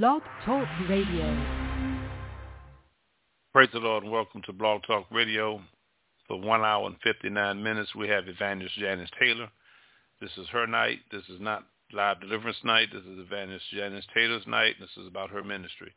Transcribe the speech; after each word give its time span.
Blog 0.00 0.22
Talk 0.46 0.66
Radio. 0.88 1.36
Praise 3.52 3.68
the 3.74 3.78
Lord 3.78 4.04
and 4.04 4.10
welcome 4.10 4.40
to 4.46 4.52
Blog 4.54 4.80
Talk 4.86 5.04
Radio. 5.10 5.60
For 6.26 6.40
one 6.40 6.62
hour 6.62 6.86
and 6.86 6.96
59 7.04 7.62
minutes, 7.62 7.94
we 7.94 8.08
have 8.08 8.26
Evangelist 8.26 8.74
Janet 8.78 9.10
Taylor. 9.20 9.50
This 10.18 10.30
is 10.38 10.46
her 10.50 10.66
night. 10.66 11.00
This 11.10 11.24
is 11.28 11.38
not 11.40 11.64
live 11.92 12.22
deliverance 12.22 12.56
night. 12.64 12.88
This 12.90 13.02
is 13.02 13.18
Evangelist 13.18 13.66
Janet 13.70 14.02
Taylor's 14.14 14.46
night. 14.46 14.76
This 14.80 14.88
is 14.96 15.06
about 15.06 15.28
her 15.28 15.44
ministry. 15.44 15.92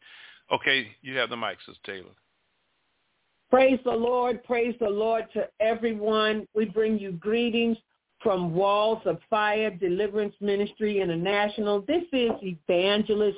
Okay, 0.52 0.90
you 1.02 1.16
have 1.16 1.30
the 1.30 1.38
mic, 1.38 1.58
Sister 1.66 1.80
Taylor. 1.86 2.16
Praise 3.50 3.80
the 3.86 3.92
Lord. 3.92 4.44
Praise 4.44 4.76
the 4.82 4.90
Lord 4.90 5.24
to 5.36 5.48
everyone. 5.62 6.46
We 6.54 6.66
bring 6.66 7.00
you 7.00 7.14
greetings 7.14 7.78
from 8.22 8.54
Walls 8.54 9.02
of 9.06 9.20
Fire 9.30 9.70
Deliverance 9.70 10.36
Ministry 10.42 11.00
International. 11.00 11.82
This 11.82 12.04
is 12.12 12.32
Evangelist 12.42 13.38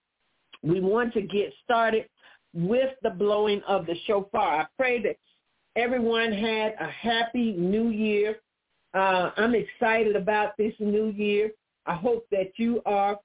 we 0.62 0.80
want 0.80 1.14
to 1.14 1.22
get 1.22 1.54
started 1.64 2.06
with 2.54 2.90
the 3.02 3.10
blowing 3.10 3.62
of 3.66 3.86
the 3.86 3.96
shofar. 4.06 4.60
I 4.62 4.66
pray 4.76 5.02
that 5.02 5.16
everyone 5.76 6.32
had 6.32 6.74
a 6.80 6.88
happy 6.90 7.52
new 7.52 7.88
year. 7.90 8.36
Uh, 8.94 9.30
I'm 9.36 9.54
excited 9.54 10.16
about 10.16 10.56
this 10.58 10.74
new 10.78 11.08
year. 11.08 11.50
I 11.86 11.94
hope 11.94 12.26
that 12.30 12.52
you 12.56 12.82
are. 12.86 13.18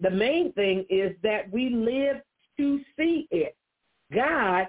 The 0.00 0.10
main 0.10 0.52
thing 0.52 0.84
is 0.88 1.16
that 1.22 1.50
we 1.50 1.70
live 1.70 2.22
to 2.56 2.80
see 2.96 3.26
it. 3.30 3.56
God 4.14 4.68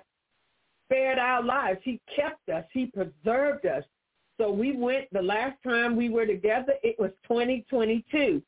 spared 0.85 1.19
our 1.19 1.43
lives. 1.43 1.79
He 1.83 2.01
kept 2.15 2.49
us. 2.49 2.65
He 2.73 2.87
preserved 2.87 3.65
us. 3.65 3.83
So 4.39 4.51
we 4.51 4.75
went, 4.75 5.05
the 5.11 5.21
last 5.21 5.57
time 5.63 5.95
we 5.95 6.09
were 6.09 6.25
together, 6.25 6.73
it 6.81 6.95
was 6.97 7.11
2022. 7.27 8.41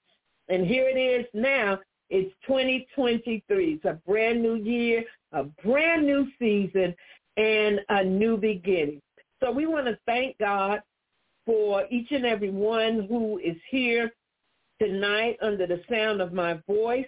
And 0.50 0.66
here 0.66 0.88
it 0.88 0.98
is 0.98 1.26
now. 1.34 1.80
It's 2.12 2.34
2023. 2.46 3.74
It's 3.74 3.86
a 3.86 3.98
brand 4.06 4.44
new 4.44 4.56
year, 4.56 5.06
a 5.32 5.46
brand 5.64 6.06
new 6.06 6.28
season, 6.38 6.94
and 7.38 7.80
a 7.88 8.04
new 8.04 8.36
beginning. 8.36 9.02
So 9.42 9.50
we 9.50 9.66
want 9.66 9.88
to 9.88 9.98
thank 10.06 10.38
God 10.38 10.82
for 11.46 11.86
each 11.90 12.12
and 12.12 12.26
every 12.26 12.50
one 12.52 13.08
who 13.08 13.38
is 13.40 13.56
here 13.70 14.12
tonight 14.80 15.38
under 15.42 15.66
the 15.66 15.82
sound 15.90 16.22
of 16.22 16.34
my 16.34 16.60
voice. 16.68 17.08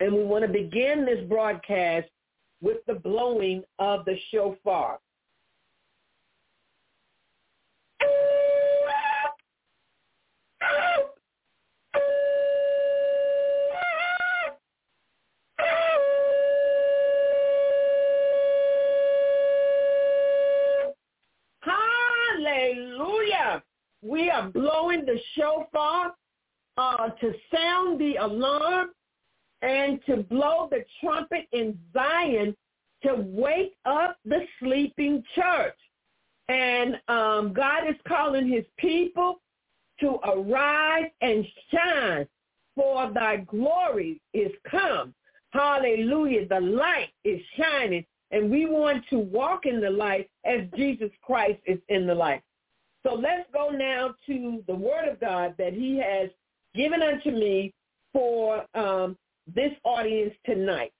And 0.00 0.12
we 0.12 0.24
want 0.24 0.42
to 0.42 0.48
begin 0.48 1.06
this 1.06 1.24
broadcast 1.28 2.08
with 2.60 2.78
the 2.88 2.94
blowing 2.94 3.62
of 3.78 4.04
the 4.04 4.16
shofar. 4.32 4.98
We 24.02 24.30
are 24.30 24.48
blowing 24.48 25.04
the 25.04 25.18
shofar 25.36 26.12
uh, 26.76 27.08
to 27.08 27.32
sound 27.54 28.00
the 28.00 28.16
alarm 28.16 28.90
and 29.62 30.00
to 30.06 30.18
blow 30.24 30.68
the 30.70 30.84
trumpet 31.00 31.46
in 31.52 31.78
Zion 31.92 32.56
to 33.04 33.14
wake 33.16 33.74
up 33.84 34.16
the 34.24 34.40
sleeping 34.58 35.22
church. 35.34 35.76
And 36.48 37.00
um, 37.08 37.52
God 37.52 37.88
is 37.88 37.96
calling 38.06 38.48
his 38.48 38.64
people 38.76 39.40
to 40.00 40.18
arise 40.24 41.10
and 41.20 41.46
shine, 41.72 42.26
for 42.74 43.12
thy 43.12 43.36
glory 43.36 44.20
is 44.34 44.50
come. 44.68 45.14
Hallelujah. 45.50 46.48
The 46.48 46.60
light 46.60 47.10
is 47.24 47.40
shining, 47.56 48.04
and 48.30 48.50
we 48.50 48.66
want 48.66 49.04
to 49.10 49.18
walk 49.18 49.66
in 49.66 49.80
the 49.80 49.90
light 49.90 50.28
as 50.44 50.62
Jesus 50.76 51.10
Christ 51.22 51.60
is 51.66 51.78
in 51.88 52.06
the 52.06 52.14
light. 52.14 52.42
So 53.04 53.14
let's 53.14 53.48
go 53.52 53.70
now 53.70 54.14
to 54.26 54.62
the 54.66 54.74
word 54.74 55.08
of 55.08 55.20
God 55.20 55.54
that 55.58 55.72
he 55.72 55.98
has 55.98 56.30
given 56.74 57.02
unto 57.02 57.30
me 57.30 57.72
for 58.12 58.64
um, 58.74 59.16
this 59.52 59.72
audience 59.84 60.34
tonight. 60.46 60.92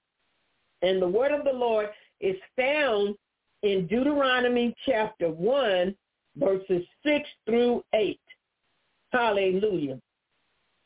And 0.83 1.01
the 1.01 1.09
word 1.09 1.33
of 1.33 1.45
the 1.45 1.53
Lord 1.53 1.89
is 2.21 2.37
found 2.57 3.15
in 3.63 3.87
Deuteronomy 3.87 4.75
chapter 4.85 5.31
1, 5.31 5.95
verses 6.37 6.85
6 7.05 7.29
through 7.47 7.85
8. 7.95 8.19
Hallelujah. 9.13 10.01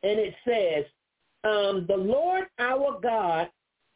And 0.03 0.19
it 0.21 0.35
says, 0.47 0.85
um, 1.45 1.87
the 1.89 1.97
Lord 1.97 2.45
our 2.59 2.99
God, 3.01 3.49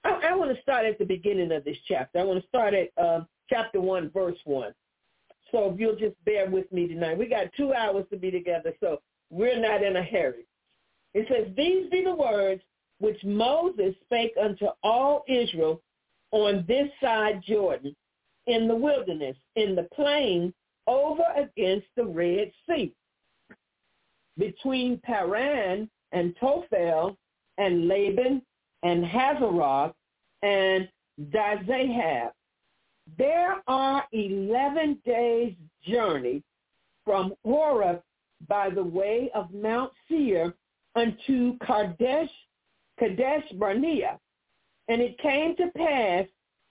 I, 0.05 0.31
I, 0.31 0.35
want 0.35 0.55
to 0.55 0.63
start 0.63 0.87
at 0.87 0.99
the 0.99 1.05
beginning 1.05 1.53
of 1.53 1.65
this 1.65 1.77
chapter. 1.87 2.21
I 2.21 2.25
want 2.25 2.41
to 2.41 2.49
start 2.49 2.75
at 2.75 2.89
uh, 3.03 3.25
chapter 3.51 3.81
1, 3.81 4.11
verse 4.11 4.39
1. 4.45 4.73
So 5.53 5.71
if 5.73 5.81
you'll 5.81 5.97
just 5.97 6.17
bear 6.25 6.49
with 6.49 6.71
me 6.73 6.89
tonight. 6.89 7.19
We 7.19 7.27
got 7.27 7.53
two 7.57 7.73
hours 7.73 8.05
to 8.11 8.17
be 8.17 8.31
together, 8.31 8.73
so 8.81 9.01
we're 9.31 9.61
not 9.61 9.83
in 9.83 9.97
a 9.97 10.03
hurry. 10.03 10.47
It 11.15 11.27
says, 11.29 11.53
these 11.57 11.91
be 11.91 12.05
the 12.05 12.15
words 12.15 12.63
which 12.99 13.23
Moses 13.25 13.95
spake 14.05 14.35
unto 14.41 14.67
all 14.83 15.25
Israel 15.29 15.83
on 16.31 16.65
this 16.69 16.89
side 17.03 17.43
Jordan 17.47 17.97
in 18.47 18.69
the 18.69 18.75
wilderness, 18.75 19.37
in 19.57 19.75
the 19.75 19.89
plain 19.95 20.53
over 20.87 21.25
against 21.37 21.87
the 21.97 22.05
Red 22.05 22.53
Sea, 22.69 22.93
between 24.39 24.99
Paran 25.03 25.91
and 26.13 26.35
Tophel 26.41 27.17
and 27.59 27.89
Laban 27.89 28.43
and 28.83 29.05
Hazeroth 29.05 29.95
and 30.43 30.89
Dizahab. 31.31 32.31
There 33.19 33.63
are 33.67 34.05
11 34.13 34.99
days' 35.05 35.55
journey 35.83 36.43
from 37.05 37.35
Horeb 37.45 38.03
by 38.49 38.71
the 38.71 38.83
way 38.85 39.31
of 39.35 39.53
Mount 39.53 39.93
Seir 40.09 40.55
unto 40.95 41.59
Kadesh 41.59 42.31
Kadesh 42.99 43.45
Barnea. 43.55 44.19
And 44.89 45.01
it 45.01 45.19
came 45.19 45.57
to 45.57 45.69
pass 45.77 46.27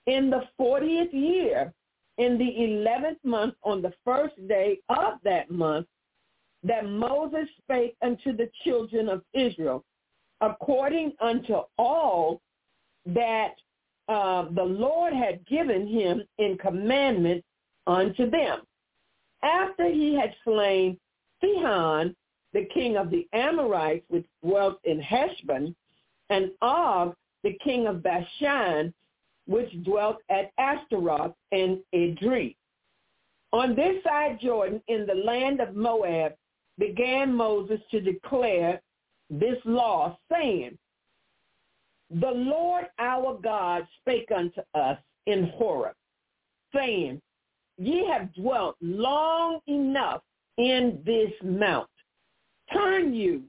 in 0.06 0.30
the 0.30 0.42
fortieth 0.56 1.12
year, 1.12 1.72
in 2.18 2.38
the 2.38 2.64
eleventh 2.64 3.18
month, 3.24 3.54
on 3.62 3.82
the 3.82 3.92
first 4.04 4.34
day 4.46 4.78
of 4.88 5.14
that 5.24 5.50
month, 5.50 5.86
that 6.62 6.86
Moses 6.86 7.48
spake 7.62 7.96
unto 8.02 8.36
the 8.36 8.50
children 8.64 9.08
of 9.08 9.22
Israel, 9.32 9.84
according 10.40 11.12
unto 11.20 11.60
all 11.78 12.40
that 13.06 13.54
uh, 14.10 14.46
the 14.56 14.64
Lord 14.64 15.12
had 15.12 15.46
given 15.46 15.86
him 15.86 16.22
in 16.38 16.58
commandment 16.58 17.44
unto 17.86 18.28
them. 18.28 18.60
After 19.42 19.88
he 19.88 20.14
had 20.14 20.34
slain 20.44 20.98
Sihon, 21.40 22.14
the 22.52 22.66
king 22.74 22.96
of 22.96 23.10
the 23.10 23.26
Amorites, 23.32 24.04
which 24.08 24.26
dwelt 24.44 24.78
in 24.82 25.00
Heshbon, 25.00 25.74
and 26.28 26.50
Og, 26.60 27.14
the 27.44 27.56
king 27.62 27.86
of 27.86 28.02
Bashan, 28.02 28.92
which 29.46 29.70
dwelt 29.84 30.16
at 30.28 30.50
Ashtaroth 30.58 31.34
and 31.52 31.78
Edrei. 31.94 32.56
On 33.52 33.76
this 33.76 34.02
side 34.02 34.38
Jordan, 34.42 34.82
in 34.88 35.06
the 35.06 35.14
land 35.14 35.60
of 35.60 35.76
Moab, 35.76 36.32
began 36.78 37.32
Moses 37.32 37.80
to 37.92 38.00
declare 38.00 38.80
this 39.28 39.58
law, 39.64 40.18
saying, 40.30 40.76
The 42.10 42.30
Lord 42.30 42.86
our 42.98 43.38
God 43.40 43.86
spake 44.00 44.30
unto 44.34 44.62
us 44.74 44.98
in 45.26 45.44
Horeb, 45.54 45.94
saying, 46.74 47.20
ye 47.78 48.06
have 48.06 48.34
dwelt 48.34 48.76
long 48.80 49.60
enough 49.68 50.22
in 50.58 51.00
this 51.06 51.32
mount. 51.42 51.88
Turn 52.72 53.14
you 53.14 53.42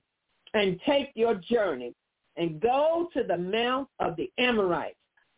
and 0.53 0.79
take 0.85 1.09
your 1.15 1.35
journey 1.35 1.93
and 2.37 2.61
go 2.61 3.09
to 3.13 3.23
the 3.23 3.37
mount 3.37 3.87
of 3.99 4.15
the 4.15 4.31
Amorites 4.37 4.95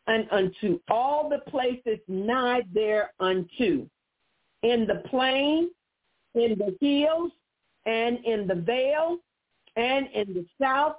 and 0.08 0.28
unto 0.32 0.80
all 0.90 1.30
the 1.30 1.50
places 1.50 2.00
nigh 2.08 2.62
thereunto, 2.74 3.88
in 4.64 4.88
the 4.88 5.02
plain, 5.10 5.70
in 6.36 6.58
the 6.58 6.76
hills, 6.82 7.32
and 7.86 8.24
in 8.26 8.48
the 8.48 8.56
vale, 8.56 9.18
and 9.76 10.08
in 10.14 10.34
the 10.34 10.46
south, 10.62 10.96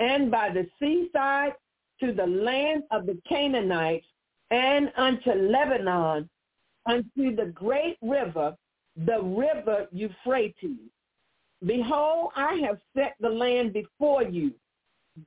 and 0.00 0.30
by 0.30 0.50
the 0.50 0.66
seaside, 0.78 1.54
to 2.02 2.12
the 2.12 2.26
land 2.26 2.82
of 2.90 3.06
the 3.06 3.16
Canaanites, 3.28 4.06
and 4.50 4.92
unto 4.96 5.32
Lebanon, 5.32 6.28
unto 6.84 7.36
the 7.36 7.52
great 7.54 7.96
river, 8.02 8.56
the 9.06 9.22
river 9.22 9.86
Euphrates. 9.92 10.90
Behold, 11.64 12.32
I 12.36 12.60
have 12.66 12.78
set 12.94 13.14
the 13.20 13.28
land 13.28 13.72
before 13.72 14.24
you. 14.24 14.52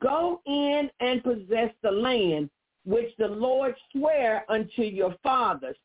Go 0.02 0.42
in 0.46 0.90
and 1.00 1.24
possess 1.24 1.72
the 1.82 1.92
land 1.92 2.50
which 2.84 3.12
the 3.18 3.28
Lord 3.28 3.74
sware 3.92 4.46
unto 4.50 4.82
your 4.82 5.16
fathers, 5.24 5.78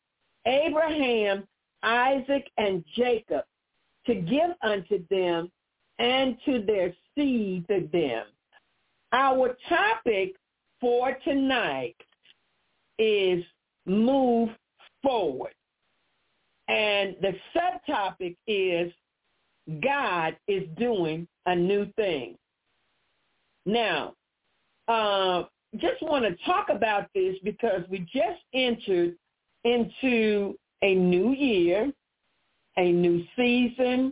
Abraham, 0.45 1.47
Isaac, 1.83 2.51
and 2.57 2.83
Jacob, 2.95 3.45
to 4.07 4.15
give 4.15 4.51
unto 4.61 5.03
them 5.09 5.49
and 5.99 6.37
to 6.45 6.61
their 6.63 6.93
seed 7.15 7.65
to 7.69 7.87
them. 7.91 8.25
Our 9.13 9.55
topic 9.69 10.35
for 10.81 11.17
tonight 11.23 11.95
is 12.99 13.43
move 13.85 14.49
forward. 15.01 15.53
And 16.67 17.15
the 17.21 17.33
subtopic 17.55 18.35
is 18.47 18.91
God 19.81 20.35
is 20.47 20.63
doing 20.77 21.27
a 21.45 21.55
new 21.55 21.87
thing. 21.95 22.35
Now, 23.65 24.13
uh, 24.87 25.43
just 25.77 26.01
want 26.01 26.25
to 26.25 26.35
talk 26.45 26.67
about 26.69 27.07
this 27.15 27.35
because 27.43 27.83
we 27.89 27.99
just 28.13 28.41
entered 28.53 29.15
into 29.63 30.55
a 30.81 30.95
new 30.95 31.31
year, 31.31 31.91
a 32.77 32.91
new 32.91 33.23
season, 33.35 34.11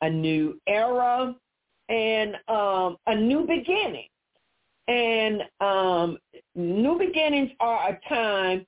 a 0.00 0.10
new 0.10 0.58
era, 0.66 1.34
and 1.88 2.34
um, 2.48 2.96
a 3.06 3.14
new 3.14 3.46
beginning. 3.46 4.08
And 4.88 5.42
um, 5.60 6.18
new 6.54 6.98
beginnings 6.98 7.50
are 7.60 7.90
a 7.90 8.08
time 8.08 8.66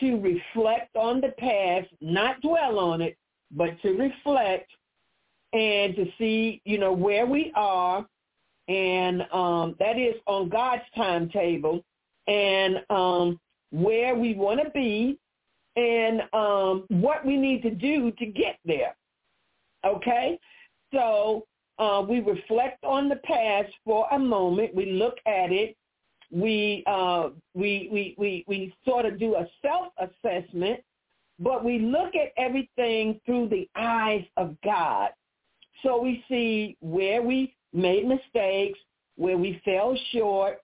to 0.00 0.16
reflect 0.20 0.94
on 0.96 1.20
the 1.20 1.32
past, 1.38 1.88
not 2.00 2.40
dwell 2.40 2.78
on 2.78 3.00
it, 3.00 3.16
but 3.50 3.80
to 3.82 3.90
reflect 3.90 4.70
and 5.52 5.94
to 5.96 6.06
see, 6.18 6.60
you 6.64 6.78
know, 6.78 6.92
where 6.92 7.26
we 7.26 7.52
are 7.54 8.06
and 8.68 9.22
um, 9.32 9.74
that 9.78 9.98
is 9.98 10.14
on 10.26 10.48
God's 10.48 10.82
timetable, 10.96 11.84
and 12.26 12.76
um, 12.90 13.40
where 13.70 14.14
we 14.14 14.34
want 14.34 14.60
to 14.62 14.70
be, 14.70 15.18
and 15.76 16.22
um, 16.32 16.84
what 16.88 17.24
we 17.24 17.36
need 17.36 17.62
to 17.62 17.70
do 17.70 18.12
to 18.12 18.26
get 18.26 18.58
there. 18.64 18.94
Okay, 19.84 20.38
so 20.92 21.44
uh, 21.82 22.00
we 22.00 22.20
reflect 22.20 22.84
on 22.84 23.08
the 23.08 23.16
past 23.16 23.72
for 23.84 24.06
a 24.12 24.18
moment. 24.18 24.72
We 24.72 24.92
look 24.92 25.16
at 25.26 25.50
it. 25.50 25.76
We 26.30 26.84
uh, 26.86 27.30
we 27.54 27.88
we 27.92 28.14
we 28.16 28.44
we 28.46 28.74
sort 28.84 29.04
of 29.04 29.18
do 29.18 29.34
a 29.34 29.46
self 29.60 29.88
assessment, 29.98 30.80
but 31.40 31.64
we 31.64 31.80
look 31.80 32.14
at 32.14 32.32
everything 32.36 33.20
through 33.26 33.48
the 33.48 33.68
eyes 33.74 34.24
of 34.36 34.56
God. 34.64 35.10
So 35.82 36.00
we 36.00 36.24
see 36.28 36.76
where 36.80 37.20
we 37.20 37.52
made 37.72 38.06
mistakes, 38.06 38.78
where 39.16 39.36
we 39.36 39.60
fell 39.64 39.98
short, 40.12 40.60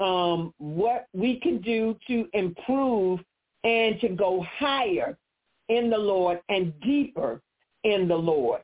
um, 0.00 0.54
what 0.56 1.08
we 1.12 1.40
can 1.40 1.60
do 1.60 1.94
to 2.06 2.26
improve 2.32 3.20
and 3.64 4.00
to 4.00 4.08
go 4.08 4.44
higher 4.58 5.18
in 5.68 5.90
the 5.90 5.98
Lord 5.98 6.40
and 6.48 6.72
deeper 6.80 7.42
in 7.84 8.08
the 8.08 8.16
Lord. 8.16 8.62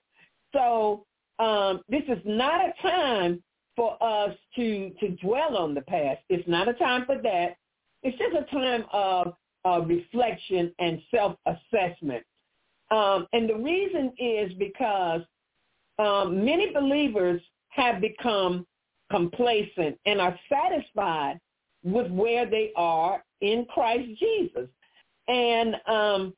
So 0.55 1.05
um, 1.41 1.81
this 1.89 2.03
is 2.09 2.19
not 2.25 2.61
a 2.61 2.73
time 2.83 3.43
for 3.77 3.97
us 4.03 4.35
to 4.57 4.91
to 5.01 5.09
dwell 5.23 5.57
on 5.57 5.75
the 5.75 5.81
past. 5.83 6.21
It's 6.29 6.47
not 6.47 6.69
a 6.69 6.75
time 6.75 7.07
for 7.07 7.21
that. 7.23 7.57
It's 8.03 8.19
just 8.19 8.37
a 8.37 8.55
time 8.55 8.85
of 8.93 9.35
uh, 9.65 9.81
reflection 9.83 10.73
and 10.79 11.01
self-assessment. 11.11 12.25
Um, 12.91 13.27
and 13.33 13.49
the 13.49 13.57
reason 13.57 14.13
is 14.19 14.53
because 14.55 15.23
um, 15.99 16.45
many 16.45 16.73
believers 16.73 17.41
have 17.69 18.01
become 18.01 18.67
complacent 19.11 19.99
and 20.07 20.21
are 20.21 20.39
satisfied 20.49 21.39
with 21.85 22.11
where 22.11 22.49
they 22.49 22.73
are 22.77 23.23
in 23.41 23.67
Christ 23.73 24.09
Jesus. 24.19 24.69
And 25.29 25.77
um, 25.87 26.35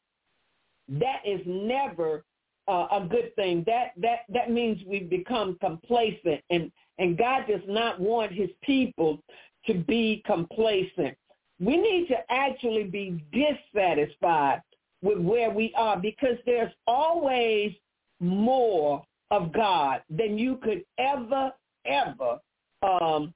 that 0.89 1.23
is 1.25 1.41
never 1.47 2.25
uh, 2.69 2.87
a 2.93 3.07
good 3.09 3.35
thing. 3.37 3.65
That 3.67 3.93
that 3.99 4.21
that 4.29 4.51
means 4.51 4.81
we've 4.87 5.11
become 5.11 5.57
complacent, 5.61 6.43
and 6.51 6.71
and 6.99 7.19
God 7.19 7.47
does 7.49 7.63
not 7.67 8.01
want 8.01 8.33
His 8.33 8.51
people 8.63 9.19
to 9.67 9.75
be 9.75 10.23
complacent. 10.27 11.17
We 11.61 11.77
need 11.77 12.09
to 12.09 12.17
actually 12.31 12.85
be 12.85 13.23
dissatisfied 13.33 14.63
with 15.03 15.19
where 15.19 15.51
we 15.51 15.73
are 15.77 15.97
because 15.97 16.37
there's 16.47 16.73
always 16.87 17.73
more 18.21 19.05
of 19.31 19.53
God 19.53 20.03
than 20.11 20.39
you 20.39 20.57
could 20.57 20.85
ever, 20.99 21.53
ever 21.87 22.39
um, 22.83 23.33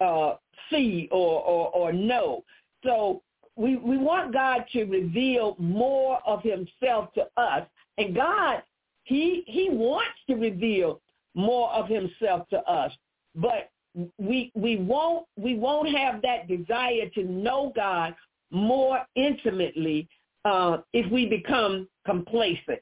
uh, 0.00 0.34
see 0.70 1.08
or, 1.10 1.42
or, 1.42 1.70
or 1.70 1.92
know. 1.92 2.44
So 2.84 3.22
we, 3.56 3.76
we 3.76 3.96
want 3.96 4.32
God 4.32 4.64
to 4.72 4.84
reveal 4.84 5.56
more 5.58 6.20
of 6.26 6.42
himself 6.42 7.12
to 7.14 7.26
us. 7.36 7.66
And 7.98 8.14
God, 8.14 8.62
he, 9.04 9.44
he 9.46 9.68
wants 9.70 10.18
to 10.28 10.34
reveal 10.34 11.00
more 11.34 11.70
of 11.72 11.88
himself 11.88 12.48
to 12.48 12.58
us. 12.70 12.92
But 13.34 13.70
we, 14.18 14.50
we, 14.54 14.76
won't, 14.76 15.26
we 15.36 15.56
won't 15.56 15.94
have 15.96 16.22
that 16.22 16.48
desire 16.48 17.08
to 17.14 17.24
know 17.24 17.72
God 17.74 18.14
more 18.50 19.00
intimately 19.14 20.08
uh, 20.44 20.78
if 20.92 21.10
we 21.10 21.26
become 21.26 21.88
complacent. 22.04 22.80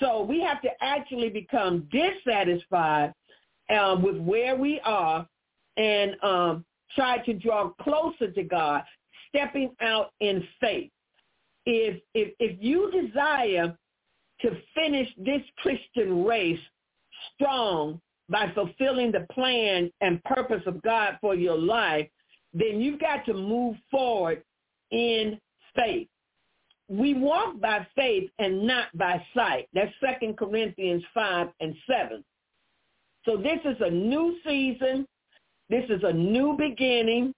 So 0.00 0.22
we 0.22 0.40
have 0.42 0.62
to 0.62 0.70
actually 0.80 1.28
become 1.28 1.88
dissatisfied 1.90 3.12
um, 3.70 4.02
with 4.02 4.16
where 4.16 4.56
we 4.56 4.80
are 4.84 5.26
and 5.76 6.16
um, 6.22 6.64
try 6.94 7.18
to 7.18 7.34
draw 7.34 7.70
closer 7.80 8.30
to 8.30 8.42
God, 8.42 8.82
stepping 9.28 9.70
out 9.80 10.12
in 10.20 10.44
faith. 10.60 10.90
If, 11.66 12.00
if, 12.14 12.32
if 12.38 12.56
you 12.60 12.90
desire 12.90 13.76
to 14.40 14.50
finish 14.74 15.08
this 15.18 15.42
Christian 15.58 16.24
race 16.24 16.60
strong 17.34 18.00
by 18.28 18.52
fulfilling 18.54 19.12
the 19.12 19.26
plan 19.32 19.90
and 20.00 20.22
purpose 20.24 20.62
of 20.66 20.82
God 20.82 21.18
for 21.20 21.34
your 21.34 21.58
life, 21.58 22.08
then 22.52 22.80
you've 22.80 23.00
got 23.00 23.24
to 23.26 23.34
move 23.34 23.76
forward 23.90 24.42
in 24.90 25.38
faith 25.74 26.08
we 26.88 27.14
walk 27.14 27.60
by 27.60 27.86
faith 27.94 28.30
and 28.38 28.66
not 28.66 28.86
by 28.96 29.22
sight. 29.34 29.68
That's 29.74 29.92
Second 30.00 30.38
Corinthians 30.38 31.04
5 31.12 31.48
and 31.60 31.74
7. 31.86 32.24
So 33.24 33.36
this 33.36 33.58
is 33.64 33.76
a 33.80 33.90
new 33.90 34.36
season. 34.44 35.06
This 35.68 35.84
is 35.90 36.02
a 36.02 36.12
new 36.12 36.56
beginning. 36.56 37.34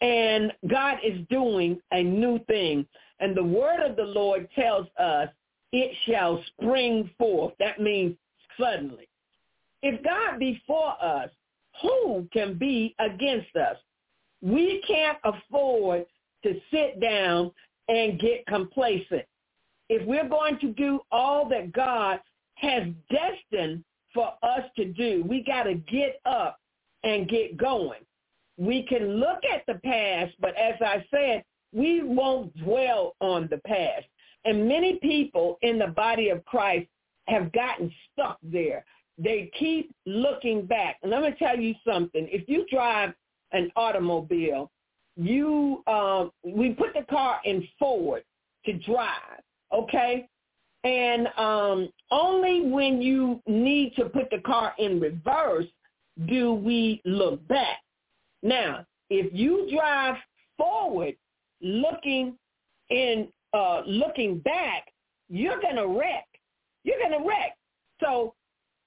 And 0.00 0.52
God 0.66 0.98
is 1.04 1.26
doing 1.28 1.78
a 1.92 2.02
new 2.02 2.38
thing. 2.46 2.86
And 3.20 3.36
the 3.36 3.44
word 3.44 3.80
of 3.80 3.96
the 3.96 4.04
Lord 4.04 4.48
tells 4.54 4.86
us 4.98 5.28
it 5.72 5.96
shall 6.06 6.42
spring 6.46 7.10
forth. 7.18 7.54
That 7.58 7.80
means 7.80 8.16
suddenly. 8.58 9.08
If 9.82 10.02
God 10.02 10.38
be 10.38 10.62
for 10.66 10.94
us, 11.02 11.30
who 11.82 12.26
can 12.32 12.54
be 12.54 12.94
against 12.98 13.54
us? 13.56 13.76
We 14.42 14.82
can't 14.86 15.18
afford 15.24 16.06
to 16.42 16.60
sit 16.70 17.00
down 17.00 17.52
and 17.88 18.18
get 18.18 18.46
complacent. 18.46 19.24
If 19.88 20.06
we're 20.06 20.28
going 20.28 20.58
to 20.60 20.72
do 20.72 21.00
all 21.12 21.48
that 21.50 21.72
God 21.72 22.20
has 22.54 22.88
destined 23.10 23.84
for 24.12 24.32
us 24.42 24.62
to 24.76 24.86
do, 24.86 25.24
we 25.28 25.44
got 25.44 25.64
to 25.64 25.74
get 25.74 26.20
up 26.24 26.58
and 27.04 27.28
get 27.28 27.56
going. 27.56 28.00
We 28.56 28.84
can 28.84 29.16
look 29.20 29.40
at 29.52 29.64
the 29.66 29.80
past, 29.84 30.34
but 30.40 30.56
as 30.56 30.74
I 30.80 31.04
said, 31.10 31.44
we 31.72 32.02
won't 32.02 32.56
dwell 32.56 33.14
on 33.20 33.48
the 33.50 33.58
past. 33.58 34.06
And 34.46 34.68
many 34.68 34.96
people 34.96 35.58
in 35.62 35.78
the 35.78 35.88
body 35.88 36.30
of 36.30 36.44
Christ 36.44 36.86
have 37.28 37.52
gotten 37.52 37.92
stuck 38.12 38.38
there. 38.42 38.84
They 39.18 39.50
keep 39.58 39.94
looking 40.06 40.66
back. 40.66 40.96
And 41.02 41.10
let 41.10 41.22
me 41.22 41.34
tell 41.38 41.58
you 41.58 41.74
something. 41.86 42.28
If 42.30 42.48
you 42.48 42.66
drive 42.70 43.12
an 43.52 43.70
automobile 43.76 44.70
you 45.16 45.82
um 45.86 46.30
we 46.44 46.70
put 46.70 46.92
the 46.94 47.04
car 47.08 47.40
in 47.44 47.66
forward 47.78 48.22
to 48.66 48.74
drive, 48.80 49.40
okay? 49.72 50.28
And 50.84 51.28
um, 51.36 51.88
only 52.10 52.68
when 52.70 53.00
you 53.00 53.40
need 53.46 53.94
to 53.96 54.06
put 54.06 54.30
the 54.30 54.40
car 54.44 54.74
in 54.78 55.00
reverse 55.00 55.66
do 56.28 56.52
we 56.52 57.00
look 57.04 57.46
back. 57.48 57.78
Now, 58.42 58.86
if 59.10 59.32
you 59.32 59.68
drive 59.74 60.16
forward 60.56 61.14
looking 61.60 62.36
in 62.90 63.28
uh, 63.56 63.82
looking 63.86 64.38
back, 64.40 64.92
you're 65.28 65.60
gonna 65.60 65.86
wreck. 65.86 66.26
You're 66.84 67.00
gonna 67.02 67.24
wreck. 67.26 67.56
So 68.00 68.34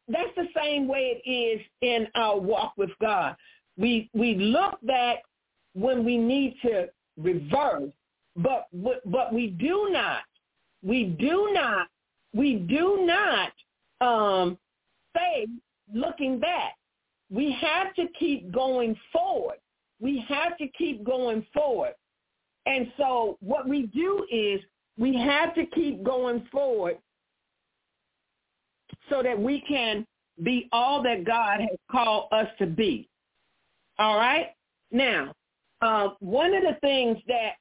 that's 0.08 0.34
the 0.36 0.48
same 0.56 0.88
way 0.88 1.22
it 1.24 1.30
is 1.30 1.62
in 1.82 2.08
our 2.16 2.40
walk 2.40 2.74
with 2.78 2.92
God. 3.02 3.36
We 3.78 4.10
we 4.14 4.36
look 4.36 4.80
back 4.84 5.20
when 5.74 6.04
we 6.06 6.18
need 6.18 6.56
to 6.64 6.90
reverse, 7.18 7.92
but 8.36 8.68
but 9.06 9.34
we 9.34 9.48
do 9.48 9.90
not, 9.92 10.24
we 10.84 11.06
do 11.06 11.50
not, 11.54 11.88
we 12.34 12.56
do 12.56 13.06
not 13.06 13.52
um, 14.02 14.58
say 15.16 15.48
looking 15.94 16.40
back. 16.40 16.76
We 17.32 17.52
have 17.62 17.94
to 17.96 18.08
keep 18.20 18.52
going 18.52 18.96
forward. 19.14 19.58
We 20.00 20.26
have 20.28 20.58
to 20.58 20.68
keep 20.70 21.04
going 21.04 21.46
forward. 21.54 21.94
And 22.70 22.92
so 22.98 23.36
what 23.42 23.68
we 23.68 23.88
do 23.88 24.28
is 24.32 24.62
we 24.96 25.16
have 25.16 25.56
to 25.56 25.66
keep 25.66 26.04
going 26.04 26.48
forward 26.52 27.00
so 29.10 29.24
that 29.24 29.38
we 29.38 29.64
can 29.68 30.06
be 30.44 30.70
all 30.72 31.02
that 31.02 31.26
God 31.26 31.62
has 31.62 31.80
called 31.92 32.28
us 32.32 32.46
to 32.60 32.68
be. 32.68 33.10
All 33.98 34.18
right? 34.18 34.50
Now, 34.92 35.34
uh, 35.82 36.10
one 36.20 36.54
of 36.54 36.62
the 36.62 36.78
things 36.82 37.18
that, 37.28 37.54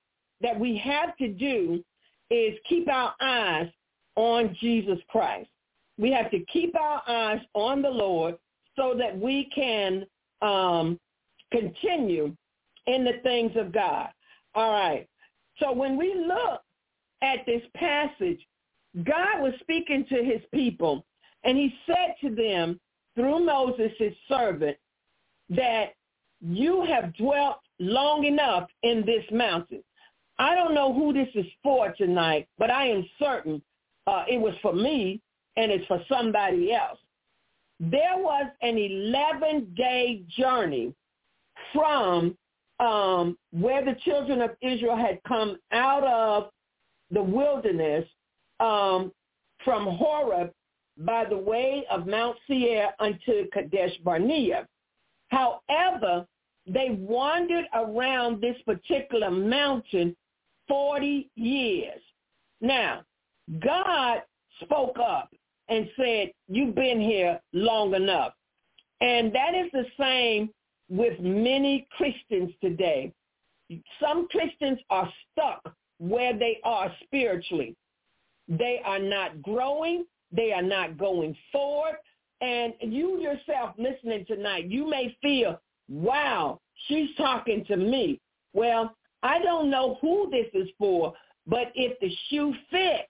that 0.43 0.61
we 0.61 0.77
have 0.77 1.17
to 1.17 1.29
do 1.29 1.83
is 2.31 2.59
keep 2.69 2.87
our 2.91 3.15
eyes 3.23 3.71
on 4.15 4.55
Jesus 4.61 4.99
Christ. 5.09 5.49
We 5.97 6.13
have 6.13 6.31
to 6.33 6.41
keep 6.53 6.77
our 6.79 7.03
eyes 7.09 7.41
on 7.55 7.81
the 7.81 7.89
Lord 7.89 8.37
so 8.77 8.95
that 8.99 9.19
we 9.19 9.49
can 9.55 10.05
um, 10.43 11.01
continue 11.51 12.37
in 12.87 13.05
the 13.05 13.21
things 13.23 13.53
of 13.57 13.73
God. 13.73 14.11
All 14.59 14.73
right. 14.73 15.07
So 15.61 15.71
when 15.73 15.97
we 15.97 16.13
look 16.27 16.61
at 17.23 17.47
this 17.47 17.63
passage, 17.77 18.41
God 19.05 19.41
was 19.41 19.53
speaking 19.61 20.05
to 20.09 20.17
his 20.17 20.41
people, 20.53 21.07
and 21.45 21.57
he 21.57 21.73
said 21.87 22.17
to 22.23 22.35
them 22.35 22.81
through 23.15 23.45
Moses, 23.45 23.93
his 23.99 24.15
servant, 24.29 24.77
that 25.51 25.91
you 26.41 26.83
have 26.83 27.17
dwelt 27.17 27.59
long 27.79 28.25
enough 28.25 28.69
in 28.83 29.07
this 29.07 29.23
mountain. 29.31 29.85
I 30.41 30.57
don't 30.57 30.75
know 30.75 30.93
who 30.93 31.13
this 31.13 31.29
is 31.37 31.47
for 31.63 31.95
tonight, 31.97 32.49
but 32.59 32.69
I 32.69 32.89
am 32.89 33.09
certain 33.21 33.63
uh, 34.09 34.25
it 34.29 34.41
was 34.41 34.55
for 34.61 34.73
me 34.73 35.21
and 35.57 35.71
it's 35.71 35.87
for 35.87 36.03
somebody 36.09 36.73
else. 36.73 36.99
There 37.79 38.17
was 38.17 38.51
an 38.63 38.75
11-day 38.75 40.25
journey 40.37 40.93
from 41.73 42.37
um, 42.81 43.37
where 43.53 43.85
the 43.85 43.97
children 44.05 44.41
of 44.41 44.51
Israel 44.63 44.97
had 44.97 45.21
come 45.27 45.57
out 45.73 46.05
of 46.05 46.51
the 47.11 47.23
wilderness 47.23 48.05
um, 48.61 49.13
from 49.65 49.87
Horeb 49.87 50.53
by 50.99 51.25
the 51.25 51.37
way 51.37 51.85
of 51.91 52.07
Mount 52.07 52.37
Seir 52.47 52.91
unto 52.99 53.49
Kadesh 53.53 53.97
Barnea. 54.05 54.67
However, 55.29 56.27
they 56.67 56.91
wandered 56.99 57.65
around 57.75 58.41
this 58.41 58.57
particular 58.67 59.31
mountain 59.31 60.17
40 60.69 61.31
years. 61.35 62.01
Now, 62.61 63.03
God 63.61 64.23
spoke 64.63 64.99
up 64.99 65.31
and 65.69 65.89
said, 65.97 66.33
you've 66.49 66.75
been 66.75 67.01
here 67.01 67.41
long 67.53 67.95
enough. 67.95 68.33
And 69.01 69.33
that 69.35 69.55
is 69.55 69.71
the 69.73 69.87
same 69.99 70.51
with 70.89 71.19
many 71.21 71.87
Christians 71.97 72.53
today. 72.63 73.13
Some 74.01 74.29
Christians 74.29 74.79
are 74.91 75.11
stuck 75.33 75.75
where 75.99 76.37
they 76.37 76.59
are 76.65 76.93
spiritually. 77.05 77.77
They 78.49 78.81
are 78.85 78.99
not 78.99 79.43
growing. 79.43 80.05
They 80.33 80.53
are 80.53 80.63
not 80.63 80.97
going 80.97 81.37
forward. 81.53 81.97
And 82.41 82.73
you 82.81 83.21
yourself 83.21 83.75
listening 83.79 84.25
tonight, 84.27 84.71
you 84.71 84.89
may 84.89 85.17
feel, 85.21 85.61
wow, 85.89 86.61
she's 86.87 87.09
talking 87.17 87.65
to 87.67 87.77
me. 87.77 88.21
Well, 88.53 88.95
I 89.23 89.41
don't 89.41 89.71
know 89.71 89.99
who 90.01 90.31
this 90.31 90.47
is 90.55 90.69
for, 90.79 91.13
but 91.47 91.73
if 91.75 91.99
the 92.01 92.11
shoe 92.29 92.55
fits, 92.71 93.09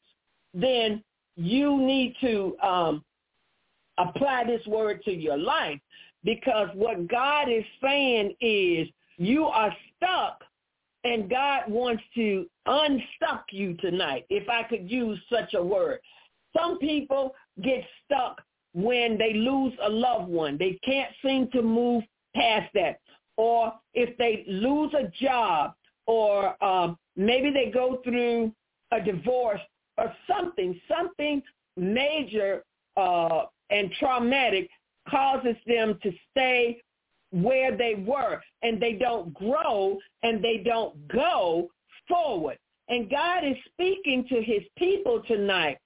then 0.54 1.04
you 1.37 1.78
need 1.78 2.16
to 2.23 2.56
um, 2.62 3.04
apply 3.99 4.44
this 4.44 4.66
word 4.66 5.02
to 5.04 5.12
your 5.12 5.37
life 5.37 5.78
because 6.25 6.68
what 6.75 7.08
God 7.08 7.48
is 7.48 7.64
saying 7.82 8.34
is 8.40 8.88
you 9.16 9.44
are 9.44 9.75
stuck 9.96 10.42
and 11.04 11.30
God 11.30 11.62
wants 11.68 12.02
to 12.14 12.46
unstuck 12.66 13.44
you 13.50 13.75
tonight, 13.75 14.26
if 14.30 14.48
I 14.48 14.64
could 14.64 14.90
use 14.90 15.18
such 15.30 15.54
a 15.54 15.62
word. 15.62 16.00
Some 16.56 16.78
people 16.78 17.34
get 17.62 17.84
stuck 18.04 18.42
when 18.75 19.16
they 19.16 19.34
lose 19.34 19.72
a 19.82 19.88
loved 19.88 20.28
one. 20.28 20.58
They 20.58 20.78
can't 20.84 21.12
seem 21.25 21.50
to 21.52 21.62
move 21.62 22.02
past 22.34 22.70
that. 22.75 23.00
Or 23.37 23.72
if 23.94 24.16
they 24.18 24.44
lose 24.48 24.92
a 24.94 25.10
job 25.22 25.75
or 26.06 26.62
um, 26.64 26.98
maybe 27.16 27.50
they 27.50 27.70
go 27.70 28.00
through 28.02 28.52
a 28.90 29.00
divorce 29.00 29.60
or 29.96 30.12
something, 30.28 30.80
something 30.88 31.42
major 31.76 32.64
uh, 32.96 33.44
and 33.70 33.92
traumatic 33.98 34.68
causes 35.10 35.56
them 35.66 35.98
to 36.02 36.12
stay 36.30 36.80
where 37.30 37.76
they 37.76 37.94
were 38.06 38.40
and 38.62 38.80
they 38.80 38.94
don't 38.94 39.32
grow 39.34 39.98
and 40.22 40.42
they 40.42 40.62
don't 40.64 40.96
go 41.08 41.68
forward. 42.08 42.58
And 42.88 43.10
God 43.10 43.44
is 43.44 43.56
speaking 43.72 44.26
to 44.28 44.42
his 44.42 44.62
people 44.76 45.22
tonight. 45.26 45.78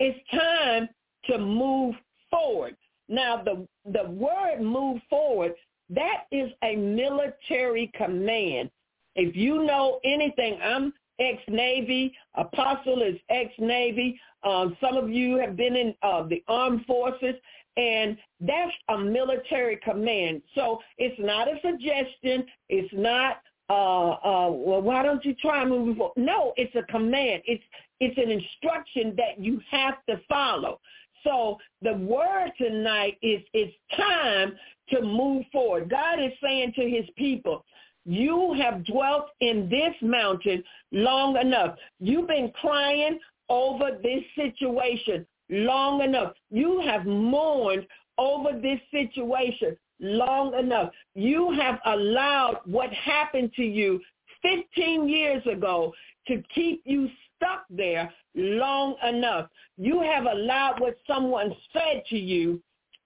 It's 0.00 0.18
time 0.32 0.88
to 1.26 1.38
move 1.38 1.94
forward. 2.30 2.76
Now 3.08 3.42
the 3.42 3.66
the 3.92 4.10
word 4.10 4.60
move 4.60 5.00
forward, 5.08 5.54
that 5.90 6.24
is 6.30 6.50
a 6.62 6.76
military 6.76 7.90
command. 7.94 8.70
If 9.16 9.34
you 9.36 9.64
know 9.64 10.00
anything, 10.04 10.58
I'm 10.62 10.92
ex-Navy. 11.18 12.14
Apostle 12.34 13.02
is 13.02 13.16
ex-Navy. 13.28 14.18
Um, 14.42 14.76
some 14.80 14.96
of 14.96 15.10
you 15.10 15.36
have 15.36 15.56
been 15.56 15.76
in 15.76 15.94
uh, 16.02 16.22
the 16.22 16.42
armed 16.48 16.86
forces. 16.86 17.34
And 17.80 18.18
that's 18.40 18.72
a 18.90 18.98
military 18.98 19.78
command. 19.82 20.42
So 20.54 20.80
it's 20.98 21.18
not 21.18 21.48
a 21.48 21.54
suggestion. 21.62 22.44
It's 22.68 22.92
not, 22.92 23.40
uh, 23.70 24.10
uh, 24.10 24.50
well, 24.50 24.82
why 24.82 25.02
don't 25.02 25.24
you 25.24 25.34
try 25.40 25.64
moving 25.64 25.96
forward? 25.96 26.12
No, 26.16 26.52
it's 26.58 26.74
a 26.74 26.82
command. 26.92 27.42
It's, 27.46 27.64
it's 28.00 28.18
an 28.18 28.30
instruction 28.30 29.14
that 29.16 29.42
you 29.42 29.62
have 29.70 29.94
to 30.10 30.20
follow. 30.28 30.78
So 31.24 31.56
the 31.80 31.94
word 31.94 32.52
tonight 32.58 33.16
is 33.22 33.40
it's 33.54 33.74
time 33.96 34.52
to 34.90 35.00
move 35.00 35.44
forward. 35.50 35.88
God 35.88 36.22
is 36.22 36.32
saying 36.42 36.74
to 36.76 36.82
his 36.82 37.06
people, 37.16 37.64
you 38.04 38.54
have 38.60 38.84
dwelt 38.84 39.26
in 39.40 39.68
this 39.70 39.94
mountain 40.02 40.62
long 40.92 41.38
enough. 41.38 41.76
You've 41.98 42.28
been 42.28 42.50
crying 42.60 43.18
over 43.48 43.98
this 44.02 44.22
situation 44.34 45.26
long 45.50 46.02
enough. 46.02 46.32
You 46.50 46.80
have 46.86 47.04
mourned 47.06 47.86
over 48.18 48.52
this 48.60 48.80
situation 48.90 49.76
long 50.00 50.54
enough. 50.58 50.92
You 51.14 51.52
have 51.52 51.78
allowed 51.86 52.60
what 52.64 52.92
happened 52.92 53.52
to 53.54 53.62
you 53.62 54.00
15 54.42 55.08
years 55.08 55.42
ago 55.46 55.92
to 56.28 56.42
keep 56.54 56.82
you 56.84 57.08
stuck 57.36 57.64
there 57.70 58.12
long 58.34 58.96
enough. 59.06 59.48
You 59.76 60.00
have 60.00 60.24
allowed 60.24 60.80
what 60.80 60.96
someone 61.06 61.54
said 61.72 62.02
to 62.10 62.18
you 62.18 62.62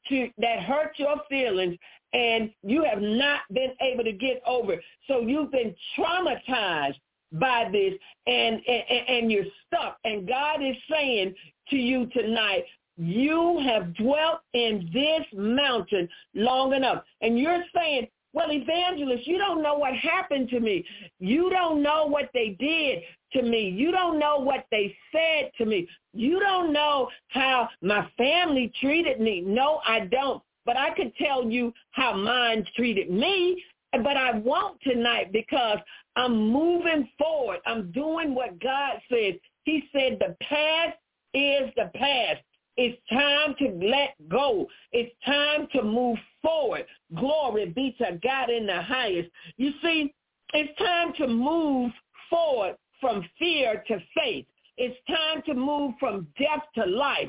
to 0.09 0.29
that 0.39 0.61
hurt 0.61 0.93
your 0.99 1.17
feelings 1.29 1.79
and 2.13 2.51
you 2.63 2.85
have 2.85 3.01
not 3.01 3.41
been 3.53 3.73
able 3.81 4.05
to 4.05 4.13
get 4.13 4.43
over. 4.47 4.75
It. 4.75 4.81
So 5.09 5.21
you've 5.21 5.51
been 5.51 5.75
traumatized 5.99 7.01
by 7.35 7.69
this 7.71 7.95
and, 8.27 8.61
and, 8.67 9.09
and 9.09 9.33
you're 9.33 9.45
stuck. 9.67 9.99
And 10.05 10.27
God 10.27 10.63
is 10.63 10.77
saying 10.91 11.35
to 11.71 11.77
you 11.77 12.07
tonight, 12.07 12.65
you 12.97 13.61
have 13.65 13.95
dwelt 13.97 14.41
in 14.53 14.89
this 14.93 15.25
mountain 15.33 16.09
long 16.35 16.75
enough. 16.75 17.03
And 17.21 17.39
you're 17.39 17.65
saying, 17.75 18.09
well, 18.33 18.51
evangelist, 18.51 19.27
you 19.27 19.39
don't 19.39 19.63
know 19.63 19.75
what 19.75 19.95
happened 19.95 20.49
to 20.51 20.61
me. 20.61 20.85
You 21.21 21.51
don't 21.51 21.83
know 21.83 22.07
what 22.07 22.31
they 22.35 22.57
did 22.59 23.03
to 23.33 23.43
me. 23.49 23.69
You 23.69 23.93
don't 23.93 24.19
know 24.19 24.39
what 24.39 24.67
they 24.71 24.97
said 25.13 25.53
to 25.59 25.65
me. 25.65 25.89
You 26.13 26.41
don't 26.41 26.73
know 26.73 27.09
how 27.29 27.69
my 27.81 28.09
family 28.17 28.73
treated 28.81 29.21
me. 29.21 29.41
No, 29.41 29.81
I 29.87 30.01
don't. 30.01 30.43
But 30.67 30.77
I 30.77 30.95
could 30.95 31.15
tell 31.17 31.49
you 31.49 31.73
how 31.91 32.17
mine 32.17 32.67
treated 32.75 33.11
me, 33.11 33.63
but 34.03 34.17
I 34.17 34.39
won't 34.39 34.81
tonight 34.83 35.33
because 35.33 35.79
I'm 36.17 36.51
moving 36.51 37.09
forward. 37.19 37.61
I'm 37.67 37.91
doing 37.93 38.35
what 38.35 38.61
God 38.61 39.01
said. 39.09 39.39
He 39.65 39.85
said 39.93 40.19
the 40.21 40.37
past 40.43 40.97
is 41.33 41.71
the 41.77 41.91
past. 41.95 42.41
It's 42.77 43.01
time 43.09 43.55
to 43.59 43.87
let 43.87 44.15
go. 44.29 44.67
It's 44.93 45.15
time 45.25 45.69
to 45.73 45.83
move 45.83 46.19
forward. 46.43 46.87
Glory 47.15 47.67
be 47.67 47.95
to 47.99 48.19
God 48.23 48.51
in 48.51 48.67
the 48.67 48.83
highest. 48.83 49.31
You 49.57 49.73
see, 49.83 50.13
it's 50.53 50.77
time 50.79 51.13
to 51.19 51.29
move 51.29 51.93
forward 52.29 52.77
from 53.01 53.25
fear 53.39 53.85
to 53.89 53.99
faith. 54.17 54.47
It's 54.77 54.97
time 55.07 55.43
to 55.47 55.55
move 55.55 55.95
from 56.01 56.27
death 56.39 56.65
to 56.75 56.87
life. 56.87 57.29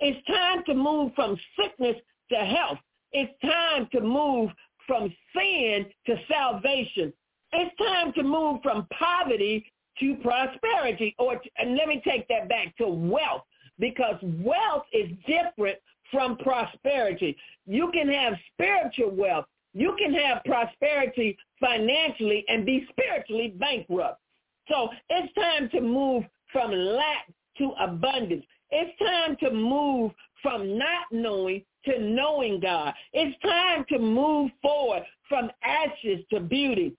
It's 0.00 0.24
time 0.26 0.62
to 0.66 0.74
move 0.74 1.12
from 1.14 1.36
sickness 1.58 1.96
to 2.30 2.36
health. 2.36 2.78
It's 3.12 3.32
time 3.42 3.88
to 3.92 4.00
move 4.00 4.50
from 4.86 5.12
sin 5.34 5.86
to 6.06 6.16
salvation. 6.28 7.12
It's 7.52 7.76
time 7.76 8.12
to 8.14 8.22
move 8.22 8.60
from 8.62 8.86
poverty 8.98 9.64
to 10.00 10.16
prosperity. 10.16 11.14
Or 11.18 11.40
and 11.58 11.76
let 11.76 11.88
me 11.88 12.02
take 12.04 12.26
that 12.28 12.48
back 12.48 12.76
to 12.78 12.88
wealth 12.88 13.42
because 13.78 14.16
wealth 14.22 14.84
is 14.92 15.10
different 15.26 15.78
from 16.10 16.36
prosperity. 16.38 17.36
You 17.66 17.90
can 17.92 18.08
have 18.08 18.34
spiritual 18.52 19.10
wealth. 19.10 19.46
You 19.72 19.96
can 19.98 20.14
have 20.14 20.44
prosperity 20.44 21.36
financially 21.60 22.44
and 22.48 22.64
be 22.64 22.86
spiritually 22.90 23.54
bankrupt. 23.58 24.20
So 24.68 24.88
it's 25.10 25.34
time 25.34 25.68
to 25.70 25.80
move 25.80 26.24
from 26.52 26.70
lack 26.70 27.26
to 27.58 27.72
abundance. 27.80 28.44
It's 28.70 28.98
time 28.98 29.36
to 29.40 29.50
move 29.50 30.12
from 30.42 30.78
not 30.78 31.06
knowing 31.10 31.64
to 31.86 32.00
knowing 32.00 32.60
God. 32.60 32.94
It's 33.12 33.38
time 33.42 33.84
to 33.90 33.98
move 33.98 34.50
forward 34.62 35.02
from 35.28 35.50
ashes 35.62 36.24
to 36.30 36.40
beauty. 36.40 36.94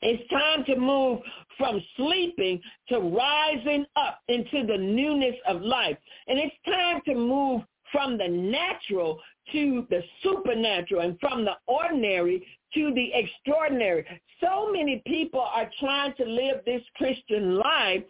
It's 0.00 0.28
time 0.30 0.64
to 0.64 0.76
move 0.76 1.20
from 1.56 1.80
sleeping 1.96 2.60
to 2.88 2.98
rising 2.98 3.86
up 3.94 4.20
into 4.28 4.66
the 4.66 4.76
newness 4.76 5.36
of 5.46 5.62
life. 5.62 5.96
And 6.26 6.38
it's 6.38 6.56
time 6.66 7.00
to 7.06 7.14
move 7.14 7.62
from 7.92 8.18
the 8.18 8.26
natural 8.26 9.20
to 9.52 9.86
the 9.90 10.02
supernatural 10.22 11.02
and 11.02 11.18
from 11.20 11.44
the 11.44 11.56
ordinary 11.66 12.44
to 12.74 12.92
the 12.94 13.10
extraordinary. 13.12 14.04
So 14.40 14.72
many 14.72 15.02
people 15.06 15.40
are 15.40 15.70
trying 15.78 16.14
to 16.14 16.24
live 16.24 16.64
this 16.64 16.82
Christian 16.96 17.56
life 17.56 18.02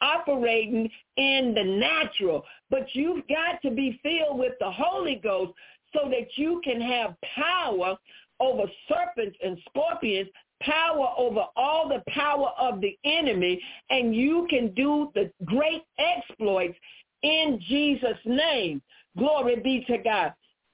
operating 0.00 0.90
in 1.16 1.54
the 1.54 1.64
natural, 1.64 2.44
but 2.70 2.86
you've 2.94 3.26
got 3.28 3.60
to 3.62 3.70
be 3.70 3.98
filled 4.02 4.38
with 4.38 4.52
the 4.60 4.70
Holy 4.70 5.16
Ghost 5.16 5.52
so 5.92 6.08
that 6.08 6.28
you 6.36 6.60
can 6.64 6.80
have 6.80 7.14
power 7.34 7.96
over 8.40 8.64
serpents 8.88 9.36
and 9.42 9.58
scorpions 9.68 10.28
power 10.62 11.08
over 11.16 11.44
all 11.56 11.88
the 11.88 12.02
power 12.10 12.50
of 12.58 12.80
the 12.80 12.96
enemy 13.04 13.60
and 13.90 14.14
you 14.14 14.46
can 14.50 14.72
do 14.74 15.10
the 15.14 15.30
great 15.44 15.82
exploits 15.98 16.76
in 17.22 17.60
Jesus' 17.68 18.18
name. 18.24 18.82
Glory 19.16 19.56
be 19.56 19.84
to 19.88 19.98
God. 19.98 20.32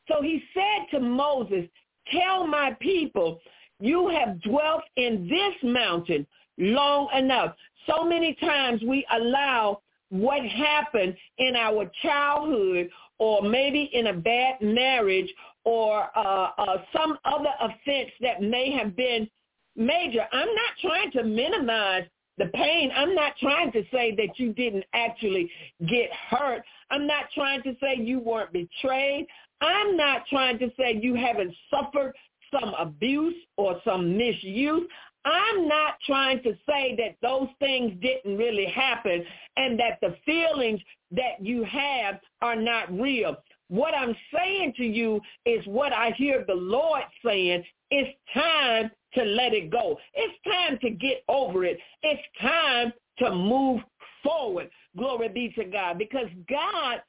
So 0.08 0.22
he 0.22 0.42
said 0.52 0.86
to 0.90 1.00
Moses, 1.00 1.66
tell 2.12 2.46
my 2.46 2.76
people, 2.80 3.40
you 3.80 4.08
have 4.08 4.40
dwelt 4.42 4.82
in 4.96 5.28
this 5.28 5.54
mountain 5.62 6.26
long 6.58 7.08
enough. 7.16 7.54
So 7.86 8.04
many 8.04 8.34
times 8.34 8.82
we 8.82 9.06
allow 9.12 9.80
what 10.10 10.44
happened 10.44 11.16
in 11.38 11.56
our 11.56 11.90
childhood 12.02 12.88
or 13.18 13.42
maybe 13.42 13.90
in 13.92 14.08
a 14.08 14.12
bad 14.12 14.60
marriage 14.60 15.32
or 15.64 16.08
uh, 16.16 16.50
uh, 16.58 16.76
some 16.96 17.18
other 17.24 17.50
offense 17.60 18.10
that 18.20 18.42
may 18.42 18.70
have 18.72 18.94
been 18.96 19.28
major. 19.76 20.26
I'm 20.32 20.48
not 20.48 20.72
trying 20.80 21.10
to 21.12 21.24
minimize 21.24 22.04
the 22.38 22.46
pain. 22.46 22.90
I'm 22.94 23.14
not 23.14 23.32
trying 23.40 23.72
to 23.72 23.82
say 23.92 24.14
that 24.16 24.38
you 24.38 24.52
didn't 24.52 24.84
actually 24.92 25.50
get 25.88 26.10
hurt. 26.30 26.62
I'm 26.90 27.06
not 27.06 27.24
trying 27.34 27.62
to 27.62 27.74
say 27.80 27.96
you 27.98 28.18
weren't 28.18 28.52
betrayed. 28.52 29.26
I'm 29.60 29.96
not 29.96 30.26
trying 30.28 30.58
to 30.58 30.70
say 30.76 30.98
you 31.00 31.14
haven't 31.14 31.54
suffered 31.70 32.14
some 32.52 32.74
abuse 32.78 33.34
or 33.56 33.80
some 33.84 34.16
misuse. 34.16 34.88
I'm 35.24 35.66
not 35.66 35.94
trying 36.06 36.42
to 36.42 36.52
say 36.68 36.94
that 36.96 37.16
those 37.22 37.48
things 37.58 37.92
didn't 38.02 38.36
really 38.36 38.66
happen 38.66 39.24
and 39.56 39.78
that 39.78 39.98
the 40.02 40.16
feelings 40.26 40.80
that 41.12 41.40
you 41.40 41.64
have 41.64 42.20
are 42.42 42.56
not 42.56 42.92
real. 42.92 43.36
What 43.68 43.94
I'm 43.94 44.14
saying 44.34 44.74
to 44.76 44.84
you 44.84 45.20
is 45.46 45.64
what 45.66 45.92
I 45.92 46.10
hear 46.16 46.44
the 46.46 46.54
Lord 46.54 47.02
saying. 47.24 47.64
It's 47.90 48.18
time 48.34 48.90
to 49.14 49.24
let 49.24 49.54
it 49.54 49.70
go. 49.70 49.98
It's 50.14 50.34
time 50.44 50.78
to 50.82 50.90
get 50.90 51.24
over 51.28 51.64
it. 51.64 51.78
It's 52.02 52.22
time 52.40 52.92
to 53.18 53.34
move 53.34 53.80
forward. 54.22 54.68
Glory 54.96 55.28
be 55.28 55.52
to 55.56 55.64
God. 55.64 55.98
Because 55.98 56.26
God 56.48 57.00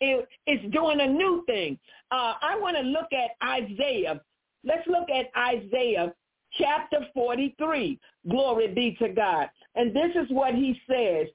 is 0.00 0.60
doing 0.72 1.00
a 1.00 1.06
new 1.06 1.44
thing. 1.46 1.78
Uh, 2.10 2.34
I 2.40 2.58
want 2.58 2.76
to 2.76 2.82
look 2.82 3.12
at 3.12 3.30
Isaiah. 3.46 4.20
Let's 4.64 4.86
look 4.88 5.08
at 5.10 5.26
Isaiah 5.36 6.12
chapter 6.58 7.06
43. 7.14 7.98
Glory 8.28 8.68
be 8.68 8.96
to 9.00 9.08
God. 9.08 9.48
And 9.74 9.94
this 9.94 10.10
is 10.14 10.30
what 10.30 10.54
he 10.54 10.80
says. 10.88 11.26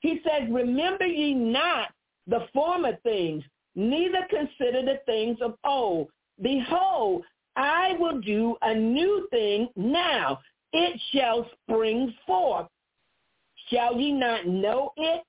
He 0.00 0.20
says, 0.24 0.48
remember 0.50 1.06
ye 1.06 1.34
not 1.34 1.88
the 2.26 2.46
former 2.52 2.96
things, 3.02 3.44
neither 3.74 4.26
consider 4.28 4.82
the 4.82 5.00
things 5.06 5.38
of 5.40 5.54
old. 5.64 6.08
Behold, 6.42 7.22
I 7.56 7.94
will 7.98 8.20
do 8.20 8.56
a 8.62 8.74
new 8.74 9.26
thing 9.30 9.68
now. 9.76 10.40
It 10.72 11.00
shall 11.12 11.48
spring 11.62 12.12
forth. 12.26 12.66
Shall 13.70 13.98
ye 13.98 14.12
not 14.12 14.46
know 14.46 14.92
it? 14.96 15.22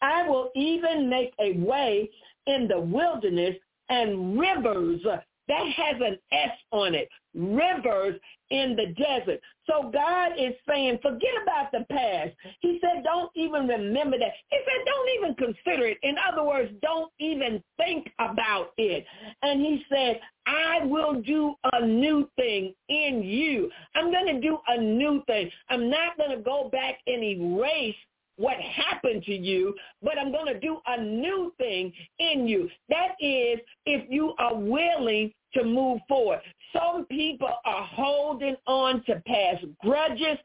I 0.00 0.28
will 0.28 0.50
even 0.54 1.08
make 1.08 1.32
a 1.40 1.54
way 1.58 2.08
in 2.46 2.68
the 2.68 2.80
wilderness 2.80 3.56
and 3.88 4.38
rivers. 4.38 5.00
That 5.48 5.66
has 5.76 5.96
an 6.00 6.18
S 6.30 6.50
on 6.70 6.94
it. 6.94 7.08
Rivers 7.34 8.20
in 8.50 8.76
the 8.76 8.94
desert. 8.94 9.40
So 9.66 9.90
God 9.90 10.32
is 10.38 10.52
saying, 10.68 10.98
forget 11.02 11.30
about 11.42 11.72
the 11.72 11.86
past. 11.90 12.30
He 12.60 12.78
said, 12.80 13.02
don't 13.02 13.30
even 13.34 13.66
remember 13.66 14.18
that. 14.18 14.32
He 14.50 14.58
said, 14.58 14.84
don't 14.84 15.10
even 15.18 15.34
consider 15.34 15.86
it. 15.86 15.98
In 16.02 16.16
other 16.30 16.44
words, 16.44 16.72
don't 16.82 17.10
even 17.18 17.62
think 17.76 18.12
about 18.18 18.72
it. 18.76 19.04
And 19.42 19.60
he 19.60 19.84
said, 19.88 20.20
I 20.46 20.84
will 20.84 21.22
do 21.22 21.54
a 21.72 21.86
new 21.86 22.28
thing 22.36 22.74
in 22.88 23.22
you. 23.22 23.70
I'm 23.94 24.10
going 24.10 24.26
to 24.26 24.40
do 24.40 24.58
a 24.68 24.80
new 24.80 25.22
thing. 25.26 25.50
I'm 25.70 25.88
not 25.88 26.16
going 26.18 26.36
to 26.36 26.42
go 26.42 26.68
back 26.70 26.98
and 27.06 27.22
erase 27.22 27.94
what 28.42 28.56
happened 28.56 29.22
to 29.22 29.34
you, 29.34 29.72
but 30.02 30.18
I'm 30.18 30.32
going 30.32 30.52
to 30.52 30.58
do 30.58 30.78
a 30.88 31.00
new 31.00 31.52
thing 31.58 31.92
in 32.18 32.48
you. 32.48 32.68
That 32.88 33.12
is 33.20 33.60
if 33.86 34.10
you 34.10 34.34
are 34.38 34.56
willing 34.56 35.32
to 35.54 35.62
move 35.62 36.00
forward. 36.08 36.40
Some 36.72 37.06
people 37.06 37.52
are 37.64 37.84
holding 37.84 38.56
on 38.66 39.04
to 39.04 39.22
past 39.26 39.64
grudges, 39.80 40.38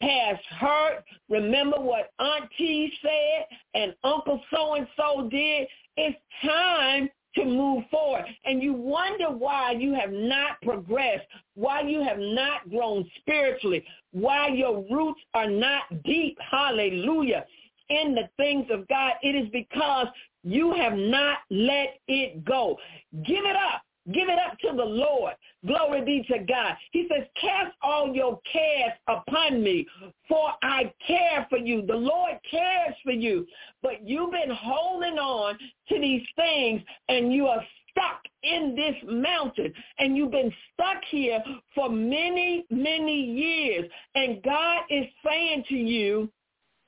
past 0.00 0.42
hurt. 0.58 1.04
Remember 1.28 1.78
what 1.78 2.12
Auntie 2.18 2.90
said 3.02 3.46
and 3.74 3.94
Uncle 4.02 4.40
so-and-so 4.50 5.28
did? 5.28 5.68
It's 5.98 6.18
time 6.42 7.10
to 7.34 7.44
move 7.44 7.84
forward. 7.90 8.24
And 8.44 8.62
you 8.62 8.72
wonder 8.72 9.30
why 9.30 9.72
you 9.72 9.94
have 9.94 10.12
not 10.12 10.60
progressed, 10.62 11.26
why 11.54 11.82
you 11.82 12.02
have 12.02 12.18
not 12.18 12.68
grown 12.70 13.08
spiritually, 13.20 13.84
why 14.12 14.48
your 14.48 14.84
roots 14.90 15.20
are 15.34 15.50
not 15.50 15.82
deep, 16.04 16.38
hallelujah, 16.50 17.44
in 17.88 18.14
the 18.14 18.28
things 18.36 18.66
of 18.70 18.86
God. 18.88 19.12
It 19.22 19.34
is 19.34 19.48
because 19.50 20.06
you 20.44 20.72
have 20.74 20.94
not 20.94 21.38
let 21.50 22.00
it 22.08 22.44
go. 22.44 22.76
Give 23.24 23.44
it 23.44 23.56
up. 23.56 23.82
Give 24.10 24.28
it 24.28 24.38
up 24.38 24.58
to 24.58 24.76
the 24.76 24.84
Lord. 24.84 25.34
Glory 25.64 26.04
be 26.04 26.24
to 26.28 26.40
God. 26.40 26.74
He 26.90 27.06
says, 27.08 27.24
cast 27.40 27.72
all 27.82 28.12
your 28.12 28.40
cares 28.50 28.92
upon 29.06 29.62
me, 29.62 29.86
for 30.28 30.50
I 30.62 30.92
care 31.06 31.46
for 31.48 31.58
you. 31.58 31.82
The 31.86 31.94
Lord 31.94 32.32
cares 32.50 32.94
for 33.04 33.12
you. 33.12 33.46
But 33.80 34.06
you've 34.06 34.32
been 34.32 34.50
holding 34.50 35.18
on 35.18 35.56
to 35.88 36.00
these 36.00 36.26
things 36.34 36.82
and 37.08 37.32
you 37.32 37.46
are 37.46 37.62
stuck 37.90 38.22
in 38.42 38.74
this 38.74 38.96
mountain 39.06 39.72
and 39.98 40.16
you've 40.16 40.32
been 40.32 40.52
stuck 40.72 41.02
here 41.08 41.42
for 41.74 41.88
many, 41.88 42.64
many 42.70 43.20
years. 43.20 43.88
And 44.16 44.42
God 44.42 44.80
is 44.90 45.06
saying 45.24 45.64
to 45.68 45.76
you, 45.76 46.28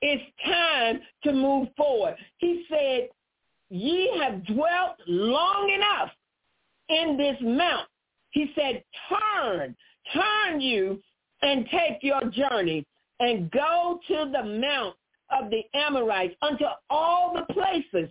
it's 0.01 0.23
time 0.45 0.99
to 1.23 1.31
move 1.31 1.69
forward. 1.77 2.15
He 2.37 2.65
said, 2.69 3.07
ye 3.69 4.19
have 4.21 4.45
dwelt 4.45 4.97
long 5.07 5.69
enough 5.69 6.11
in 6.89 7.17
this 7.17 7.37
mount. 7.41 7.87
He 8.31 8.51
said, 8.55 8.83
turn, 9.09 9.75
turn 10.13 10.61
you 10.61 11.01
and 11.41 11.65
take 11.69 11.99
your 12.01 12.21
journey 12.29 12.85
and 13.19 13.49
go 13.51 13.99
to 14.07 14.31
the 14.31 14.43
mount 14.43 14.95
of 15.31 15.49
the 15.49 15.63
Amorites 15.73 16.35
unto 16.41 16.65
all 16.89 17.33
the 17.33 17.53
places 17.53 18.09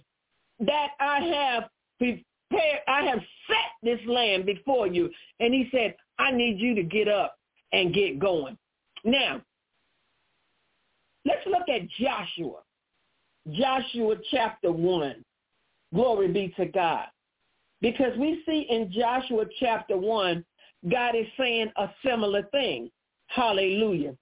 that 0.60 0.88
I 1.00 1.20
have 1.20 1.64
prepared. 1.98 2.80
I 2.88 3.02
have 3.02 3.20
set 3.46 3.70
this 3.82 4.00
land 4.06 4.46
before 4.46 4.86
you. 4.86 5.10
And 5.40 5.52
he 5.52 5.68
said, 5.70 5.94
I 6.18 6.30
need 6.30 6.58
you 6.58 6.74
to 6.74 6.82
get 6.82 7.08
up 7.08 7.36
and 7.72 7.94
get 7.94 8.18
going. 8.18 8.56
Now, 9.04 9.42
let's 11.24 11.46
look 11.46 11.68
at 11.68 11.88
Joshua. 12.00 12.60
Joshua 13.50 14.16
chapter 14.30 14.72
1. 14.72 15.22
Glory 15.92 16.28
be 16.28 16.54
to 16.56 16.66
God. 16.66 17.06
Because 17.80 18.16
we 18.18 18.42
see 18.46 18.66
in 18.70 18.92
Joshua 18.92 19.44
chapter 19.60 19.96
1, 19.96 20.44
God 20.90 21.14
is 21.14 21.26
saying 21.38 21.70
a 21.76 21.88
similar 22.04 22.42
thing. 22.44 22.90
Hallelujah. 23.26 24.14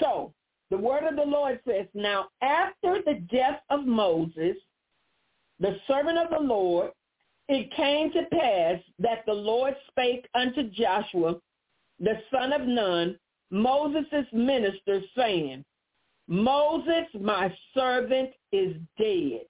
So 0.00 0.32
the 0.70 0.78
word 0.78 1.04
of 1.04 1.16
the 1.16 1.22
Lord 1.22 1.60
says, 1.66 1.86
Now 1.94 2.28
after 2.42 3.02
the 3.04 3.20
death 3.30 3.60
of 3.70 3.86
Moses, 3.86 4.56
the 5.60 5.76
servant 5.86 6.18
of 6.18 6.30
the 6.30 6.40
Lord, 6.44 6.92
it 7.48 7.72
came 7.74 8.12
to 8.12 8.22
pass 8.30 8.80
that 8.98 9.24
the 9.26 9.32
Lord 9.32 9.74
spake 9.88 10.28
unto 10.34 10.64
Joshua, 10.70 11.36
the 11.98 12.20
son 12.30 12.52
of 12.52 12.66
Nun, 12.66 13.18
Moses' 13.50 14.26
minister, 14.32 15.00
saying, 15.16 15.64
Moses, 16.28 17.06
my 17.18 17.52
servant, 17.72 18.30
is 18.52 18.76
dead. 18.98 19.46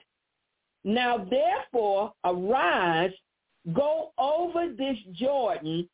Now 0.85 1.27
therefore 1.29 2.13
arise, 2.25 3.11
go 3.75 4.13
over 4.19 4.69
this 4.77 4.97
Jordan, 5.13 5.89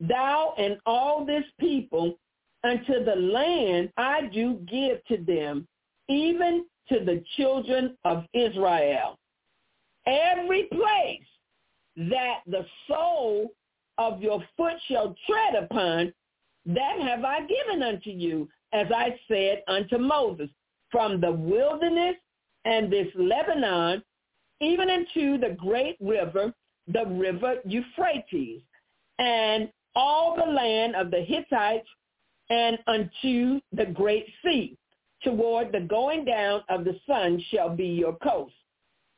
thou 0.00 0.54
and 0.58 0.78
all 0.86 1.24
this 1.24 1.44
people, 1.58 2.18
unto 2.64 3.04
the 3.04 3.16
land 3.16 3.92
I 3.96 4.22
do 4.32 4.54
give 4.68 5.04
to 5.06 5.18
them, 5.24 5.66
even 6.08 6.64
to 6.88 7.00
the 7.04 7.22
children 7.36 7.96
of 8.04 8.24
Israel. 8.32 9.18
Every 10.06 10.64
place 10.64 11.26
that 11.96 12.40
the 12.46 12.64
sole 12.88 13.50
of 13.98 14.20
your 14.20 14.42
foot 14.56 14.74
shall 14.88 15.16
tread 15.26 15.64
upon, 15.64 16.12
that 16.66 17.00
have 17.00 17.24
I 17.24 17.40
given 17.46 17.82
unto 17.82 18.10
you, 18.10 18.48
as 18.72 18.86
I 18.94 19.18
said 19.28 19.62
unto 19.68 19.98
Moses, 19.98 20.50
from 20.90 21.20
the 21.20 21.32
wilderness 21.32 22.16
and 22.64 22.92
this 22.92 23.08
Lebanon, 23.14 24.02
even 24.60 24.90
into 24.90 25.38
the 25.38 25.54
great 25.56 25.96
river, 26.00 26.52
the 26.92 27.04
river 27.06 27.56
Euphrates, 27.64 28.62
and 29.18 29.70
all 29.94 30.36
the 30.36 30.50
land 30.50 30.94
of 30.94 31.10
the 31.10 31.20
Hittites, 31.20 31.88
and 32.50 32.78
unto 32.86 33.60
the 33.72 33.86
great 33.92 34.26
sea. 34.44 34.76
Toward 35.22 35.72
the 35.72 35.80
going 35.80 36.24
down 36.24 36.62
of 36.68 36.84
the 36.84 36.98
sun 37.06 37.42
shall 37.50 37.74
be 37.74 37.86
your 37.86 38.16
coast. 38.16 38.54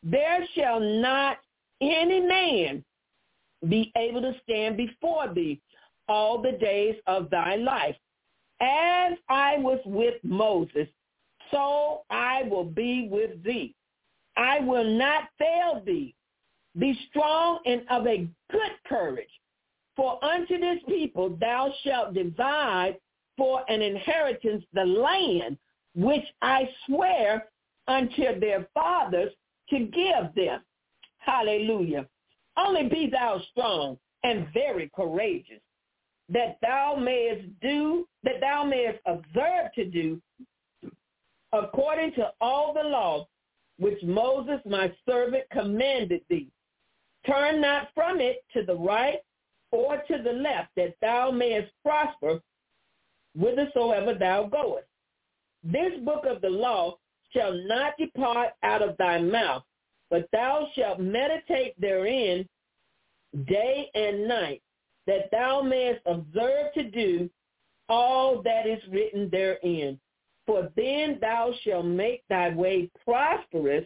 There 0.02 0.46
shall 0.54 0.80
not 0.80 1.38
any 1.80 2.20
man 2.20 2.84
be 3.68 3.92
able 3.96 4.22
to 4.22 4.34
stand 4.44 4.76
before 4.76 5.32
thee 5.34 5.60
all 6.08 6.40
the 6.40 6.52
days 6.52 6.94
of 7.06 7.28
thy 7.30 7.56
life. 7.56 7.96
As 8.60 9.18
I 9.28 9.58
was 9.58 9.80
with 9.84 10.14
Moses, 10.22 10.88
so 11.50 12.02
I 12.10 12.44
will 12.44 12.64
be 12.64 13.08
with 13.10 13.42
thee. 13.44 13.74
I 14.36 14.60
will 14.60 14.84
not 14.84 15.24
fail 15.38 15.82
thee. 15.84 16.14
Be 16.76 16.98
strong 17.08 17.60
and 17.66 17.82
of 17.90 18.06
a 18.06 18.28
good 18.50 18.72
courage. 18.86 19.28
For 19.96 20.22
unto 20.24 20.58
this 20.58 20.78
people 20.86 21.36
thou 21.40 21.72
shalt 21.84 22.14
divide 22.14 22.96
for 23.36 23.64
an 23.68 23.82
inheritance 23.82 24.64
the 24.72 24.84
land 24.84 25.58
which 25.94 26.24
I 26.42 26.68
swear 26.86 27.48
unto 27.86 28.38
their 28.38 28.68
fathers 28.74 29.32
to 29.70 29.78
give 29.78 30.34
them. 30.36 30.60
Hallelujah. 31.18 32.06
Only 32.56 32.88
be 32.88 33.08
thou 33.10 33.40
strong 33.50 33.98
and 34.22 34.48
very 34.52 34.90
courageous, 34.94 35.60
that 36.28 36.58
thou 36.60 36.96
mayest 36.96 37.48
do, 37.60 38.06
that 38.24 38.40
thou 38.40 38.64
mayest 38.64 38.98
observe 39.06 39.72
to 39.74 39.84
do 39.84 40.20
according 41.52 42.12
to 42.12 42.30
all 42.40 42.74
the 42.74 42.88
law 42.88 43.26
which 43.78 44.02
Moses 44.02 44.60
my 44.66 44.92
servant 45.08 45.44
commanded 45.50 46.20
thee. 46.28 46.48
Turn 47.26 47.60
not 47.60 47.88
from 47.94 48.20
it 48.20 48.44
to 48.54 48.62
the 48.64 48.76
right 48.76 49.18
or 49.70 49.98
to 49.98 50.22
the 50.22 50.32
left, 50.32 50.70
that 50.76 50.94
thou 51.00 51.30
mayest 51.30 51.70
prosper 51.84 52.40
whithersoever 53.38 54.14
thou 54.14 54.44
goest. 54.44 54.86
This 55.62 55.92
book 56.04 56.24
of 56.24 56.40
the 56.40 56.48
law 56.48 56.96
shall 57.32 57.52
not 57.52 57.94
depart 57.98 58.50
out 58.62 58.82
of 58.82 58.96
thy 58.96 59.20
mouth, 59.20 59.62
but 60.10 60.28
thou 60.32 60.68
shalt 60.74 61.00
meditate 61.00 61.78
therein 61.78 62.48
day 63.46 63.90
and 63.94 64.26
night, 64.26 64.62
that 65.06 65.30
thou 65.30 65.60
mayest 65.60 66.00
observe 66.06 66.72
to 66.74 66.84
do 66.90 67.28
all 67.88 68.42
that 68.42 68.66
is 68.66 68.82
written 68.90 69.28
therein. 69.30 70.00
For 70.46 70.70
then 70.76 71.18
thou 71.20 71.52
shalt 71.62 71.84
make 71.84 72.22
thy 72.28 72.50
way 72.54 72.90
prosperous, 73.04 73.84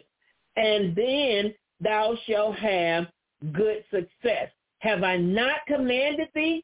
and 0.55 0.95
then 0.95 1.53
thou 1.81 2.15
shalt 2.25 2.55
have 2.55 3.07
good 3.51 3.83
success. 3.91 4.49
Have 4.79 5.03
I 5.03 5.17
not 5.17 5.65
commanded 5.67 6.29
thee? 6.33 6.63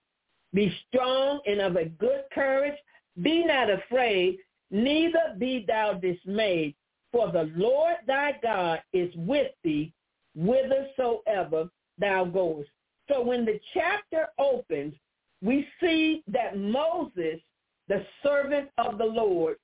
Be 0.54 0.74
strong 0.88 1.42
and 1.46 1.62
of 1.62 1.76
a 1.76 1.86
good 1.86 2.24
courage. 2.34 2.78
Be 3.22 3.46
not 3.46 3.70
afraid, 3.70 4.38
neither 4.72 5.36
be 5.38 5.66
thou 5.68 5.94
dismayed. 5.94 6.76
For 7.12 7.32
the 7.32 7.52
Lord 7.56 7.96
thy 8.08 8.40
God 8.42 8.82
is 8.94 9.14
with 9.16 9.52
thee 9.64 9.92
whithersoever 10.36 11.70
thou 11.98 12.26
goest. 12.26 12.70
So 13.10 13.22
when 13.22 13.46
the 13.46 13.60
chapter 13.74 14.28
opens, 14.38 14.94
we 15.42 15.68
see 15.82 16.24
that 16.28 16.58
Moses, 16.58 17.40
the 17.88 18.06
servant 18.24 18.70
of 18.78 18.98
the 18.98 19.06
Lord, 19.06 19.58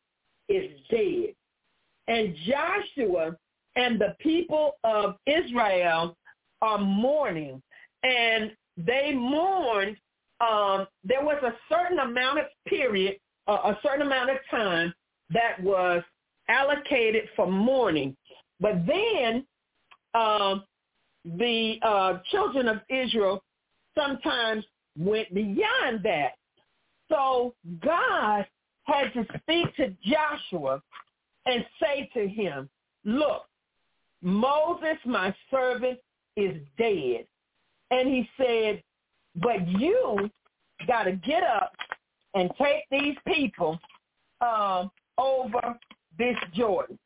is 0.50 0.72
dead. 0.90 1.36
And 2.08 2.36
Joshua 2.48 3.36
and 3.76 4.00
the 4.00 4.16
people 4.20 4.76
of 4.84 5.16
Israel 5.28 6.16
are 6.66 6.80
mourning. 6.80 7.62
And 8.04 8.52
they 8.78 9.14
mourned. 9.14 9.98
Um, 10.42 10.88
there 11.04 11.24
was 11.24 11.42
a 11.44 11.54
certain 11.70 12.00
amount 12.00 12.40
of 12.40 12.46
period, 12.68 13.16
uh, 13.48 13.72
a 13.74 13.80
certain 13.84 14.06
amount 14.06 14.30
of 14.32 14.38
time 14.52 14.94
that 15.30 15.62
was 15.62 16.04
allocated 16.50 17.24
for 17.36 17.48
mourning. 17.48 18.16
But 18.60 18.86
then 18.86 19.46
um, 20.14 20.64
the 21.24 21.80
uh, 21.82 22.20
children 22.32 22.68
of 22.68 22.78
Israel 22.90 23.44
sometimes 23.98 24.64
went 24.98 25.34
beyond 25.34 26.04
that. 26.04 26.34
So 27.10 27.54
God 27.84 28.46
had 28.84 29.14
to 29.14 29.26
speak 29.40 29.76
to 29.78 29.94
Joshua 30.04 30.82
and 31.46 31.66
say 31.82 32.10
to 32.14 32.28
him, 32.28 32.70
look, 33.04 33.44
Moses, 34.22 34.98
my 35.06 35.34
servant, 35.52 36.00
is 36.36 36.56
dead. 36.78 37.26
And 37.92 38.08
he 38.10 38.30
said, 38.38 38.84
but 39.36 39.68
you 39.68 40.30
got 40.88 41.04
to 41.04 41.14
get 41.14 41.44
up 41.44 41.74
and 42.34 42.50
take 42.58 42.84
these 42.92 43.16
people 43.28 43.80
um, 44.42 44.92
over 45.18 45.78
this 46.18 46.36
Jordan. 46.54 46.98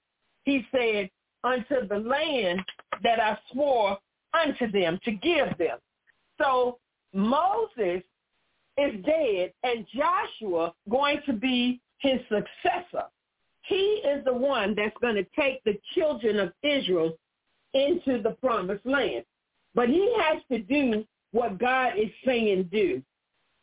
He 0.46 0.65
said, 0.72 1.10
unto 1.44 1.88
the 1.88 1.98
land 1.98 2.62
that 3.04 3.20
I 3.20 3.38
swore 3.52 3.98
unto 4.34 4.72
them 4.72 5.00
to 5.06 5.12
give 5.12 5.58
them. 5.58 5.78
So 6.39 6.80
Moses 7.13 8.04
is 8.78 9.06
dead 9.06 9.54
and 9.63 9.86
Joshua 9.94 10.74
going 10.89 11.20
to 11.26 11.34
be 11.34 11.82
his 12.00 12.20
successor. 12.30 13.06
He 13.63 14.02
is 14.06 14.24
the 14.26 14.34
one 14.34 14.74
that's 14.76 14.96
going 15.02 15.15
to 15.15 15.26
take 15.38 15.63
the 15.63 15.80
children 15.94 16.39
of 16.39 16.54
Israel 16.63 17.13
into 17.73 18.21
the 18.21 18.36
promised 18.41 18.86
land. 18.86 19.25
But 19.75 19.89
he 19.89 20.13
has 20.19 20.41
to 20.51 20.60
do 20.60 21.05
what 21.32 21.60
God 21.60 21.93
is 21.97 22.10
saying 22.25 22.69
do. 22.71 23.01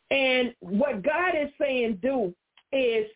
And 0.09 0.55
what 0.61 1.03
God 1.03 1.33
is 1.35 1.49
saying 1.59 1.99
do 2.01 2.33
is 2.71 3.07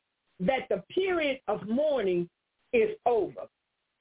that 0.41 0.67
the 0.69 0.84
period 0.89 1.39
of 1.47 1.67
mourning 1.67 2.30
is 2.73 2.89
over. 3.06 3.47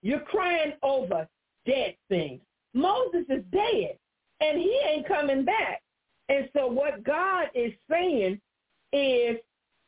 You're 0.02 0.20
crying 0.20 0.72
over 0.82 1.28
dead 1.66 1.94
things. 2.08 2.40
Moses 2.74 3.24
is 3.28 3.44
dead 3.52 3.98
and 4.40 4.58
he 4.58 4.80
ain't 4.88 5.06
coming 5.06 5.44
back. 5.44 5.82
And 6.28 6.48
so 6.56 6.66
what 6.66 7.04
God 7.04 7.48
is 7.54 7.72
saying 7.90 8.40
is 8.92 9.36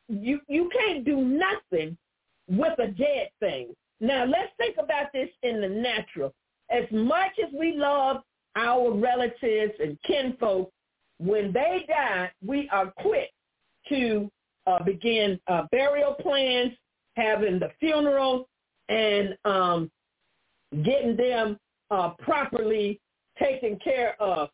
you 0.09 0.39
you 0.47 0.69
can't 0.73 1.05
do 1.05 1.17
nothing 1.17 1.97
with 2.49 2.77
a 2.79 2.87
dead 2.87 3.29
thing. 3.39 3.73
Now 4.01 4.25
let's 4.25 4.51
think 4.57 4.75
about 4.77 5.07
this 5.13 5.29
in 5.43 5.61
the 5.61 5.69
natural. 5.69 6.33
As 6.73 6.85
much 6.91 7.31
as 7.45 7.53
we 7.57 7.75
love 7.77 8.23
our 8.55 8.91
relatives 8.91 9.73
and 9.79 9.97
kinfolk, 10.05 10.71
when 11.19 11.53
they 11.53 11.85
die, 11.87 12.31
we 12.45 12.67
are 12.71 12.91
quick 12.97 13.29
to 13.89 14.29
uh, 14.65 14.81
begin 14.83 15.39
uh, 15.47 15.63
burial 15.71 16.15
plans, 16.15 16.71
having 17.15 17.59
the 17.59 17.69
funeral, 17.79 18.47
and 18.89 19.37
um, 19.45 19.91
getting 20.83 21.15
them 21.15 21.57
uh, 21.91 22.09
properly 22.19 22.99
taken 23.39 23.77
care 23.83 24.19
of. 24.21 24.49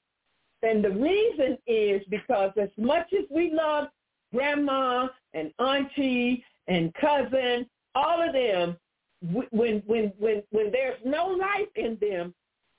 And 0.61 0.83
the 0.83 0.91
reason 0.91 1.57
is 1.67 2.01
because 2.09 2.51
as 2.61 2.69
much 2.77 3.07
as 3.13 3.25
we 3.33 3.51
love 3.53 3.87
grandma 4.33 5.07
and 5.33 5.51
auntie 5.59 6.43
and 6.67 6.93
cousin, 6.95 7.65
all 7.95 8.21
of 8.27 8.33
them, 8.33 8.77
when 9.21 9.83
when 9.85 10.13
when 10.17 10.43
when 10.51 10.71
there's 10.71 10.99
no 11.05 11.27
life 11.27 11.67
in 11.75 11.97
them, 12.01 12.33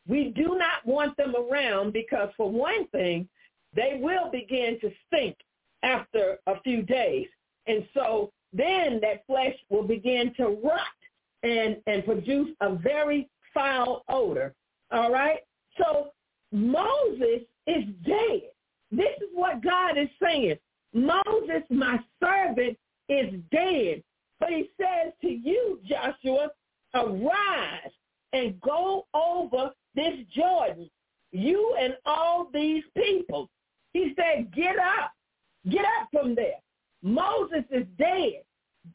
We 0.08 0.32
do 0.34 0.58
not 0.58 0.84
want 0.84 1.16
them 1.16 1.34
around 1.36 1.92
because 1.92 2.30
for 2.36 2.50
one 2.50 2.86
thing, 2.88 3.28
they 3.74 4.00
will 4.02 4.30
begin 4.30 4.78
to 4.80 4.90
stink 5.06 5.36
after 5.82 6.38
a 6.46 6.60
few 6.62 6.82
days. 6.82 7.26
And 7.66 7.86
so 7.94 8.32
then 8.52 9.00
that 9.02 9.24
flesh 9.26 9.54
will 9.68 9.84
begin 9.84 10.34
to 10.38 10.58
rot 10.64 10.80
and, 11.42 11.76
and 11.86 12.04
produce 12.04 12.50
a 12.60 12.74
very 12.74 13.28
foul 13.54 14.02
odor. 14.08 14.54
All 14.90 15.12
right? 15.12 15.38
So 15.78 16.10
Moses 16.50 17.42
is 17.66 17.84
dead. 18.04 18.50
This 18.90 19.16
is 19.18 19.28
what 19.32 19.62
God 19.62 19.96
is 19.96 20.08
saying. 20.20 20.56
Moses, 20.92 21.62
my 21.70 22.00
servant, 22.20 22.76
is 23.08 23.34
dead. 23.52 24.02
But 24.40 24.50
he 24.50 24.70
says 24.80 25.12
to 25.20 25.28
you, 25.28 25.78
Joshua, 25.86 26.50
arise 26.94 27.92
and 28.32 28.60
go 28.60 29.06
over 29.14 29.70
this 29.94 30.14
Jordan, 30.34 30.90
you 31.32 31.76
and 31.80 31.96
all 32.06 32.48
these 32.52 32.84
people. 32.96 33.48
He 33.92 34.14
said, 34.16 34.52
get 34.54 34.78
up. 34.78 35.12
Get 35.68 35.84
up 36.00 36.08
from 36.10 36.34
there. 36.34 36.60
Moses 37.02 37.64
is 37.70 37.86
dead. 37.98 38.42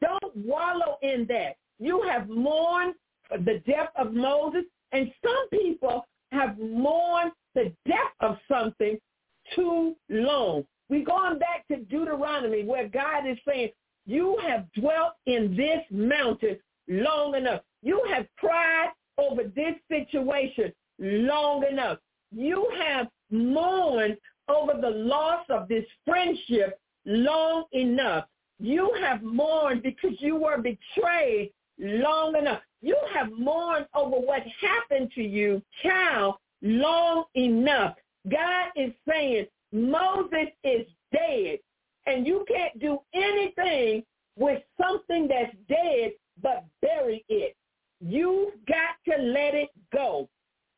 Don't 0.02 0.36
wallow 0.36 0.98
in 1.02 1.26
that. 1.30 1.58
You 1.80 2.02
have 2.10 2.28
mourned 2.28 2.96
the 3.30 3.62
death 3.68 3.90
of 3.96 4.14
Moses, 4.14 4.64
and 4.92 5.12
some 5.24 5.50
people 5.50 6.06
have 6.32 6.58
mourned 6.58 7.32
the 7.54 7.72
death 7.88 8.14
of 8.22 8.38
something 8.50 8.98
too 9.56 9.96
long. 10.10 10.66
We're 10.90 11.06
going 11.06 11.40
back 11.40 11.68
to 11.68 11.78
Deuteronomy 11.78 12.64
where 12.64 12.88
God 12.88 13.28
is 13.28 13.38
saying, 13.48 13.70
you 14.06 14.38
have 14.48 14.72
dwelt 14.74 15.14
in 15.26 15.56
this 15.56 15.82
mountain 15.90 16.58
long 16.88 17.36
enough. 17.36 17.62
You 17.82 18.04
have 18.14 18.28
cried 18.38 18.90
over 19.18 19.44
this 19.44 19.76
situation 19.90 20.72
long 21.00 21.66
enough. 21.70 22.00
You 22.32 22.70
have 22.78 23.08
mourned 23.32 24.18
over 24.48 24.74
the 24.80 24.90
loss 24.90 25.46
of 25.50 25.68
this 25.68 25.86
friendship 26.06 26.80
long 27.06 27.66
enough. 27.72 28.26
You 28.60 28.94
have 29.02 29.22
mourned 29.22 29.84
because 29.84 30.16
you 30.20 30.36
were 30.36 30.58
betrayed 30.58 31.52
long 31.80 32.36
enough. 32.36 32.62
You 32.82 32.98
have 33.14 33.32
mourned 33.32 33.88
over 33.94 34.18
what 34.18 34.44
happened 34.62 35.12
to 35.16 35.22
you, 35.24 35.62
child, 35.84 36.36
long 36.62 37.26
enough. 37.34 37.96
God 38.30 38.68
is 38.76 38.92
saying 39.08 39.48
Moses 39.72 40.50
is 40.64 40.86
dead, 41.12 41.60
and 42.06 42.26
you 42.26 42.46
can't 42.48 42.78
do 42.80 43.00
anything 43.14 44.04
with 44.38 44.62
something 44.80 45.28
that's 45.28 45.56
dead 45.68 46.12
but 46.42 46.66
bury 46.82 47.24
it. 47.30 47.56
You've 48.02 48.54
got 48.68 48.96
to 49.10 49.22
let 49.22 49.56
it 49.56 49.70
go. 49.94 50.30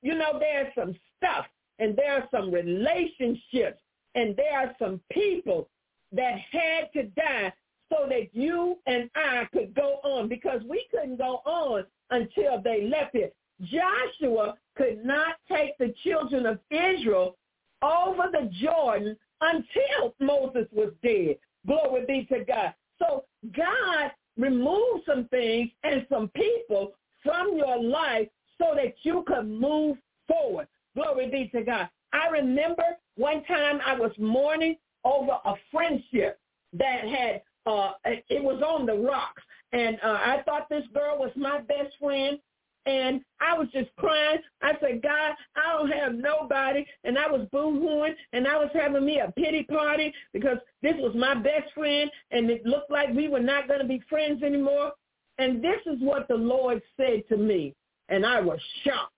You 0.01 0.15
know, 0.15 0.39
there's 0.39 0.73
some 0.75 0.95
stuff 1.17 1.45
and 1.79 1.95
there 1.95 2.13
are 2.13 2.27
some 2.31 2.51
relationships 2.51 3.81
and 4.15 4.35
there 4.35 4.59
are 4.59 4.75
some 4.79 5.01
people 5.11 5.69
that 6.11 6.37
had 6.51 6.91
to 6.93 7.03
die 7.09 7.53
so 7.91 8.07
that 8.09 8.29
you 8.33 8.77
and 8.85 9.09
I 9.15 9.47
could 9.51 9.73
go 9.73 9.99
on 10.03 10.27
because 10.27 10.61
we 10.69 10.85
couldn't 10.91 11.17
go 11.17 11.41
on 11.45 11.85
until 12.11 12.61
they 12.61 12.87
left 12.87 13.15
it. 13.15 13.35
Joshua 13.61 14.55
could 14.75 15.03
not 15.03 15.35
take 15.51 15.77
the 15.77 15.93
children 16.03 16.45
of 16.45 16.59
Israel 16.69 17.35
over 17.81 18.29
the 18.31 18.49
Jordan 18.61 19.17
until 19.41 20.15
Moses 20.19 20.67
was 20.71 20.91
dead. 21.03 21.37
Glory 21.65 22.05
be 22.05 22.25
to 22.31 22.43
God. 22.43 22.73
So 22.99 23.25
God 23.55 24.11
removed 24.37 25.03
some 25.05 25.27
things 25.29 25.69
and 25.83 26.05
some 26.09 26.29
people 26.29 26.93
from 27.23 27.57
your 27.57 27.81
life 27.81 28.27
so 28.57 28.73
that 28.75 28.95
you 29.03 29.23
could 29.27 29.47
move 29.47 29.97
forward. 30.27 30.67
Glory 30.95 31.29
be 31.29 31.49
to 31.57 31.63
God. 31.63 31.89
I 32.13 32.29
remember 32.29 32.83
one 33.15 33.43
time 33.45 33.79
I 33.85 33.93
was 33.95 34.11
mourning 34.17 34.77
over 35.03 35.37
a 35.45 35.53
friendship 35.71 36.39
that 36.73 37.07
had, 37.07 37.41
uh, 37.65 37.91
it 38.05 38.43
was 38.43 38.61
on 38.61 38.85
the 38.85 38.95
rocks. 38.95 39.41
And 39.73 39.97
uh, 40.03 40.17
I 40.23 40.41
thought 40.45 40.69
this 40.69 40.85
girl 40.93 41.17
was 41.19 41.31
my 41.35 41.59
best 41.59 41.93
friend. 41.99 42.39
And 42.87 43.21
I 43.41 43.57
was 43.57 43.67
just 43.73 43.89
crying. 43.97 44.39
I 44.61 44.71
said, 44.79 45.03
God, 45.03 45.33
I 45.57 45.77
don't 45.77 45.91
have 45.91 46.13
nobody. 46.15 46.85
And 47.03 47.17
I 47.17 47.29
was 47.29 47.45
boo-hooing 47.51 48.15
and 48.31 48.47
I 48.47 48.57
was 48.57 48.69
having 48.73 49.05
me 49.05 49.19
a 49.19 49.31
pity 49.33 49.63
party 49.63 50.13
because 50.31 50.57
this 50.81 50.95
was 50.97 51.13
my 51.13 51.35
best 51.35 51.73
friend 51.75 52.09
and 52.31 52.49
it 52.49 52.65
looked 52.65 52.89
like 52.89 53.13
we 53.13 53.27
were 53.27 53.41
not 53.41 53.67
going 53.67 53.81
to 53.81 53.87
be 53.87 54.01
friends 54.09 54.41
anymore. 54.41 54.93
And 55.37 55.61
this 55.61 55.81
is 55.85 55.97
what 55.99 56.29
the 56.29 56.35
Lord 56.35 56.81
said 56.95 57.23
to 57.27 57.35
me. 57.35 57.75
And 58.07 58.25
I 58.25 58.39
was 58.39 58.59
shocked. 58.85 59.11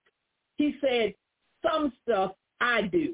He 0.58 0.75
said, 0.82 1.13
some 1.63 1.93
stuff 2.03 2.32
I 2.60 2.82
do. 2.82 3.13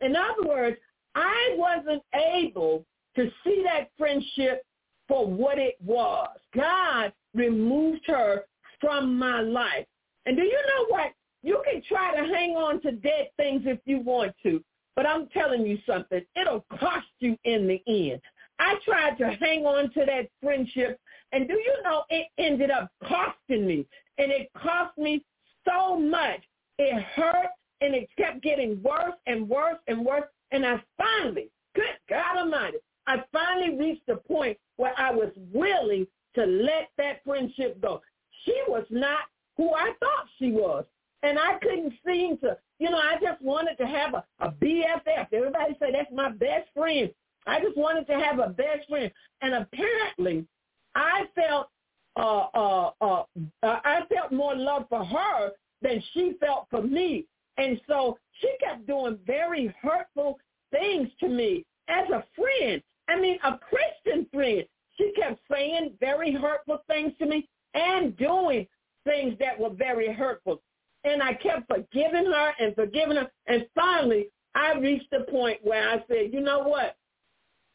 In 0.00 0.14
other 0.14 0.48
words, 0.48 0.76
I 1.16 1.56
wasn't 1.56 2.02
able 2.14 2.84
to 3.16 3.28
see 3.42 3.64
that 3.64 3.90
friendship 3.98 4.62
for 5.08 5.26
what 5.26 5.58
it 5.58 5.76
was. 5.84 6.28
God 6.54 7.12
removed 7.34 8.02
her 8.06 8.44
from 8.80 9.18
my 9.18 9.40
life. 9.40 9.86
And 10.26 10.36
do 10.36 10.42
you 10.42 10.52
know 10.52 10.86
what? 10.88 11.12
You 11.42 11.62
can 11.64 11.80
try 11.88 12.14
to 12.14 12.26
hang 12.26 12.56
on 12.56 12.80
to 12.82 12.92
dead 12.92 13.28
things 13.36 13.62
if 13.64 13.78
you 13.84 14.00
want 14.00 14.32
to, 14.42 14.62
but 14.96 15.06
I'm 15.06 15.28
telling 15.28 15.64
you 15.64 15.78
something. 15.86 16.20
It'll 16.34 16.66
cost 16.78 17.06
you 17.20 17.36
in 17.44 17.68
the 17.68 17.80
end. 17.86 18.20
I 18.58 18.74
tried 18.84 19.16
to 19.18 19.30
hang 19.30 19.64
on 19.64 19.92
to 19.92 20.04
that 20.06 20.28
friendship, 20.42 20.98
and 21.32 21.46
do 21.46 21.54
you 21.54 21.74
know 21.84 22.04
it 22.10 22.26
ended 22.38 22.70
up 22.70 22.90
costing 23.04 23.66
me? 23.66 23.86
And 24.18 24.32
it 24.32 24.50
cost 24.56 24.96
me 24.98 25.24
so 25.64 25.98
much. 25.98 26.40
It 26.78 27.00
hurt, 27.14 27.48
and 27.80 27.94
it 27.94 28.08
kept 28.16 28.42
getting 28.42 28.82
worse 28.82 29.14
and 29.26 29.48
worse 29.48 29.78
and 29.86 30.04
worse. 30.04 30.24
And 30.50 30.64
I 30.66 30.82
finally, 30.96 31.50
good 31.74 31.84
God 32.08 32.38
Almighty, 32.38 32.78
I 33.06 33.22
finally 33.32 33.78
reached 33.78 34.06
the 34.06 34.16
point 34.16 34.58
where 34.76 34.94
I 34.98 35.12
was 35.12 35.30
willing 35.52 36.06
to 36.34 36.44
let 36.44 36.90
that 36.98 37.22
friendship 37.24 37.80
go. 37.80 38.02
She 38.44 38.58
was 38.68 38.84
not 38.90 39.20
who 39.56 39.72
I 39.74 39.92
thought 40.00 40.28
she 40.38 40.52
was. 40.52 40.84
And 41.22 41.38
I 41.38 41.58
couldn't 41.60 41.92
seem 42.06 42.38
to, 42.38 42.56
you 42.78 42.90
know, 42.90 42.98
I 42.98 43.16
just 43.20 43.40
wanted 43.42 43.76
to 43.78 43.86
have 43.86 44.14
a, 44.14 44.24
a 44.40 44.50
BFF. 44.52 45.26
Everybody 45.32 45.76
say 45.80 45.92
that's 45.92 46.12
my 46.12 46.30
best 46.30 46.68
friend. 46.74 47.10
I 47.46 47.60
just 47.60 47.76
wanted 47.76 48.06
to 48.08 48.14
have 48.14 48.38
a 48.38 48.48
best 48.50 48.88
friend. 48.88 49.10
And 49.40 49.54
apparently 49.54 50.46
I 50.94 51.24
felt 51.34 51.68
uh, 52.16 52.46
uh, 52.54 52.90
uh, 53.00 53.22
uh, 53.62 53.80
I 53.84 54.00
felt 54.12 54.32
more 54.32 54.56
love 54.56 54.86
for 54.88 55.04
her 55.04 55.50
than 55.82 56.02
she 56.12 56.34
felt 56.40 56.66
for 56.70 56.82
me. 56.82 57.26
And 57.58 57.80
so 57.86 58.18
she 58.40 58.50
kept 58.60 58.86
doing 58.86 59.18
very 59.26 59.74
hurtful 59.82 60.38
things 60.70 61.08
to 61.20 61.28
me 61.28 61.64
as 61.88 62.08
a 62.10 62.24
friend. 62.34 62.82
I 63.08 63.20
mean, 63.20 63.38
a 63.44 63.58
Christian 63.58 64.26
friend. 64.32 64.64
She 64.96 65.12
kept 65.12 65.40
saying 65.50 65.92
very 66.00 66.32
hurtful 66.32 66.78
things 66.88 67.12
to 67.18 67.26
me 67.26 67.48
and 67.74 68.16
doing 68.16 68.66
things 69.06 69.34
that 69.40 69.58
were 69.58 69.70
very 69.70 70.12
hurtful. 70.12 70.60
And 71.04 71.22
I 71.22 71.32
kept 71.34 71.68
forgiving 71.68 72.26
her 72.26 72.52
and 72.58 72.74
forgiving 72.74 73.16
her. 73.16 73.30
And 73.46 73.66
finally, 73.74 74.28
I 74.54 74.74
reached 74.74 75.10
the 75.10 75.20
point 75.30 75.60
where 75.62 75.88
I 75.88 76.04
said, 76.08 76.32
you 76.32 76.40
know 76.40 76.60
what? 76.60 76.96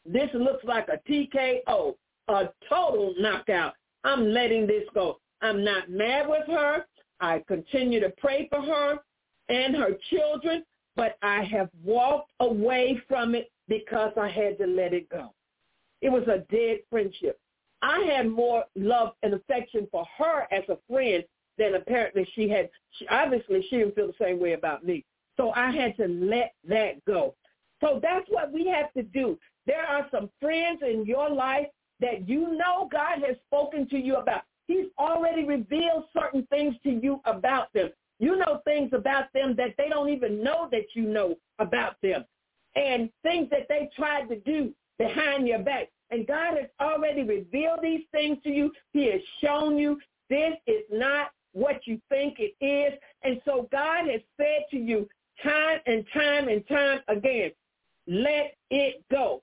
This 0.04 0.28
looks 0.34 0.64
like 0.64 0.88
a 0.88 0.98
TKO, 1.10 1.94
a 2.28 2.48
total 2.68 3.14
knockout. 3.18 3.74
I'm 4.04 4.28
letting 4.28 4.66
this 4.66 4.84
go. 4.94 5.18
I'm 5.40 5.64
not 5.64 5.90
mad 5.90 6.28
with 6.28 6.46
her. 6.48 6.84
I 7.20 7.42
continue 7.46 8.00
to 8.00 8.12
pray 8.18 8.48
for 8.48 8.60
her 8.60 8.98
and 9.48 9.76
her 9.76 9.90
children, 10.10 10.64
but 10.96 11.16
I 11.22 11.42
have 11.44 11.70
walked 11.82 12.32
away 12.40 13.00
from 13.08 13.34
it 13.34 13.50
because 13.68 14.12
I 14.20 14.28
had 14.28 14.58
to 14.58 14.66
let 14.66 14.92
it 14.92 15.08
go. 15.08 15.32
It 16.00 16.10
was 16.10 16.24
a 16.24 16.44
dead 16.52 16.78
friendship. 16.90 17.38
I 17.82 18.00
had 18.00 18.28
more 18.28 18.64
love 18.76 19.12
and 19.22 19.34
affection 19.34 19.88
for 19.90 20.06
her 20.16 20.46
as 20.52 20.62
a 20.68 20.78
friend 20.88 21.24
than 21.58 21.74
apparently 21.74 22.26
she 22.34 22.48
had. 22.48 22.70
She, 22.92 23.06
obviously, 23.08 23.66
she 23.68 23.78
didn't 23.78 23.94
feel 23.94 24.06
the 24.06 24.24
same 24.24 24.40
way 24.40 24.52
about 24.52 24.84
me. 24.84 25.04
So 25.36 25.50
I 25.52 25.70
had 25.70 25.96
to 25.96 26.06
let 26.06 26.54
that 26.68 27.04
go. 27.04 27.34
So 27.80 27.98
that's 28.00 28.26
what 28.28 28.52
we 28.52 28.66
have 28.68 28.92
to 28.92 29.02
do. 29.02 29.38
There 29.66 29.84
are 29.84 30.06
some 30.10 30.30
friends 30.40 30.80
in 30.82 31.04
your 31.04 31.28
life 31.28 31.66
that 32.00 32.28
you 32.28 32.56
know 32.56 32.88
God 32.90 33.20
has 33.26 33.36
spoken 33.46 33.88
to 33.88 33.96
you 33.96 34.16
about. 34.16 34.42
He's 34.66 34.86
already 34.98 35.44
revealed 35.44 36.04
certain 36.16 36.46
things 36.50 36.74
to 36.84 36.90
you 36.90 37.20
about 37.24 37.72
them. 37.72 37.90
You 38.18 38.36
know 38.36 38.60
things 38.64 38.90
about 38.92 39.32
them 39.34 39.54
that 39.56 39.74
they 39.76 39.88
don't 39.88 40.08
even 40.08 40.42
know 40.42 40.68
that 40.70 40.86
you 40.94 41.02
know 41.02 41.36
about 41.58 41.96
them. 42.02 42.24
And 42.76 43.10
things 43.22 43.48
that 43.50 43.66
they 43.68 43.90
tried 43.96 44.28
to 44.28 44.36
do 44.36 44.72
behind 44.98 45.48
your 45.48 45.58
back. 45.58 45.88
And 46.12 46.26
God 46.26 46.58
has 46.58 46.68
already 46.78 47.22
revealed 47.22 47.80
these 47.82 48.02
things 48.12 48.36
to 48.44 48.50
you. 48.50 48.70
He 48.92 49.10
has 49.10 49.20
shown 49.40 49.78
you 49.78 49.98
this 50.28 50.52
is 50.66 50.82
not 50.92 51.30
what 51.52 51.86
you 51.86 51.98
think 52.10 52.36
it 52.38 52.54
is. 52.64 52.98
And 53.22 53.40
so 53.46 53.66
God 53.72 54.08
has 54.10 54.20
said 54.36 54.66
to 54.70 54.76
you 54.76 55.08
time 55.42 55.80
and 55.86 56.04
time 56.12 56.48
and 56.48 56.66
time 56.68 57.00
again, 57.08 57.50
let 58.06 58.54
it 58.70 59.02
go. 59.10 59.42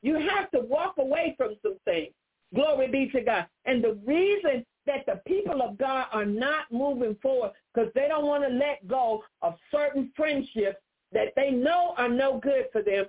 You 0.00 0.14
have 0.14 0.50
to 0.52 0.60
walk 0.60 0.94
away 0.98 1.34
from 1.36 1.56
some 1.62 1.76
things. 1.84 2.12
Glory 2.54 2.88
be 2.88 3.08
to 3.10 3.20
God. 3.20 3.46
And 3.66 3.84
the 3.84 3.98
reason 4.06 4.64
that 4.86 5.04
the 5.04 5.20
people 5.26 5.60
of 5.60 5.76
God 5.76 6.06
are 6.12 6.24
not 6.24 6.70
moving 6.70 7.16
forward 7.20 7.50
because 7.74 7.90
they 7.94 8.08
don't 8.08 8.26
want 8.26 8.42
to 8.44 8.54
let 8.54 8.86
go 8.88 9.22
of 9.42 9.54
certain 9.70 10.10
friendships 10.16 10.78
that 11.12 11.34
they 11.36 11.50
know 11.50 11.94
are 11.98 12.08
no 12.08 12.38
good 12.38 12.66
for 12.72 12.82
them. 12.82 13.06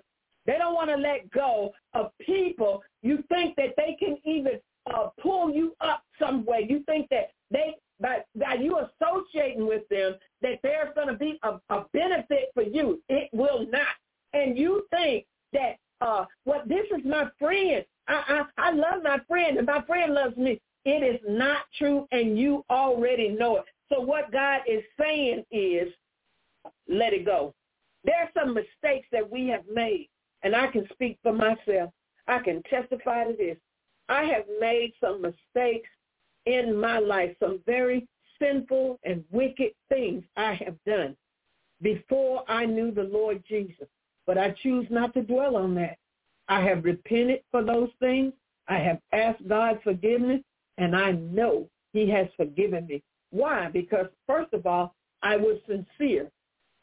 They 0.47 0.57
don't 0.57 0.73
want 0.73 0.89
to 0.89 0.95
let 0.95 1.29
go 1.31 1.71
of 1.93 2.11
people 2.19 2.81
you 3.03 3.23
think 3.29 3.55
that 3.57 3.75
they 3.77 3.95
can 3.99 4.17
even 4.25 4.59
uh, 4.93 5.09
pull 5.21 5.51
you 5.51 5.75
up 5.81 6.01
some 6.19 6.45
way. 6.45 6.65
You 6.67 6.83
think 6.85 7.07
that 7.09 7.31
they 7.51 7.75
by, 7.99 8.19
by 8.35 8.53
you 8.55 8.79
associating 8.79 9.67
with 9.67 9.87
them 9.89 10.15
that 10.41 10.59
there's 10.63 10.93
going 10.95 11.07
to 11.07 11.15
be 11.15 11.39
a, 11.43 11.59
a 11.73 11.85
benefit 11.93 12.51
for 12.53 12.63
you. 12.63 13.01
It 13.09 13.29
will 13.33 13.65
not. 13.69 13.87
And 14.33 14.57
you 14.57 14.85
think 14.91 15.25
that 15.53 15.77
uh, 16.01 16.25
well, 16.45 16.61
this 16.65 16.85
is 16.95 17.03
my 17.05 17.27
friend. 17.39 17.83
I, 18.07 18.43
I 18.57 18.69
I 18.69 18.71
love 18.71 19.03
my 19.03 19.17
friend, 19.27 19.57
and 19.57 19.65
my 19.65 19.81
friend 19.83 20.13
loves 20.13 20.37
me. 20.37 20.61
It 20.85 21.03
is 21.03 21.19
not 21.27 21.61
true, 21.77 22.07
and 22.11 22.37
you 22.37 22.63
already 22.69 23.29
know 23.29 23.57
it. 23.57 23.65
So 23.89 23.99
what 23.99 24.31
God 24.31 24.61
is 24.67 24.83
saying 24.99 25.43
is, 25.51 25.91
let 26.87 27.13
it 27.13 27.25
go. 27.25 27.53
There 28.03 28.15
are 28.15 28.29
some 28.37 28.53
mistakes 28.53 29.07
that 29.11 29.29
we 29.29 29.47
have 29.47 29.63
made, 29.73 30.07
and 30.47 30.55
I 30.55 30.67
can 30.67 30.87
speak 30.93 31.19
for 31.21 31.33
myself. 31.33 31.91
I 32.25 32.39
can 32.39 32.63
testify 32.63 33.25
to 33.25 33.33
this. 33.33 33.57
I 34.07 34.23
have 34.23 34.45
made 34.61 34.93
some 35.01 35.21
mistakes 35.21 35.89
in 36.45 36.73
my 36.79 36.99
life, 36.99 37.35
some 37.37 37.59
very 37.65 38.07
sinful 38.39 38.97
and 39.03 39.25
wicked 39.29 39.73
things 39.89 40.23
I 40.37 40.53
have 40.53 40.75
done 40.85 41.17
before 41.81 42.45
I 42.47 42.65
knew 42.65 42.91
the 42.91 43.03
Lord 43.03 43.43
Jesus. 43.45 43.89
But 44.25 44.37
I 44.37 44.51
choose 44.63 44.87
not 44.89 45.13
to 45.15 45.21
dwell 45.21 45.57
on 45.57 45.75
that. 45.75 45.97
I 46.47 46.61
have 46.61 46.85
repented 46.85 47.41
for 47.51 47.61
those 47.61 47.89
things. 47.99 48.31
I 48.69 48.77
have 48.77 48.99
asked 49.11 49.45
God 49.49 49.81
forgiveness, 49.83 50.43
and 50.77 50.95
I 50.95 51.11
know 51.11 51.67
he 51.91 52.09
has 52.11 52.27
forgiven 52.37 52.87
me. 52.87 53.03
Why? 53.31 53.67
Because 53.67 54.07
first 54.25 54.53
of 54.53 54.65
all, 54.65 54.95
I 55.21 55.35
was 55.35 55.57
sincere 55.67 56.31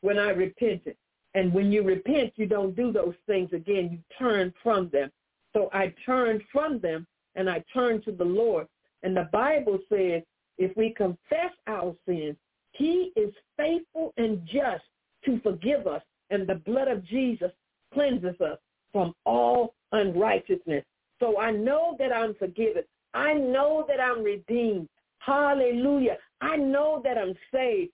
when 0.02 0.18
I 0.18 0.32
repented. 0.32 0.98
And 1.34 1.52
when 1.52 1.72
you 1.72 1.82
repent, 1.82 2.32
you 2.36 2.46
don't 2.46 2.76
do 2.76 2.92
those 2.92 3.14
things 3.26 3.50
again. 3.52 3.90
You 3.90 3.98
turn 4.18 4.52
from 4.62 4.88
them. 4.90 5.10
So 5.52 5.68
I 5.72 5.92
turned 6.06 6.42
from 6.52 6.78
them 6.80 7.06
and 7.34 7.50
I 7.50 7.64
turned 7.72 8.04
to 8.04 8.12
the 8.12 8.24
Lord. 8.24 8.66
And 9.02 9.16
the 9.16 9.28
Bible 9.32 9.78
says 9.88 10.22
if 10.58 10.76
we 10.76 10.90
confess 10.90 11.50
our 11.66 11.94
sins, 12.06 12.36
he 12.72 13.12
is 13.16 13.32
faithful 13.56 14.12
and 14.16 14.46
just 14.46 14.84
to 15.24 15.40
forgive 15.40 15.86
us. 15.86 16.02
And 16.30 16.46
the 16.46 16.56
blood 16.56 16.88
of 16.88 17.04
Jesus 17.04 17.50
cleanses 17.92 18.40
us 18.40 18.58
from 18.92 19.14
all 19.24 19.74
unrighteousness. 19.92 20.84
So 21.20 21.38
I 21.38 21.50
know 21.50 21.96
that 21.98 22.12
I'm 22.12 22.34
forgiven. 22.34 22.82
I 23.12 23.34
know 23.34 23.84
that 23.88 24.00
I'm 24.00 24.22
redeemed. 24.22 24.88
Hallelujah. 25.18 26.18
I 26.40 26.56
know 26.56 27.00
that 27.04 27.16
I'm 27.16 27.34
saved. 27.52 27.92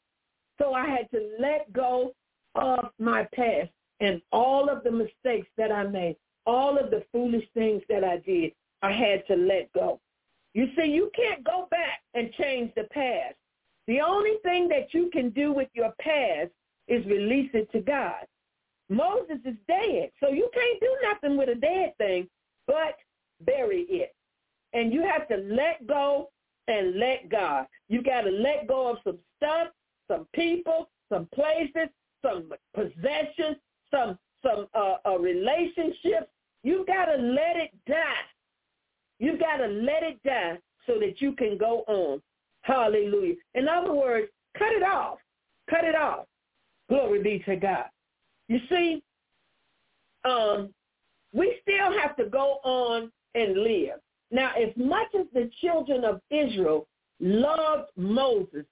So 0.59 0.75
I 0.75 0.87
had 0.87 1.11
to 1.11 1.31
let 1.39 1.73
go 1.73 2.13
of 2.55 2.91
my 2.99 3.27
past 3.35 3.71
and 4.01 4.21
all 4.33 4.69
of 4.69 4.83
the 4.83 4.91
mistakes 4.91 5.49
that 5.57 5.71
I 5.71 5.85
made, 5.85 6.17
all 6.47 6.79
of 6.79 6.91
the 6.91 7.05
foolish 7.13 7.45
things 7.55 7.83
that 7.89 8.05
I 8.05 8.19
did. 8.19 8.53
I 8.83 8.93
had 8.93 9.27
to 9.27 9.37
let 9.37 9.71
go. 9.73 10.01
You 10.55 10.69
see, 10.77 10.87
you 10.87 11.11
can't 11.15 11.45
go 11.45 11.69
back 11.71 12.01
and 12.15 12.33
change 12.33 12.73
the 12.75 12.85
past. 12.85 13.35
The 13.87 14.01
only 14.01 14.35
thing 14.43 14.69
that 14.69 14.93
you 14.93 15.11
can 15.13 15.31
do 15.31 15.53
with 15.53 15.69
your 15.75 15.93
past 16.01 16.51
is 16.89 17.05
release 17.07 17.51
it 17.55 17.71
to 17.73 17.81
God. 17.81 18.27
Moses 18.89 19.39
is 19.45 19.55
dead, 19.69 20.11
so 20.19 20.31
you 20.31 20.51
can't 20.53 20.81
do 20.81 20.97
nothing 21.03 21.37
with 21.37 21.49
a 21.49 21.55
dead 21.55 21.93
thing 21.99 22.29
but 22.67 22.97
bury 23.45 23.83
it. 23.89 24.15
And 24.73 24.93
you 24.93 25.03
have 25.03 25.29
to 25.29 25.37
let 25.37 25.87
go 25.87 26.31
and 26.69 26.99
let 26.99 27.29
God. 27.29 27.67
You 27.89 28.03
got 28.03 28.23
to 28.23 28.31
let 28.31 28.67
go 28.67 28.91
of 28.91 28.99
some 29.05 29.19
stuff, 29.37 29.69
some 30.09 30.27
people, 30.35 30.89
some 31.09 31.29
places, 31.35 31.89
some 32.23 32.51
possessions, 32.75 33.57
some 33.91 34.19
some 34.43 34.67
uh, 34.75 34.97
uh, 35.07 35.19
relationships. 35.19 36.29
You've 36.63 36.87
got 36.87 37.07
to 37.07 37.17
let 37.17 37.57
it 37.57 37.71
die. 37.87 38.25
You've 39.19 39.41
got 39.41 39.59
to 39.59 39.67
let 39.67 40.03
it 40.03 40.23
die 40.25 40.59
so 40.87 40.99
that 40.99 41.21
you 41.21 41.33
can 41.33 41.59
go 41.59 41.85
on. 41.87 42.23
Hallelujah. 42.63 43.35
In 43.55 43.69
other 43.69 43.93
words, 43.93 44.29
cut 44.57 44.73
it 44.73 44.83
off. 44.83 45.19
Cut 45.69 45.85
it 45.85 45.95
off. 45.95 46.27
Glory 46.89 47.23
be 47.23 47.39
to 47.47 47.57
God. 47.57 47.85
You 48.49 48.59
see, 48.69 49.03
um, 50.25 50.71
we 51.33 51.57
still 51.63 51.99
have 51.99 52.17
to 52.17 52.25
go 52.25 52.59
on 52.65 53.13
and 53.35 53.63
live. 53.63 54.01
Now, 54.31 54.53
as 54.57 54.75
much 54.77 55.09
as 55.19 55.27
the 55.33 55.51
children 55.61 56.05
of 56.05 56.21
Israel 56.31 56.87
loved 57.21 57.91
Moses, 57.97 58.65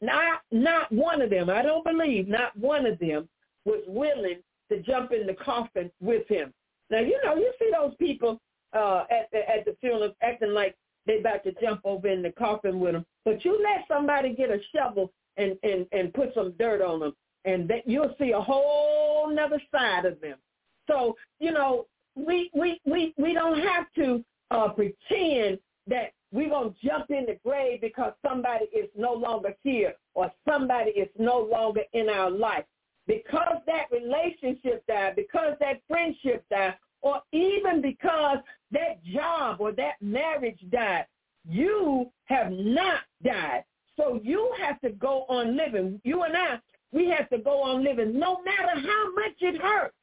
not 0.00 0.40
not 0.50 0.90
one 0.92 1.22
of 1.22 1.30
them, 1.30 1.50
I 1.50 1.62
don't 1.62 1.84
believe, 1.84 2.28
not 2.28 2.56
one 2.56 2.86
of 2.86 2.98
them 2.98 3.28
was 3.64 3.82
willing 3.86 4.40
to 4.70 4.80
jump 4.82 5.12
in 5.12 5.26
the 5.26 5.34
coffin 5.34 5.90
with 6.00 6.26
him. 6.28 6.52
Now, 6.90 7.00
you 7.00 7.18
know, 7.24 7.36
you 7.36 7.52
see 7.58 7.70
those 7.72 7.94
people 7.98 8.40
uh, 8.72 9.04
at 9.10 9.30
the 9.32 9.48
at 9.48 9.64
the 9.64 9.76
funeral 9.80 10.12
acting 10.22 10.52
like 10.52 10.76
they 11.06 11.18
about 11.18 11.44
to 11.44 11.52
jump 11.60 11.80
over 11.84 12.08
in 12.08 12.22
the 12.22 12.32
coffin 12.32 12.80
with 12.80 12.92
them. 12.92 13.06
But 13.24 13.44
you 13.44 13.60
let 13.62 13.86
somebody 13.88 14.34
get 14.34 14.50
a 14.50 14.58
shovel 14.74 15.12
and 15.36 15.56
and 15.62 15.86
and 15.92 16.12
put 16.12 16.34
some 16.34 16.52
dirt 16.58 16.82
on 16.82 17.00
them, 17.00 17.12
and 17.44 17.68
that 17.68 17.86
you'll 17.86 18.14
see 18.18 18.32
a 18.32 18.40
whole 18.40 19.30
nother 19.32 19.60
side 19.72 20.04
of 20.04 20.20
them. 20.20 20.36
So 20.90 21.16
you 21.40 21.52
know, 21.52 21.86
we 22.14 22.50
we 22.54 22.80
we 22.84 23.14
we 23.16 23.32
don't 23.32 23.60
have 23.60 23.86
to 23.96 24.24
uh, 24.50 24.68
pretend 24.70 25.58
that 25.86 26.12
we're 26.34 26.48
going 26.48 26.74
to 26.74 26.86
jump 26.86 27.10
in 27.10 27.26
the 27.26 27.38
grave 27.44 27.80
because 27.80 28.12
somebody 28.20 28.64
is 28.76 28.90
no 28.96 29.12
longer 29.12 29.54
here 29.62 29.94
or 30.14 30.32
somebody 30.44 30.90
is 30.90 31.08
no 31.16 31.38
longer 31.38 31.82
in 31.92 32.08
our 32.08 32.28
life. 32.28 32.64
Because 33.06 33.58
that 33.66 33.84
relationship 33.92 34.84
died, 34.88 35.14
because 35.14 35.54
that 35.60 35.80
friendship 35.86 36.44
died, 36.50 36.74
or 37.02 37.20
even 37.30 37.80
because 37.80 38.38
that 38.72 39.04
job 39.04 39.58
or 39.60 39.70
that 39.72 39.94
marriage 40.00 40.58
died, 40.70 41.06
you 41.48 42.10
have 42.24 42.50
not 42.50 43.02
died. 43.22 43.62
So 43.96 44.18
you 44.20 44.52
have 44.60 44.80
to 44.80 44.90
go 44.90 45.26
on 45.28 45.56
living. 45.56 46.00
You 46.02 46.24
and 46.24 46.36
I, 46.36 46.58
we 46.90 47.08
have 47.10 47.30
to 47.30 47.38
go 47.38 47.62
on 47.62 47.84
living 47.84 48.18
no 48.18 48.42
matter 48.42 48.80
how 48.80 49.14
much 49.14 49.36
it 49.40 49.60
hurts. 49.60 49.94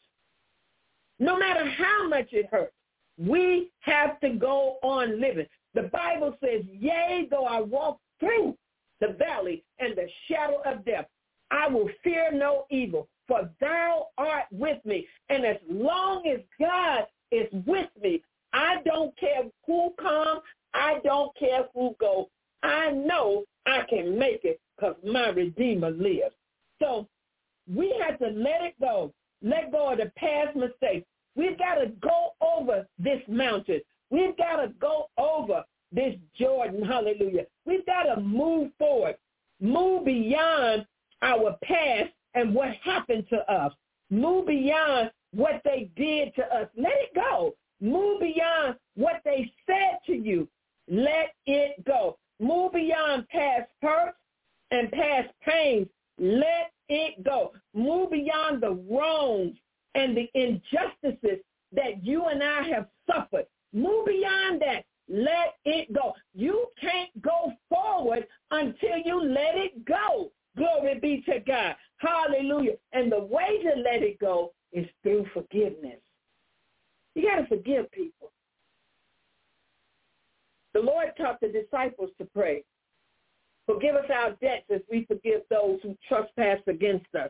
No 1.20 1.38
matter 1.38 1.70
how 1.70 2.08
much 2.08 2.30
it 2.32 2.48
hurts. 2.50 2.74
We 3.18 3.70
have 3.82 4.18
to 4.22 4.30
go 4.30 4.78
on 4.82 5.20
living. 5.20 5.48
The 5.74 5.84
Bible 5.84 6.36
says, 6.44 6.64
yea, 6.72 7.28
though 7.30 7.46
I 7.46 7.62
walk 7.62 8.00
through 8.20 8.58
the 9.00 9.16
valley 9.18 9.64
and 9.80 9.96
the 9.96 10.08
shadow 10.28 10.62
of 10.66 10.86
death, 10.86 11.06
I 11.50 11.68
will 11.68 11.90
fear 12.04 12.32
no 12.32 12.66
evil, 12.70 13.08
for 13.28 13.50
thou 13.60 14.08
art 14.18 14.46
with 14.52 14.84
me. 14.86 15.08
And 15.30 15.46
as 15.46 15.58
long 15.70 16.28
as 16.28 16.40
God 16.60 17.06
is 17.32 17.48
with 17.66 17.90
me, 18.02 18.22
I 18.54 18.78
don't 18.86 19.18
care 19.18 19.44
who 19.66 19.94
comes. 20.02 20.42
I 20.74 21.00
don't 21.04 21.36
care 21.38 21.66
who 21.74 21.96
goes. 22.00 22.28
I 22.64 22.92
know 22.92 23.44
I 23.66 23.82
can 23.90 24.18
make 24.18 24.44
it 24.44 24.60
because 24.76 24.96
my 25.06 25.30
Redeemer 25.30 25.92
lives. 25.92 26.36
So 26.82 27.08
we 27.74 27.96
have 28.06 28.20
to 28.20 28.28
let 28.28 28.62
it 28.62 28.76
go. 28.80 29.14
Let 29.42 29.72
go 29.72 29.92
of 29.92 29.98
the 29.98 30.12
past 30.18 30.56
mistakes. 30.56 31.06
We've 31.36 31.58
got 31.58 31.76
to 31.76 31.88
go 32.02 32.32
over 32.42 32.88
this 33.00 33.22
mountain. 33.28 33.82
We've 34.12 34.38
got 34.38 34.58
to 34.58 34.68
go 34.80 35.08
over 35.18 35.64
this 35.92 36.16
Jordan. 36.38 36.84
Hallelujah. 36.84 37.46
We've 37.66 37.86
got 37.86 38.04
to 38.04 38.22
move 38.22 38.72
forward. 38.78 39.16
Move 39.60 40.06
beyond 40.06 40.86
our 41.22 41.58
past 41.64 42.12
and 42.34 42.54
what 42.54 42.70
happened 42.84 43.26
to 43.30 43.52
us. 43.52 43.74
Move 44.10 44.48
beyond 44.48 45.12
what 45.34 45.62
they 45.64 45.90
did 45.96 46.36
to 46.36 46.44
us. 46.44 46.68
Let 46.78 46.94
it 46.94 47.16
go. 47.16 47.56
Move 47.80 48.20
beyond 48.20 48.76
what 48.96 49.22
they 49.26 49.52
said 49.66 50.00
to 50.06 50.14
you. 50.14 50.48
Let 50.90 51.34
it 51.46 51.84
go. 51.86 52.18
Move 52.40 52.74
beyond 52.74 53.28
past 53.30 53.70
hurts 53.82 54.18
and 54.72 54.92
past 54.92 55.30
pains. 55.46 55.88
Let 56.20 56.72
it 56.90 57.24
go. 57.24 57.54
Move 57.74 58.12
beyond 58.12 58.62
the 58.62 58.72
wrongs 58.90 59.56
and 59.96 60.16
the 60.16 60.30
injustices 60.34 61.40
that 61.74 62.04
you 62.04 62.26
and 62.26 62.44
I 62.44 62.64
have 62.70 62.88
suffered. 63.10 63.46
Move 63.74 64.06
beyond 64.06 64.62
that. 64.62 64.84
Let 65.10 65.56
it 65.66 65.92
go. 65.94 66.14
You 66.34 66.68
can't 66.80 67.10
go 67.22 67.52
forward 67.70 68.28
until 68.52 68.98
you 69.04 69.22
let 69.22 69.56
it 69.56 69.86
go. 69.86 70.32
Glory 70.58 71.00
be 71.00 71.24
to 71.28 71.40
God. 71.40 71.76
Hallelujah. 71.98 72.74
And 72.94 73.12
the 73.12 73.20
way 73.20 73.62
to 73.64 73.82
let 73.82 74.04
it 74.04 74.20
go 74.20 74.54
is 74.72 74.86
through 75.04 75.26
forgiveness. 75.34 76.00
You 77.16 77.30
got 77.30 77.42
to 77.42 77.48
forgive 77.48 77.92
people. 77.92 78.32
The 80.74 80.80
Lord 80.80 81.12
taught 81.18 81.42
the 81.42 81.50
disciples 81.50 82.12
to 82.18 82.26
pray. 82.26 82.64
Forgive 83.66 83.96
us 83.96 84.10
our 84.14 84.32
debts 84.42 84.66
as 84.74 84.82
we 84.90 85.06
forgive 85.06 85.42
those 85.50 85.80
who 85.84 85.98
trespass 86.08 86.60
against 86.68 87.14
us. 87.16 87.30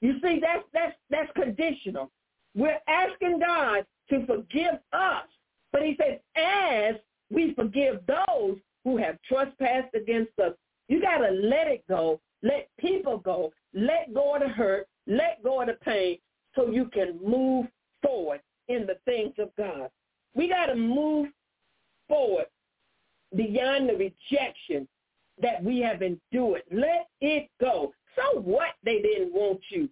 You 0.00 0.14
see, 0.22 0.40
that's 0.40 0.64
that's 0.72 0.96
that's 1.10 1.30
conditional. 1.34 2.10
We're 2.54 2.78
asking 2.88 3.40
God 3.40 3.84
to 4.08 4.26
forgive 4.26 4.78
us, 4.92 5.26
but 5.72 5.82
he 5.82 5.96
says, 6.00 6.18
as 6.36 6.96
we 7.30 7.54
forgive 7.54 8.00
those 8.06 8.58
who 8.84 8.96
have 8.96 9.18
trespassed 9.22 9.94
against 9.94 10.38
us. 10.38 10.52
You 10.88 11.00
got 11.00 11.18
to 11.18 11.30
let 11.30 11.68
it 11.68 11.84
go. 11.88 12.20
Let 12.42 12.68
people 12.78 13.18
go. 13.18 13.52
Let 13.74 14.12
go 14.12 14.34
of 14.34 14.42
the 14.42 14.48
hurt. 14.48 14.86
Let 15.06 15.42
go 15.42 15.60
of 15.60 15.68
the 15.68 15.74
pain 15.74 16.18
so 16.54 16.70
you 16.70 16.86
can 16.86 17.18
move 17.24 17.66
forward 18.02 18.40
in 18.68 18.86
the 18.86 18.96
things 19.04 19.34
of 19.38 19.50
God. 19.56 19.88
We 20.34 20.48
got 20.48 20.66
to 20.66 20.74
move 20.74 21.28
forward 22.08 22.46
beyond 23.36 23.88
the 23.88 23.94
rejection 23.94 24.88
that 25.40 25.62
we 25.62 25.80
have 25.80 26.02
endured. 26.02 26.62
Let 26.70 27.08
it 27.20 27.48
go. 27.60 27.92
So 28.16 28.40
what 28.40 28.74
they 28.84 29.00
didn't 29.00 29.32
want 29.32 29.60
you? 29.70 29.88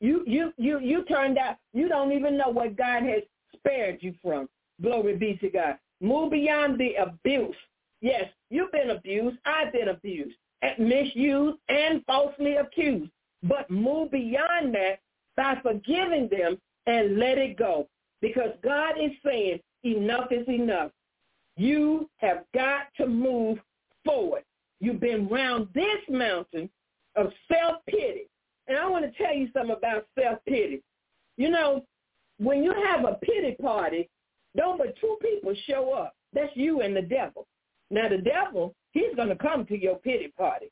You 0.00 0.24
you 0.26 0.52
you 0.56 0.80
you 0.80 1.04
turned 1.04 1.38
out 1.38 1.56
you 1.72 1.88
don't 1.88 2.12
even 2.12 2.36
know 2.36 2.48
what 2.48 2.76
God 2.76 3.02
has 3.02 3.22
spared 3.54 3.98
you 4.00 4.14
from. 4.22 4.48
Glory 4.82 5.16
be 5.16 5.36
to 5.38 5.50
God. 5.50 5.76
Move 6.00 6.32
beyond 6.32 6.78
the 6.78 6.94
abuse. 6.94 7.56
Yes, 8.00 8.24
you've 8.48 8.72
been 8.72 8.90
abused. 8.90 9.36
I've 9.44 9.72
been 9.72 9.88
abused, 9.88 10.36
misused, 10.78 11.58
and 11.68 12.02
falsely 12.06 12.56
accused. 12.56 13.10
But 13.42 13.70
move 13.70 14.10
beyond 14.10 14.74
that 14.74 15.00
by 15.36 15.56
forgiving 15.62 16.28
them 16.30 16.58
and 16.86 17.18
let 17.18 17.38
it 17.38 17.56
go. 17.56 17.88
Because 18.22 18.50
God 18.62 18.94
is 19.00 19.12
saying 19.24 19.60
enough 19.84 20.30
is 20.30 20.46
enough. 20.48 20.90
You 21.56 22.08
have 22.18 22.44
got 22.54 22.86
to 22.96 23.06
move 23.06 23.58
forward. 24.04 24.44
You've 24.80 25.00
been 25.00 25.28
round 25.28 25.68
this 25.74 26.00
mountain 26.08 26.70
of 27.16 27.32
self-pity. 27.52 28.28
And 28.68 28.78
I 28.78 28.86
want 28.88 29.04
to 29.04 29.22
tell 29.22 29.34
you 29.34 29.48
something 29.52 29.76
about 29.76 30.06
self-pity. 30.18 30.82
You 31.36 31.50
know, 31.50 31.84
when 32.38 32.62
you 32.62 32.72
have 32.86 33.04
a 33.04 33.18
pity 33.22 33.56
party, 33.60 34.08
don't 34.56 34.78
but 34.78 34.94
two 35.00 35.16
people 35.20 35.54
show 35.66 35.92
up. 35.92 36.14
That's 36.32 36.54
you 36.54 36.80
and 36.80 36.96
the 36.96 37.02
devil. 37.02 37.46
Now 37.90 38.08
the 38.08 38.18
devil, 38.18 38.74
he's 38.92 39.14
going 39.16 39.28
to 39.28 39.36
come 39.36 39.66
to 39.66 39.78
your 39.78 39.96
pity 39.96 40.32
party. 40.36 40.66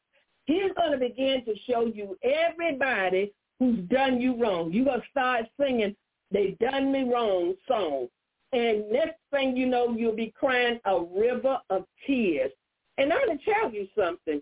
He's 0.45 0.72
going 0.76 0.93
to 0.93 0.99
begin 0.99 1.45
to 1.45 1.55
show 1.68 1.87
you 1.87 2.16
everybody 2.22 3.33
who's 3.59 3.81
done 3.89 4.20
you 4.20 4.41
wrong. 4.41 4.72
You're 4.72 4.85
going 4.85 5.01
to 5.01 5.07
start 5.11 5.47
singing, 5.61 5.95
they 6.31 6.57
done 6.61 6.93
me 6.93 7.11
wrong 7.12 7.55
song. 7.66 8.09
And 8.53 8.91
next 8.91 9.18
thing 9.31 9.57
you 9.57 9.66
know, 9.66 9.95
you'll 9.95 10.16
be 10.16 10.33
crying 10.39 10.81
a 10.87 11.01
river 11.01 11.59
of 11.70 11.85
tears. 12.07 12.51
And 12.97 13.12
I'm 13.12 13.26
going 13.26 13.39
to 13.39 13.45
tell 13.45 13.72
you 13.72 13.87
something. 13.97 14.41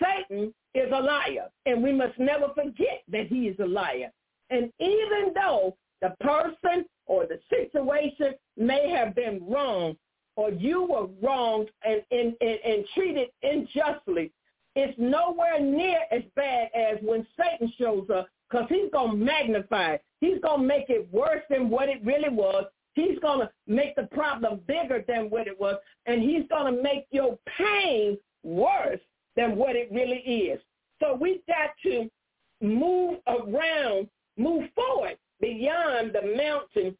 Satan 0.00 0.52
is 0.74 0.90
a 0.92 1.00
liar, 1.00 1.48
and 1.66 1.82
we 1.82 1.92
must 1.92 2.18
never 2.18 2.48
forget 2.54 3.02
that 3.10 3.28
he 3.28 3.48
is 3.48 3.58
a 3.60 3.66
liar. 3.66 4.10
And 4.50 4.70
even 4.80 5.32
though 5.34 5.76
the 6.02 6.14
person 6.20 6.84
or 7.06 7.26
the 7.26 7.38
situation 7.48 8.34
may 8.56 8.90
have 8.90 9.14
been 9.14 9.40
wrong, 9.48 9.96
or 10.36 10.50
you 10.50 10.82
were 10.82 11.06
wronged 11.22 11.70
and, 11.84 12.02
and, 12.10 12.34
and, 12.40 12.58
and 12.64 12.84
treated 12.94 13.28
unjustly, 13.42 14.32
it's 14.74 14.98
nowhere 14.98 15.60
near 15.60 16.00
as 16.10 16.22
bad 16.34 16.68
as 16.74 16.98
when 17.02 17.26
Satan 17.38 17.72
shows 17.78 18.08
up 18.14 18.28
because 18.50 18.66
he's 18.68 18.90
going 18.92 19.10
to 19.12 19.16
magnify 19.16 19.92
it. 19.92 20.04
He's 20.20 20.40
going 20.40 20.62
to 20.62 20.66
make 20.66 20.86
it 20.88 21.08
worse 21.12 21.42
than 21.48 21.70
what 21.70 21.88
it 21.88 22.04
really 22.04 22.28
was. 22.30 22.64
He's 22.94 23.18
going 23.20 23.40
to 23.40 23.50
make 23.66 23.94
the 23.96 24.08
problem 24.12 24.60
bigger 24.66 25.04
than 25.06 25.30
what 25.30 25.46
it 25.46 25.58
was, 25.58 25.76
and 26.06 26.20
he's 26.22 26.46
going 26.48 26.74
to 26.74 26.82
make 26.82 27.06
your 27.10 27.38
pain 27.58 28.18
worse 28.42 29.00
than 29.36 29.56
what 29.56 29.76
it 29.76 29.88
really 29.92 30.18
is. 30.18 30.60
So 31.00 31.16
we've 31.18 31.44
got 31.46 31.70
to 31.84 32.10
move 32.60 33.18
around, 33.26 34.08
move 34.36 34.64
forward 34.74 35.16
beyond 35.42 36.14
the 36.14 36.34
mountain 36.36 36.96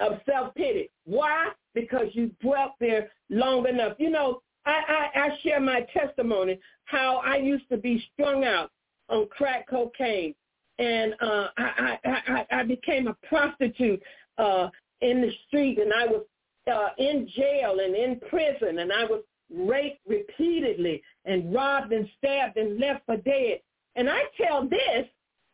of 0.00 0.20
self-pity. 0.28 0.90
Why? 1.04 1.50
Because 1.74 2.08
you 2.12 2.32
dwelt 2.42 2.72
there 2.80 3.10
long 3.30 3.68
enough. 3.68 3.92
You 3.98 4.10
know, 4.10 4.42
I, 4.64 5.10
I, 5.14 5.20
I 5.20 5.28
share 5.42 5.60
my 5.60 5.86
testimony 5.92 6.58
how 6.86 7.18
I 7.24 7.36
used 7.36 7.68
to 7.70 7.76
be 7.76 8.04
strung 8.12 8.44
out 8.44 8.70
on 9.08 9.28
crack 9.28 9.68
cocaine, 9.68 10.34
and 10.80 11.14
uh, 11.20 11.46
I, 11.56 11.98
I, 12.04 12.08
I, 12.26 12.46
I 12.50 12.62
became 12.64 13.06
a 13.06 13.16
prostitute 13.28 14.02
uh, 14.38 14.68
in 15.00 15.20
the 15.20 15.30
street, 15.46 15.78
and 15.78 15.92
I 15.92 16.06
was 16.06 16.24
uh, 16.72 16.88
in 16.98 17.28
jail 17.36 17.78
and 17.80 17.94
in 17.94 18.20
prison, 18.28 18.80
and 18.80 18.92
I 18.92 19.04
was 19.04 19.22
raped 19.54 20.00
repeatedly 20.08 21.00
and 21.24 21.54
robbed 21.54 21.92
and 21.92 22.08
stabbed 22.18 22.56
and 22.56 22.80
left 22.80 23.06
for 23.06 23.16
dead. 23.18 23.60
And 23.94 24.10
I 24.10 24.22
tell 24.36 24.68
this 24.68 25.06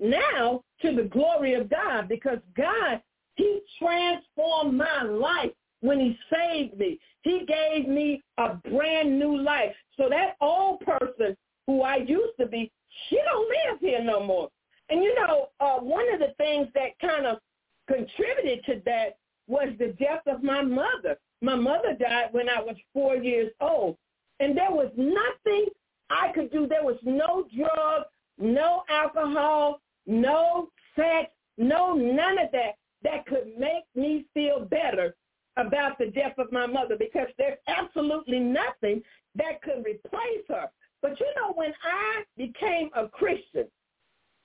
now 0.03 0.62
to 0.82 0.94
the 0.94 1.05
glory 1.05 1.55
of 1.55 1.70
God 1.70 2.09
because 2.09 2.38
God, 2.57 3.00
he 3.36 3.61
transformed 3.78 4.76
my 4.76 5.03
life 5.03 5.53
when 5.80 6.00
he 6.00 6.18
saved 6.30 6.78
me. 6.78 6.98
He 7.22 7.46
gave 7.46 7.88
me 7.88 8.22
a 8.38 8.55
brand 8.55 9.18
new 9.18 9.40
life. 9.40 9.74
So 9.96 10.09
that 10.09 10.36
old 10.40 10.80
person 10.80 11.36
who 11.66 11.82
I 11.82 11.96
used 11.96 12.36
to 12.40 12.46
be, 12.46 12.70
she 13.09 13.16
don't 13.24 13.48
live 13.48 13.80
here 13.80 14.03
no 14.03 14.22
more. 14.22 14.48
And 14.90 15.03
you 15.03 15.14
know, 15.14 15.48
uh, 15.61 15.78
one 15.78 16.12
of 16.12 16.20
the 16.20 16.34
things 16.36 16.68
that 16.74 16.98
kind 17.00 17.26
of 17.26 17.38
contributed 17.88 18.64
to 18.66 18.82
that 18.84 19.16
was 19.48 19.68
the 19.78 19.94
death 19.98 20.22
of 20.26 20.42
my 20.42 20.62
mother. 20.62 21.18
My 21.40 21.55
mother 21.55 21.96
died 21.98 22.28
when 22.32 22.48
I 22.48 22.61
was 22.61 22.76
four 22.92 23.16
years 23.16 23.53
old. 23.61 23.96
And 24.40 24.57
there 24.57 24.70
was 24.70 24.90
nothing 24.96 25.66
I 26.11 26.32
could 26.32 26.50
do. 26.50 26.66
There 26.66 26.84
was 26.84 26.98
no 27.03 27.46
drug, 27.57 28.05
no 28.38 28.82
alcohol, 28.88 29.80
no 30.07 30.68
sex, 30.96 31.30
no 31.59 31.94
none 31.94 32.38
of 32.38 32.50
that 32.53 32.76
that 33.03 33.26
could 33.26 33.53
make 33.59 33.84
me 33.94 34.26
feel 34.34 34.64
better 34.64 35.14
about 35.57 35.98
the 35.98 36.07
death 36.07 36.38
of 36.38 36.50
my 36.53 36.66
mother 36.66 36.96
because 36.98 37.28
there's 37.36 37.59
absolutely 37.66 38.38
nothing 38.38 39.03
that 39.34 39.61
could 39.62 39.84
replace 39.84 40.44
her. 40.48 40.70
But 41.03 41.18
you 41.18 41.26
know, 41.36 41.53
when 41.55 41.72
I 41.82 42.22
became 42.36 42.90
a 42.94 43.09
Christian, 43.09 43.66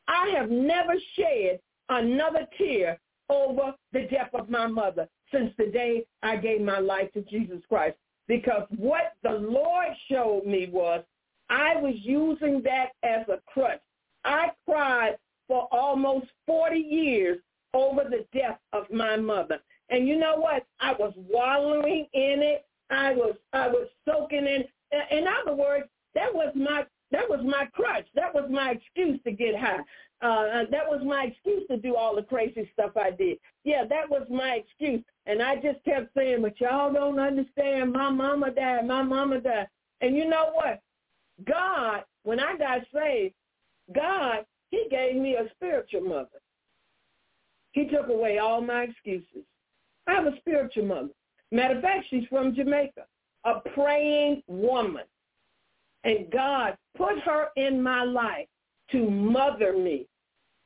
I 0.07 0.29
have 0.35 0.49
never 0.49 0.93
shed 1.15 1.59
another 1.89 2.47
tear 2.57 2.99
over 3.29 3.73
the 3.93 4.07
death 4.09 4.29
of 4.33 4.49
my 4.49 4.67
mother 4.67 5.07
since 5.31 5.51
the 5.57 5.67
day 5.67 6.05
I 6.23 6.37
gave 6.37 6.61
my 6.61 6.79
life 6.79 7.11
to 7.13 7.21
Jesus 7.21 7.61
Christ. 7.67 7.97
Because 8.27 8.67
what 8.77 9.13
the 9.23 9.31
Lord 9.31 9.87
showed 10.09 10.45
me 10.45 10.69
was 10.71 11.03
I 11.49 11.75
was 11.77 11.95
using 12.01 12.61
that 12.63 12.89
as 13.03 13.27
a 13.29 13.39
crutch. 13.45 13.81
I 14.25 14.49
cried 14.65 15.17
for 15.47 15.67
almost 15.71 16.27
40 16.45 16.77
years 16.77 17.39
over 17.73 18.03
the 18.03 18.25
death 18.37 18.59
of 18.73 18.83
my 18.91 19.17
mother. 19.17 19.59
And 19.89 20.07
you 20.07 20.17
know 20.17 20.35
what? 20.35 20.65
I 20.79 20.93
was 20.93 21.13
wallowing 21.15 22.07
in 22.13 22.41
it. 22.41 22.65
I 22.89 23.13
was 23.13 23.35
I 23.53 23.67
was 23.67 23.87
soaking 24.05 24.47
in. 24.47 24.63
In 25.11 25.25
other 25.27 25.53
words, 25.53 25.87
that 26.15 26.33
was 26.33 26.51
my 26.55 26.85
that 27.11 27.29
was 27.29 27.39
my 27.43 27.65
crutch. 27.73 28.07
That 28.15 28.33
was 28.33 28.49
my 28.49 28.71
excuse 28.71 29.19
to 29.23 29.31
get 29.31 29.55
high. 29.57 29.79
Uh, 30.19 30.65
that 30.71 30.87
was 30.87 31.01
my 31.05 31.25
excuse 31.25 31.67
to 31.69 31.77
do 31.77 31.95
all 31.95 32.15
the 32.15 32.23
crazy 32.23 32.69
stuff 32.73 32.91
I 32.97 33.11
did. 33.11 33.37
Yeah, 33.63 33.85
that 33.85 34.09
was 34.09 34.25
my 34.29 34.55
excuse. 34.55 35.03
And 35.25 35.41
I 35.41 35.55
just 35.55 35.83
kept 35.85 36.13
saying, 36.15 36.41
but 36.41 36.59
y'all 36.59 36.91
don't 36.91 37.19
understand. 37.19 37.93
My 37.93 38.09
mama 38.09 38.51
died. 38.51 38.87
My 38.87 39.03
mama 39.03 39.39
died. 39.39 39.67
And 40.01 40.15
you 40.15 40.27
know 40.27 40.51
what? 40.53 40.81
God, 41.45 42.03
when 42.23 42.39
I 42.39 42.57
got 42.57 42.81
saved, 42.93 43.35
God, 43.93 44.45
he 44.69 44.87
gave 44.89 45.15
me 45.15 45.35
a 45.35 45.49
spiritual 45.55 46.01
mother. 46.01 46.41
He 47.71 47.87
took 47.87 48.07
away 48.07 48.39
all 48.39 48.61
my 48.61 48.83
excuses. 48.83 49.45
I 50.07 50.13
have 50.13 50.25
a 50.25 50.37
spiritual 50.37 50.85
mother. 50.85 51.09
Matter 51.51 51.75
of 51.75 51.81
fact, 51.81 52.07
she's 52.09 52.27
from 52.29 52.55
Jamaica, 52.55 53.05
a 53.45 53.59
praying 53.73 54.43
woman. 54.47 55.03
And 56.03 56.29
God 56.31 56.77
put 56.97 57.19
her 57.19 57.47
in 57.55 57.81
my 57.81 58.03
life 58.03 58.47
to 58.91 59.09
mother 59.09 59.73
me. 59.73 60.07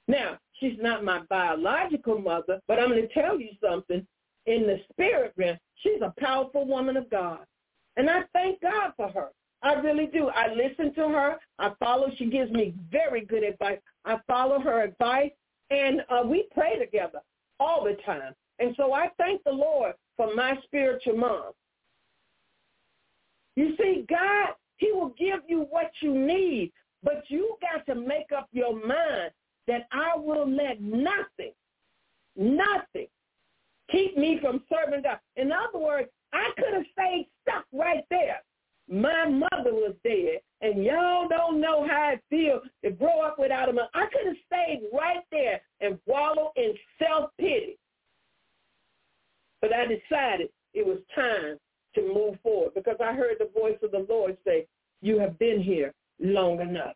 Now, 0.08 0.38
she's 0.54 0.78
not 0.80 1.04
my 1.04 1.22
biological 1.30 2.20
mother, 2.20 2.60
but 2.68 2.80
I'm 2.80 2.90
going 2.90 3.08
to 3.08 3.14
tell 3.14 3.40
you 3.40 3.50
something. 3.64 4.06
In 4.48 4.64
the 4.64 4.80
spirit 4.92 5.34
realm, 5.38 5.58
she's 5.76 6.02
a 6.02 6.14
powerful 6.20 6.66
woman 6.66 6.98
of 6.98 7.10
God. 7.12 7.46
And 7.98 8.10
I 8.10 8.22
thank 8.34 8.62
God 8.62 8.94
for 8.98 9.10
her. 9.10 9.30
I 9.62 9.74
really 9.74 10.08
do. 10.08 10.30
I 10.30 10.54
listen 10.54 10.94
to 10.96 11.10
her. 11.10 11.38
I 11.60 11.72
follow. 11.80 12.10
She 12.18 12.26
gives 12.26 12.52
me 12.52 12.74
very 12.92 13.24
good 13.24 13.44
advice. 13.44 13.78
I 14.06 14.18
follow 14.28 14.60
her 14.60 14.84
advice, 14.84 15.32
and 15.70 16.02
uh, 16.10 16.24
we 16.26 16.48
pray 16.54 16.78
together 16.78 17.20
all 17.60 17.84
the 17.84 17.98
time. 18.04 18.34
And 18.60 18.76
so 18.78 18.94
I 18.94 19.10
thank 19.18 19.44
the 19.44 19.52
Lord 19.52 19.94
for 20.18 20.34
my 20.36 20.58
spiritual 20.64 21.18
mom. 21.18 21.52
You 23.56 23.76
see, 23.78 24.06
God, 24.10 24.54
he 24.78 24.92
will 24.92 25.14
give 25.18 25.40
you 25.48 25.68
what 25.70 25.92
you 26.00 26.14
need, 26.14 26.72
but 27.04 27.24
you 27.28 27.58
got 27.62 27.86
to 27.92 28.00
make 28.00 28.32
up 28.36 28.48
your 28.52 28.74
mind 28.74 29.32
that 29.68 29.88
I 29.92 30.18
will 30.18 30.50
let 30.50 30.82
nothing, 30.82 31.54
nothing 32.36 33.08
keep 33.92 34.18
me 34.18 34.40
from 34.42 34.64
serving 34.70 35.04
God. 35.04 35.20
In 35.36 35.52
other 35.52 35.80
words, 35.80 36.10
I 36.34 36.50
could 36.56 36.74
have 36.74 36.86
stayed 36.94 37.28
stuck 37.42 37.66
right 37.74 38.04
there. 38.10 38.42
My 38.90 39.28
mother 39.28 39.74
was 39.74 39.94
dead, 40.04 40.40
and 40.62 40.84
y'all 40.84 41.28
don't 41.28 41.60
know 41.60 41.88
how 41.88 42.12
it 42.14 42.24
feels 42.30 42.62
to 42.84 42.92
grow 42.92 43.22
up 43.22 43.40
without 43.40 43.70
a 43.70 43.74
mother. 43.74 43.90
I 43.94 44.06
could 44.06 44.28
have 44.28 44.36
stayed 44.46 44.84
right 44.94 45.24
there 45.32 45.62
and 45.80 45.98
wallow 46.06 46.52
in 46.56 46.74
self-pity. 47.00 47.78
But 49.60 49.74
I 49.74 49.86
decided 49.86 50.50
it 50.74 50.86
was 50.86 51.00
time 51.16 51.58
to 51.96 52.14
move 52.14 52.40
forward 52.42 52.74
because 52.76 52.98
I 53.04 53.14
heard 53.14 53.38
the 53.40 53.50
voice 53.60 53.78
of 53.84 53.92
the 53.92 54.06
Lord 54.08 54.38
say, 54.46 54.68
you 55.02 55.20
have 55.20 55.38
been 55.40 55.62
here 55.62 55.94
long 56.20 56.62
enough. 56.62 56.96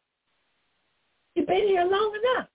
You've 1.36 1.47
been 1.47 1.68
here 1.68 1.84
long 1.84 2.13
enough. 2.24 2.47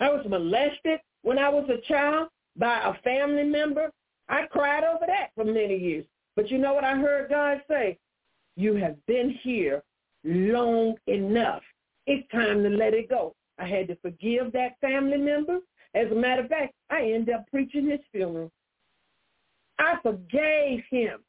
I 0.00 0.10
was 0.10 0.26
molested 0.28 1.00
when 1.22 1.38
I 1.38 1.48
was 1.48 1.68
a 1.70 1.86
child 1.86 2.28
by 2.56 2.80
a 2.80 2.94
family 3.02 3.44
member. 3.44 3.90
I 4.28 4.46
cried 4.46 4.84
over 4.84 5.06
that 5.06 5.30
for 5.34 5.44
many 5.44 5.76
years. 5.76 6.04
But 6.36 6.50
you 6.50 6.58
know 6.58 6.74
what 6.74 6.84
I 6.84 6.96
heard 6.96 7.30
God 7.30 7.62
say? 7.68 7.98
You 8.56 8.74
have 8.74 8.96
been 9.06 9.38
here 9.42 9.82
long 10.24 10.94
enough. 11.06 11.62
It's 12.06 12.28
time 12.30 12.62
to 12.62 12.68
let 12.68 12.94
it 12.94 13.08
go. 13.08 13.34
I 13.58 13.66
had 13.66 13.88
to 13.88 13.96
forgive 13.96 14.52
that 14.52 14.80
family 14.80 15.18
member. 15.18 15.58
As 15.94 16.10
a 16.10 16.14
matter 16.14 16.42
of 16.42 16.48
fact, 16.48 16.74
I 16.90 17.02
ended 17.02 17.34
up 17.34 17.46
preaching 17.50 17.90
his 17.90 18.00
funeral. 18.12 18.50
I 19.78 19.96
forgave 20.02 20.82
him. 20.90 21.20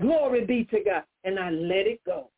Glory 0.00 0.44
be 0.44 0.64
to 0.64 0.80
God. 0.84 1.04
And 1.24 1.38
I 1.38 1.50
let 1.50 1.86
it 1.86 2.00
go. 2.04 2.30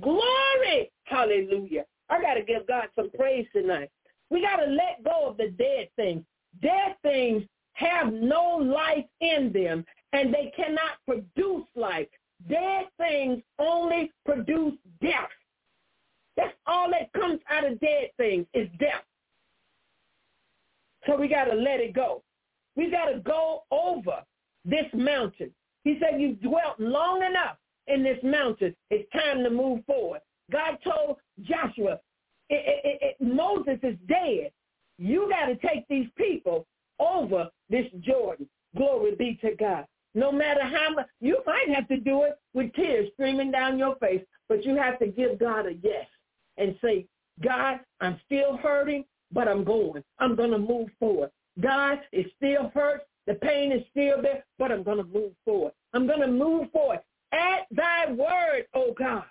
Glory. 0.00 0.90
Hallelujah. 1.04 1.84
I 2.10 2.20
got 2.20 2.34
to 2.34 2.42
give 2.42 2.66
God 2.66 2.88
some 2.94 3.10
praise 3.10 3.46
tonight. 3.52 3.90
We 4.30 4.42
got 4.42 4.56
to 4.56 4.70
let 4.70 5.04
go 5.04 5.28
of 5.28 5.36
the 5.36 5.48
dead 5.50 5.88
things. 5.96 6.24
Dead 6.62 6.96
things 7.02 7.44
have 7.74 8.12
no 8.12 8.56
life 8.56 9.04
in 9.20 9.52
them, 9.52 9.84
and 10.12 10.34
they 10.34 10.52
cannot 10.56 10.98
produce 11.06 11.66
life. 11.76 12.08
Dead 12.48 12.86
things 12.98 13.42
only 13.58 14.12
produce 14.24 14.74
death. 15.02 15.28
That's 16.36 16.54
all 16.66 16.90
that 16.90 17.12
comes 17.12 17.40
out 17.50 17.66
of 17.66 17.80
dead 17.80 18.10
things 18.16 18.46
is 18.54 18.68
death. 18.78 19.02
So 21.06 21.16
we 21.16 21.26
got 21.28 21.44
to 21.44 21.54
let 21.54 21.80
it 21.80 21.94
go. 21.94 22.22
We 22.76 22.90
got 22.90 23.06
to 23.06 23.18
go 23.18 23.64
over 23.70 24.22
this 24.64 24.86
mountain. 24.92 25.50
He 25.84 25.98
said, 26.00 26.20
you've 26.20 26.40
dwelt 26.40 26.78
long 26.78 27.22
enough 27.22 27.56
in 27.86 28.02
this 28.02 28.18
mountain. 28.22 28.74
It's 28.90 29.10
time 29.10 29.42
to 29.42 29.50
move 29.50 29.84
forward. 29.86 30.20
God 30.52 30.78
told 30.84 31.16
Joshua, 31.42 31.98
it, 32.50 32.80
it, 32.84 32.98
it, 33.02 33.16
Moses 33.20 33.78
is 33.82 33.96
dead. 34.08 34.52
You 34.98 35.28
got 35.28 35.46
to 35.46 35.56
take 35.56 35.86
these 35.88 36.08
people 36.16 36.66
over 37.00 37.48
this 37.68 37.86
Jordan. 38.00 38.48
Glory 38.76 39.14
be 39.16 39.38
to 39.42 39.54
God. 39.56 39.86
No 40.14 40.32
matter 40.32 40.62
how 40.62 40.94
much, 40.94 41.06
you 41.20 41.42
might 41.46 41.68
have 41.74 41.86
to 41.88 41.98
do 41.98 42.22
it 42.24 42.38
with 42.54 42.72
tears 42.74 43.08
streaming 43.14 43.50
down 43.50 43.78
your 43.78 43.96
face, 43.96 44.22
but 44.48 44.64
you 44.64 44.76
have 44.76 44.98
to 45.00 45.06
give 45.06 45.38
God 45.38 45.66
a 45.66 45.74
yes 45.82 46.06
and 46.56 46.76
say, 46.82 47.06
God, 47.42 47.80
I'm 48.00 48.18
still 48.26 48.56
hurting, 48.56 49.04
but 49.32 49.48
I'm 49.48 49.64
going. 49.64 50.02
I'm 50.18 50.34
going 50.34 50.50
to 50.50 50.58
move 50.58 50.88
forward. 50.98 51.30
God, 51.60 52.00
it 52.12 52.30
still 52.36 52.70
hurts. 52.74 53.04
The 53.26 53.34
pain 53.34 53.72
is 53.72 53.82
still 53.90 54.22
there, 54.22 54.44
but 54.58 54.72
I'm 54.72 54.82
going 54.82 54.98
to 54.98 55.04
move 55.04 55.32
forward. 55.44 55.72
I'm 55.92 56.06
going 56.06 56.20
to 56.20 56.28
move 56.28 56.70
forward. 56.72 57.00
At 57.32 57.66
thy 57.70 58.10
word, 58.10 58.64
oh 58.74 58.94
God, 58.98 59.24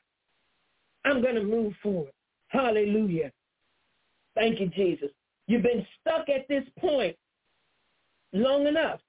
I'm 1.04 1.22
going 1.22 1.36
to 1.36 1.44
move 1.44 1.74
forward. 1.82 2.12
Hallelujah. 2.50 3.32
Thank 4.36 4.60
you, 4.60 4.68
Jesus. 4.68 5.10
You've 5.48 5.64
been 5.64 5.86
stuck 6.00 6.30
at 6.30 6.48
this 6.48 6.64
point 6.80 7.16
long 8.34 8.68
enough. 8.68 9.00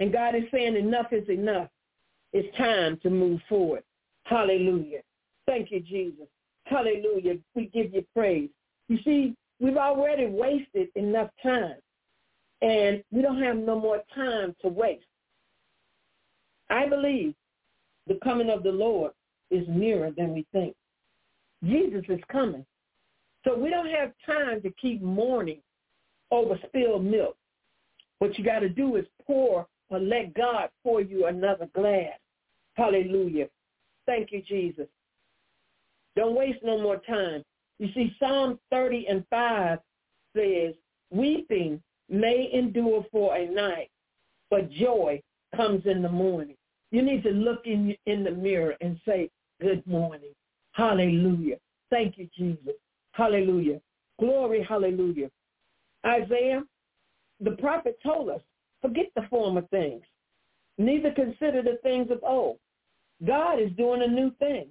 And 0.00 0.12
God 0.12 0.34
is 0.34 0.44
saying 0.52 0.76
enough 0.76 1.12
is 1.12 1.28
enough. 1.28 1.68
It's 2.32 2.56
time 2.56 2.98
to 3.02 3.10
move 3.10 3.40
forward. 3.48 3.84
Hallelujah. 4.24 5.00
Thank 5.46 5.70
you, 5.70 5.80
Jesus. 5.80 6.26
Hallelujah. 6.64 7.36
We 7.54 7.66
give 7.66 7.94
you 7.94 8.04
praise. 8.14 8.50
You 8.88 8.98
see, 9.04 9.36
we've 9.60 9.76
already 9.76 10.26
wasted 10.26 10.88
enough 10.96 11.30
time. 11.42 11.76
And 12.62 13.04
we 13.12 13.22
don't 13.22 13.42
have 13.42 13.56
no 13.56 13.78
more 13.78 14.02
time 14.14 14.54
to 14.62 14.68
waste. 14.68 15.04
I 16.70 16.88
believe 16.88 17.34
the 18.06 18.18
coming 18.24 18.50
of 18.50 18.62
the 18.62 18.72
Lord 18.72 19.12
is 19.50 19.66
nearer 19.68 20.10
than 20.16 20.32
we 20.32 20.46
think. 20.52 20.74
Jesus 21.62 22.04
is 22.08 22.20
coming. 22.32 22.64
So 23.44 23.56
we 23.56 23.70
don't 23.70 23.90
have 23.90 24.12
time 24.24 24.62
to 24.62 24.70
keep 24.80 25.02
mourning 25.02 25.60
over 26.30 26.58
spilled 26.66 27.04
milk. 27.04 27.36
What 28.18 28.38
you 28.38 28.44
got 28.44 28.60
to 28.60 28.68
do 28.68 28.96
is 28.96 29.04
pour 29.26 29.66
or 29.90 29.98
let 29.98 30.34
God 30.34 30.70
pour 30.82 31.00
you 31.00 31.26
another 31.26 31.68
glass. 31.74 32.18
Hallelujah. 32.74 33.48
Thank 34.06 34.32
you, 34.32 34.42
Jesus. 34.42 34.86
Don't 36.16 36.36
waste 36.36 36.62
no 36.62 36.80
more 36.80 36.98
time. 36.98 37.42
You 37.78 37.88
see, 37.94 38.14
Psalm 38.18 38.58
30 38.70 39.06
and 39.08 39.24
5 39.30 39.78
says, 40.36 40.74
weeping 41.10 41.82
may 42.08 42.50
endure 42.52 43.04
for 43.10 43.36
a 43.36 43.48
night, 43.48 43.90
but 44.50 44.70
joy 44.70 45.20
comes 45.56 45.82
in 45.86 46.02
the 46.02 46.08
morning. 46.08 46.56
You 46.90 47.02
need 47.02 47.22
to 47.24 47.30
look 47.30 47.62
in, 47.66 47.94
in 48.06 48.22
the 48.22 48.30
mirror 48.30 48.74
and 48.80 49.00
say, 49.06 49.30
good 49.60 49.84
morning. 49.86 50.30
Hallelujah. 50.72 51.56
Thank 51.90 52.18
you, 52.18 52.28
Jesus. 52.36 52.74
Hallelujah. 53.12 53.80
Glory, 54.18 54.64
hallelujah. 54.68 55.30
Isaiah, 56.06 56.62
the 57.40 57.52
prophet 57.52 57.98
told 58.02 58.28
us, 58.28 58.40
forget 58.84 59.06
the 59.16 59.22
former 59.30 59.62
things. 59.70 60.02
Neither 60.76 61.12
consider 61.12 61.62
the 61.62 61.78
things 61.82 62.10
of 62.10 62.20
old. 62.22 62.58
God 63.26 63.58
is 63.58 63.70
doing 63.78 64.02
a 64.02 64.06
new 64.06 64.30
thing. 64.38 64.66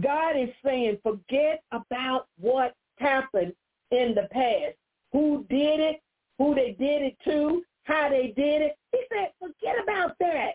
God 0.00 0.36
is 0.36 0.48
saying, 0.64 0.98
forget 1.04 1.62
about 1.70 2.26
what 2.40 2.74
happened 2.98 3.52
in 3.92 4.14
the 4.14 4.28
past. 4.32 4.74
Who 5.12 5.46
did 5.48 5.78
it, 5.78 6.02
who 6.38 6.56
they 6.56 6.72
did 6.78 7.02
it 7.02 7.16
to, 7.26 7.62
how 7.84 8.08
they 8.08 8.32
did 8.36 8.62
it. 8.62 8.76
He 8.90 9.02
said, 9.12 9.30
forget 9.38 9.76
about 9.80 10.16
that. 10.18 10.52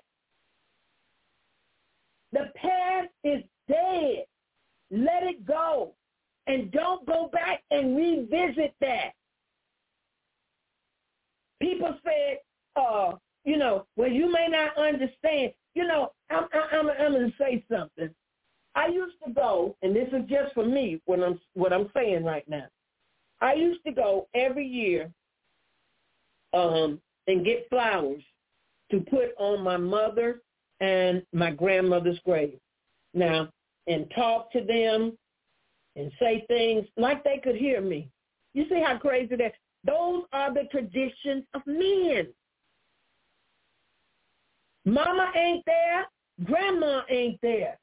The 2.34 2.52
past 2.56 3.10
is 3.24 3.44
dead. 3.70 4.26
Let 4.92 5.24
it 5.24 5.46
go. 5.46 5.94
And 6.48 6.72
don't 6.72 7.06
go 7.06 7.30
back 7.32 7.64
and 7.72 7.96
revisit 7.96 8.74
that. 8.82 9.14
People 11.62 11.96
said, 12.04 12.40
uh, 12.76 13.14
you 13.46 13.58
know, 13.58 13.86
well, 13.96 14.10
you 14.10 14.32
may 14.32 14.48
not 14.50 14.78
understand. 14.78 15.54
You 15.76 15.88
know, 15.88 16.12
I'm, 16.30 16.46
I'm, 16.54 16.90
I'm 16.90 17.14
going 17.14 17.32
to 17.32 17.38
say 17.38 17.64
something. 17.72 18.10
I 18.76 18.88
used 18.88 19.16
to 19.26 19.34
go, 19.34 19.76
and 19.82 19.96
this 19.96 20.08
is 20.10 20.30
just 20.30 20.54
for 20.54 20.66
me, 20.66 21.02
what 21.06 21.22
I'm, 21.22 21.40
what 21.54 21.74
I'm 21.74 21.90
saying 21.96 22.24
right 22.24 22.48
now. 22.48 22.68
I 23.42 23.54
used 23.54 23.84
to 23.86 23.92
go 23.92 24.28
every 24.34 24.66
year 24.68 25.10
um, 26.54 27.00
and 27.28 27.46
get 27.46 27.68
flowers 27.70 28.22
to 28.92 29.00
put 29.02 29.30
on 29.38 29.62
my 29.62 29.78
mother 29.78 30.42
and 30.80 31.24
my 31.34 31.52
grandmother's 31.52 32.20
grave. 32.26 32.60
Now, 33.14 33.50
and 33.88 34.12
talk 34.16 34.52
to 34.52 34.62
them 34.62 35.18
and 35.96 36.12
say 36.20 36.46
things 36.48 36.86
like 36.98 37.24
they 37.24 37.40
could 37.44 37.56
hear 37.56 37.82
me. 37.82 38.10
You 38.54 38.66
see 38.70 38.82
how 38.86 38.98
crazy 38.98 39.36
that? 39.36 39.54
Those 39.84 40.24
are 40.34 40.54
the 40.54 40.64
traditions 40.72 41.46
of 41.54 41.62
men. 41.66 42.28
Mama 44.90 45.32
ain't 45.36 45.64
there. 45.66 46.06
Grandma 46.46 47.02
ain't 47.10 47.40
there. 47.42 47.78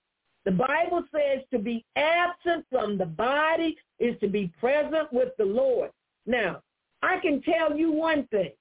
The 0.44 0.52
Bible 0.52 1.04
says 1.12 1.42
to 1.52 1.59
be 1.59 1.84
absent 1.96 2.64
from 2.70 2.96
the 2.98 3.07
body 3.07 3.76
is 3.98 4.18
to 4.20 4.28
be 4.28 4.52
present 4.61 5.12
with 5.12 5.30
the 5.38 5.44
Lord. 5.44 5.90
Now, 6.26 6.62
I 7.02 7.18
can 7.18 7.42
tell 7.42 7.76
you 7.76 7.92
one 7.92 8.26
thing. 8.28 8.52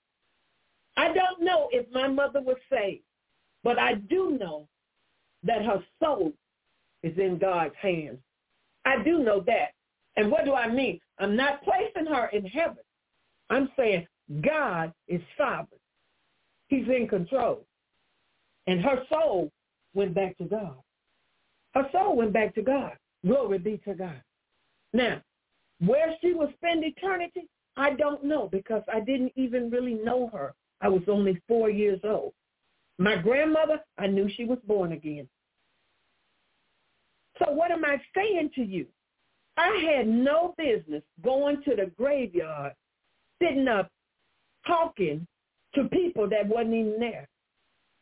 I 0.97 1.13
don't 1.13 1.41
know 1.41 1.69
if 1.71 1.85
my 1.91 2.07
mother 2.07 2.41
was 2.41 2.57
saved, 2.71 3.03
but 3.63 3.77
I 3.77 3.95
do 3.95 4.37
know 4.39 4.67
that 5.43 5.63
her 5.63 5.83
soul 6.01 6.33
is 7.03 7.17
in 7.17 7.37
God's 7.37 7.75
hands. 7.79 8.17
I 8.85 9.03
do 9.03 9.19
know 9.19 9.41
that. 9.41 9.69
And 10.17 10.31
what 10.31 10.45
do 10.45 10.53
I 10.53 10.67
mean? 10.67 10.99
I'm 11.19 11.35
not 11.35 11.63
placing 11.63 12.11
her 12.11 12.27
in 12.27 12.45
heaven. 12.45 12.83
I'm 13.49 13.69
saying 13.77 14.07
God 14.41 14.93
is 15.07 15.21
sovereign. 15.37 15.79
He's 16.67 16.87
in 16.87 17.07
control. 17.07 17.65
And 18.67 18.81
her 18.81 19.03
soul 19.09 19.51
went 19.93 20.13
back 20.13 20.37
to 20.37 20.45
God. 20.45 20.75
Her 21.73 21.87
soul 21.91 22.15
went 22.15 22.33
back 22.33 22.55
to 22.55 22.61
God. 22.61 22.93
Glory 23.25 23.57
be 23.57 23.77
to 23.85 23.93
God. 23.93 24.21
Now, 24.93 25.21
where 25.79 26.15
she 26.21 26.33
will 26.33 26.51
spend 26.55 26.83
eternity, 26.83 27.47
I 27.77 27.91
don't 27.91 28.23
know 28.23 28.47
because 28.51 28.83
I 28.91 29.01
didn't 29.01 29.33
even 29.35 29.69
really 29.69 29.95
know 29.95 30.29
her. 30.33 30.53
I 30.81 30.87
was 30.87 31.03
only 31.07 31.41
four 31.47 31.69
years 31.69 31.99
old. 32.03 32.33
My 32.97 33.17
grandmother, 33.17 33.81
I 33.97 34.07
knew 34.07 34.29
she 34.29 34.45
was 34.45 34.59
born 34.65 34.93
again. 34.93 35.27
So 37.39 37.51
what 37.51 37.71
am 37.71 37.83
I 37.83 38.01
saying 38.15 38.51
to 38.55 38.63
you? 38.63 38.85
I 39.57 39.95
had 39.95 40.07
no 40.07 40.53
business 40.57 41.03
going 41.23 41.61
to 41.63 41.75
the 41.75 41.91
graveyard, 41.97 42.73
sitting 43.41 43.67
up, 43.67 43.89
talking 44.65 45.27
to 45.73 45.85
people 45.85 46.29
that 46.29 46.47
wasn't 46.47 46.73
even 46.73 46.99
there. 46.99 47.27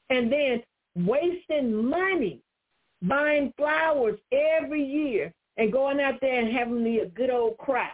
And 0.10 0.32
then 0.32 0.62
wasting 0.96 1.90
money 1.90 2.42
buying 3.02 3.54
flowers 3.58 4.20
every 4.32 4.84
year 4.84 5.34
and 5.58 5.72
going 5.72 6.00
out 6.00 6.20
there 6.22 6.40
and 6.40 6.56
having 6.56 6.84
me 6.84 7.00
a 7.00 7.08
good 7.08 7.30
old 7.30 7.58
cry. 7.58 7.90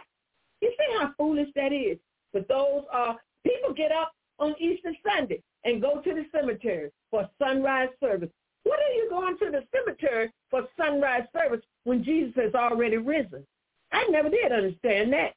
You 0.60 0.70
see 0.70 0.98
how 0.98 1.12
foolish 1.16 1.48
that 1.56 1.72
is? 1.72 1.98
But 2.32 2.48
those 2.48 2.84
are, 2.92 3.16
people 3.44 3.74
get 3.74 3.92
up 3.92 4.12
on 4.38 4.54
Easter 4.58 4.92
Sunday 5.06 5.42
and 5.64 5.82
go 5.82 6.00
to 6.00 6.14
the 6.14 6.24
cemetery 6.32 6.90
for 7.10 7.28
sunrise 7.38 7.90
service. 8.00 8.30
What 8.64 8.78
are 8.78 8.92
you 8.92 9.08
going 9.10 9.38
to 9.38 9.50
the 9.50 9.64
cemetery 9.74 10.30
for 10.50 10.62
sunrise 10.76 11.26
service 11.32 11.64
when 11.84 12.04
Jesus 12.04 12.34
has 12.36 12.54
already 12.54 12.98
risen? 12.98 13.44
I 13.92 14.06
never 14.10 14.28
did 14.28 14.52
understand 14.52 15.12
that. 15.12 15.34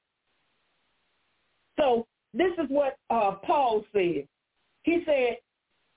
So 1.80 2.06
this 2.34 2.52
is 2.54 2.70
what 2.70 2.98
uh, 3.10 3.32
Paul 3.46 3.84
said. 3.92 4.28
He 4.84 5.04
said, 5.06 5.38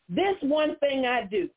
this 0.09 0.37
one 0.41 0.77
thing 0.77 1.05
I 1.05 1.25
do, 1.25 1.49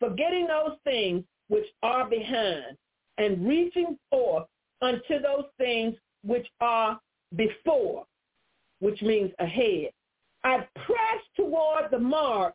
forgetting 0.00 0.46
those 0.46 0.76
things 0.84 1.24
which 1.48 1.66
are 1.82 2.08
behind 2.08 2.76
and 3.18 3.46
reaching 3.46 3.98
forth 4.10 4.46
unto 4.82 5.20
those 5.20 5.44
things 5.58 5.94
which 6.24 6.46
are 6.60 6.98
before, 7.36 8.04
which 8.80 9.00
means 9.02 9.30
ahead. 9.38 9.90
I 10.42 10.66
press 10.74 11.20
toward 11.36 11.90
the 11.90 11.98
mark 11.98 12.54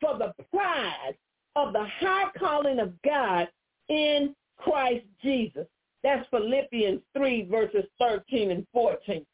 for 0.00 0.18
the 0.18 0.32
prize 0.52 1.14
of 1.56 1.72
the 1.72 1.84
high 2.00 2.30
calling 2.38 2.78
of 2.78 2.92
God 3.02 3.48
in 3.88 4.34
Christ 4.56 5.04
Jesus. 5.22 5.66
That's 6.02 6.28
Philippians 6.30 7.00
3 7.16 7.48
verses 7.50 7.84
13 7.98 8.50
and 8.50 8.66
14. 8.72 9.24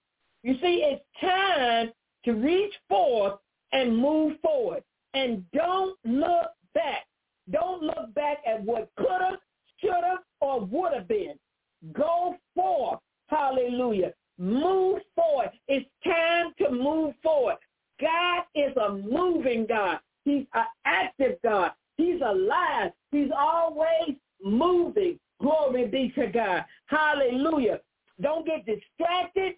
You 0.43 0.55
see, 0.61 0.85
it's 0.85 1.05
time 1.21 1.93
to 2.25 2.33
reach 2.33 2.73
forth 2.89 3.39
and 3.73 3.97
move 3.97 4.39
forward. 4.43 4.83
And 5.15 5.45
don't 5.53 5.97
look 6.05 6.51
back. 6.75 7.07
Don't 7.51 7.83
look 7.83 8.13
back 8.15 8.39
at 8.47 8.63
what 8.63 8.91
coulda, 8.99 9.39
shoulda, 9.81 10.19
or 10.41 10.65
would 10.65 10.93
have 10.93 11.09
been. 11.09 11.35
Go 11.93 12.37
forth. 12.55 13.01
Hallelujah. 13.29 14.13
Move 14.39 15.01
forward. 15.15 15.51
It's 15.69 15.89
time 16.05 16.53
to 16.59 16.71
move 16.71 17.15
forward. 17.23 17.57
God 18.01 18.43
is 18.55 18.77
a 18.77 18.93
moving 18.93 19.67
God. 19.67 20.01
He's 20.25 20.47
an 20.55 20.65
active 20.85 21.39
God. 21.43 21.73
He's 21.97 22.21
alive. 22.21 22.91
He's 23.13 23.31
always 23.37 24.17
moving. 24.43 25.19
Glory 25.41 25.87
be 25.87 26.13
to 26.17 26.27
God. 26.27 26.65
Hallelujah. 26.87 27.81
Don't 28.21 28.47
get 28.47 28.65
distracted. 28.67 29.55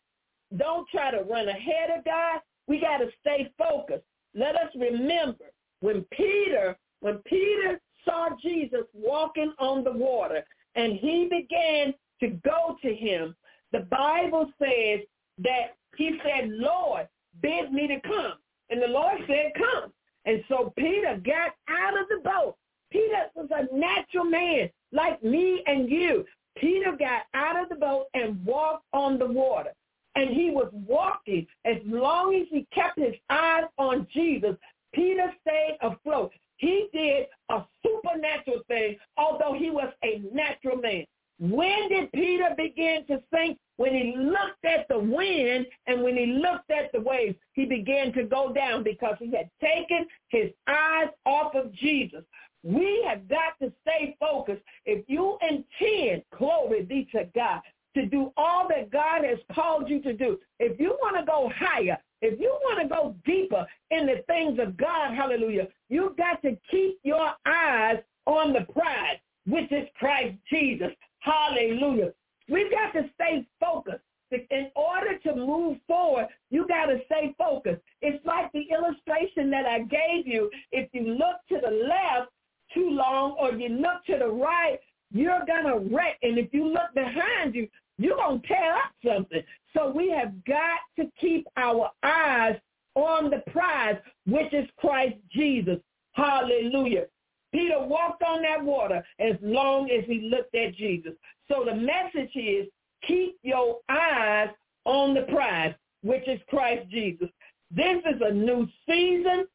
Don't 0.56 0.88
try 0.88 1.10
to 1.10 1.22
run 1.22 1.48
ahead 1.48 1.90
of 1.96 2.04
God. 2.04 2.40
We 2.66 2.80
got 2.80 2.98
to 2.98 3.08
stay 3.20 3.50
focused. 3.56 4.04
Let 4.36 4.54
us 4.54 4.70
remember 4.76 5.46
when 5.80 6.04
Peter, 6.12 6.76
when 7.00 7.18
Peter 7.26 7.80
saw 8.04 8.28
Jesus 8.42 8.84
walking 8.92 9.52
on 9.58 9.82
the 9.82 9.92
water 9.92 10.44
and 10.74 10.94
he 10.94 11.28
began 11.30 11.94
to 12.20 12.28
go 12.44 12.76
to 12.82 12.94
him, 12.94 13.34
the 13.72 13.86
Bible 13.90 14.50
says 14.58 15.00
that 15.38 15.76
he 15.96 16.18
said, 16.22 16.50
Lord, 16.50 17.08
bid 17.42 17.72
me 17.72 17.86
to 17.86 18.00
come. 18.00 18.34
And 18.70 18.82
the 18.82 18.88
Lord 18.88 19.18
said, 19.26 19.52
come. 19.56 19.92
And 20.24 20.42
so 20.48 20.72
Peter 20.76 21.20
got 21.24 21.52
out 21.68 21.98
of 21.98 22.08
the 22.08 22.20
boat. 22.22 22.56
Peter 22.90 23.26
was 23.34 23.48
a 23.50 23.74
natural 23.74 24.24
man 24.24 24.68
like 24.92 25.22
me 25.22 25.62
and 25.66 25.90
you. 25.90 26.24
Peter 26.56 26.96
got 26.98 27.22
out 27.34 27.60
of 27.62 27.68
the 27.68 27.74
boat 27.74 28.06
and 28.14 28.44
walked 28.44 28.84
on 28.92 29.18
the 29.18 29.26
water. 29.26 29.72
And 30.16 30.30
he 30.30 30.50
was 30.50 30.70
walking 30.72 31.46
as 31.64 31.76
long 31.84 32.34
as 32.34 32.46
he 32.50 32.66
kept 32.74 32.98
his 32.98 33.14
eyes 33.30 33.64
on 33.78 34.06
Jesus. 34.12 34.56
Peter 34.92 35.32
stayed 35.42 35.76
afloat. 35.82 36.32
He 36.56 36.88
did 36.92 37.26
a 37.50 37.62
supernatural 37.84 38.62
thing, 38.66 38.96
although 39.16 39.52
he 39.52 39.70
was 39.70 39.92
a 40.02 40.22
natural 40.32 40.78
man. 40.78 41.04
When 41.38 41.88
did 41.90 42.10
Peter 42.12 42.54
begin 42.56 43.04
to 43.08 43.22
sink? 43.32 43.58
When 43.76 43.92
he 43.92 44.14
looked 44.16 44.64
at 44.64 44.88
the 44.88 44.98
wind 44.98 45.66
and 45.86 46.02
when 46.02 46.16
he 46.16 46.26
looked 46.26 46.70
at 46.70 46.90
the 46.92 47.00
waves, 47.00 47.36
he 47.52 47.66
began 47.66 48.10
to 48.14 48.24
go 48.24 48.52
down 48.52 48.82
because 48.82 49.16
he 49.18 49.30
had 49.36 49.50
taken 49.60 50.06
his 50.28 50.50
eyes 50.66 51.08
off 51.26 51.54
of 51.54 51.72
Jesus. 51.74 52.24
We 52.62 53.04
have 53.06 53.28
got 53.28 53.58
to 53.60 53.70
stay 53.82 54.16
focused. 54.18 54.62
If 54.86 55.04
you 55.08 55.36
intend, 55.42 56.22
glory 56.36 56.82
be 56.84 57.06
to 57.12 57.28
God, 57.34 57.60
to 57.96 58.06
do 58.06 58.32
all 58.36 58.68
that 58.68 58.90
God 58.90 59.24
has 59.24 59.38
called 59.54 59.88
you 59.88 60.00
to 60.02 60.12
do, 60.12 60.38
if 60.60 60.78
you 60.78 60.96
want 61.02 61.16
to 61.16 61.24
go 61.24 61.50
higher, 61.56 61.98
if 62.22 62.38
you 62.38 62.56
want 62.62 62.80
to 62.82 62.88
go 62.88 63.14
deeper 63.24 63.66
in 63.90 64.06
the 64.06 64.22
things 64.26 64.58
of 64.60 64.76
God, 64.76 65.14
hallelujah, 65.14 65.68
you've 65.88 66.16
got 66.16 66.40
to 66.42 66.56
keep 66.70 66.98
your 67.02 67.32
eyes 67.46 67.98
on 68.26 68.52
the 68.52 68.70
prize, 68.72 69.18
which 69.46 69.70
is 69.72 69.88
Christ 69.98 70.36
Jesus. 70.50 70.90
Hallelujah. 71.20 72.12
We've 72.48 72.70
got 72.70 72.92
to 72.92 73.08
stay 73.14 73.46
focused. 73.58 74.02
In 74.50 74.70
order 74.74 75.18
to 75.18 75.36
move 75.36 75.78
forward, 75.86 76.26
you 76.50 76.66
got 76.66 76.86
to 76.86 76.98
stay 77.06 77.34
focused. 77.38 77.80
It's 78.02 78.24
like 78.26 78.50
the 78.52 78.66
illustration 78.70 79.50
that 79.50 79.66
I 79.66 79.80
gave 79.80 80.26
you. 80.26 80.50
If 80.72 80.88
you 80.92 81.02
look 81.02 81.36
to 81.48 81.60
the 81.62 81.70
left 81.70 82.30
too 82.74 82.90
long 82.90 83.36
or 83.40 83.52
you 83.52 83.68
look 83.68 84.04
to 84.06 84.18
the 84.18 84.28
right, 84.28 84.78
you're 85.12 85.46
going 85.46 85.66
to 85.66 85.94
wreck. 85.94 86.18
And 86.22 86.38
if 86.38 86.52
you 86.52 86.66
look 86.66 86.92
behind 86.94 87.54
you, 87.54 87.68
you're 87.98 88.16
going 88.16 88.40
to 88.40 88.46
tear 88.46 88.74
up 88.74 88.92
something. 89.04 89.42
So 89.74 89.90
we 89.90 90.10
have 90.10 90.32
got 90.44 90.80
to 90.98 91.10
keep 91.20 91.46
our 91.56 91.90
eyes 92.02 92.56
on 92.94 93.30
the 93.30 93.42
prize, 93.50 93.96
which 94.26 94.52
is 94.52 94.66
Christ 94.78 95.16
Jesus. 95.30 95.78
Hallelujah. 96.12 97.04
Peter 97.52 97.78
walked 97.78 98.22
on 98.22 98.42
that 98.42 98.62
water 98.62 99.04
as 99.18 99.36
long 99.42 99.90
as 99.90 100.04
he 100.06 100.28
looked 100.30 100.54
at 100.54 100.74
Jesus. 100.74 101.12
So 101.48 101.64
the 101.64 101.74
message 101.74 102.34
is 102.34 102.66
keep 103.06 103.38
your 103.42 103.78
eyes 103.88 104.48
on 104.84 105.14
the 105.14 105.22
prize, 105.22 105.74
which 106.02 106.26
is 106.26 106.40
Christ 106.48 106.88
Jesus. 106.90 107.28
This 107.70 107.98
is 108.06 108.20
a 108.20 108.32
new 108.32 108.66
season. 108.88 109.46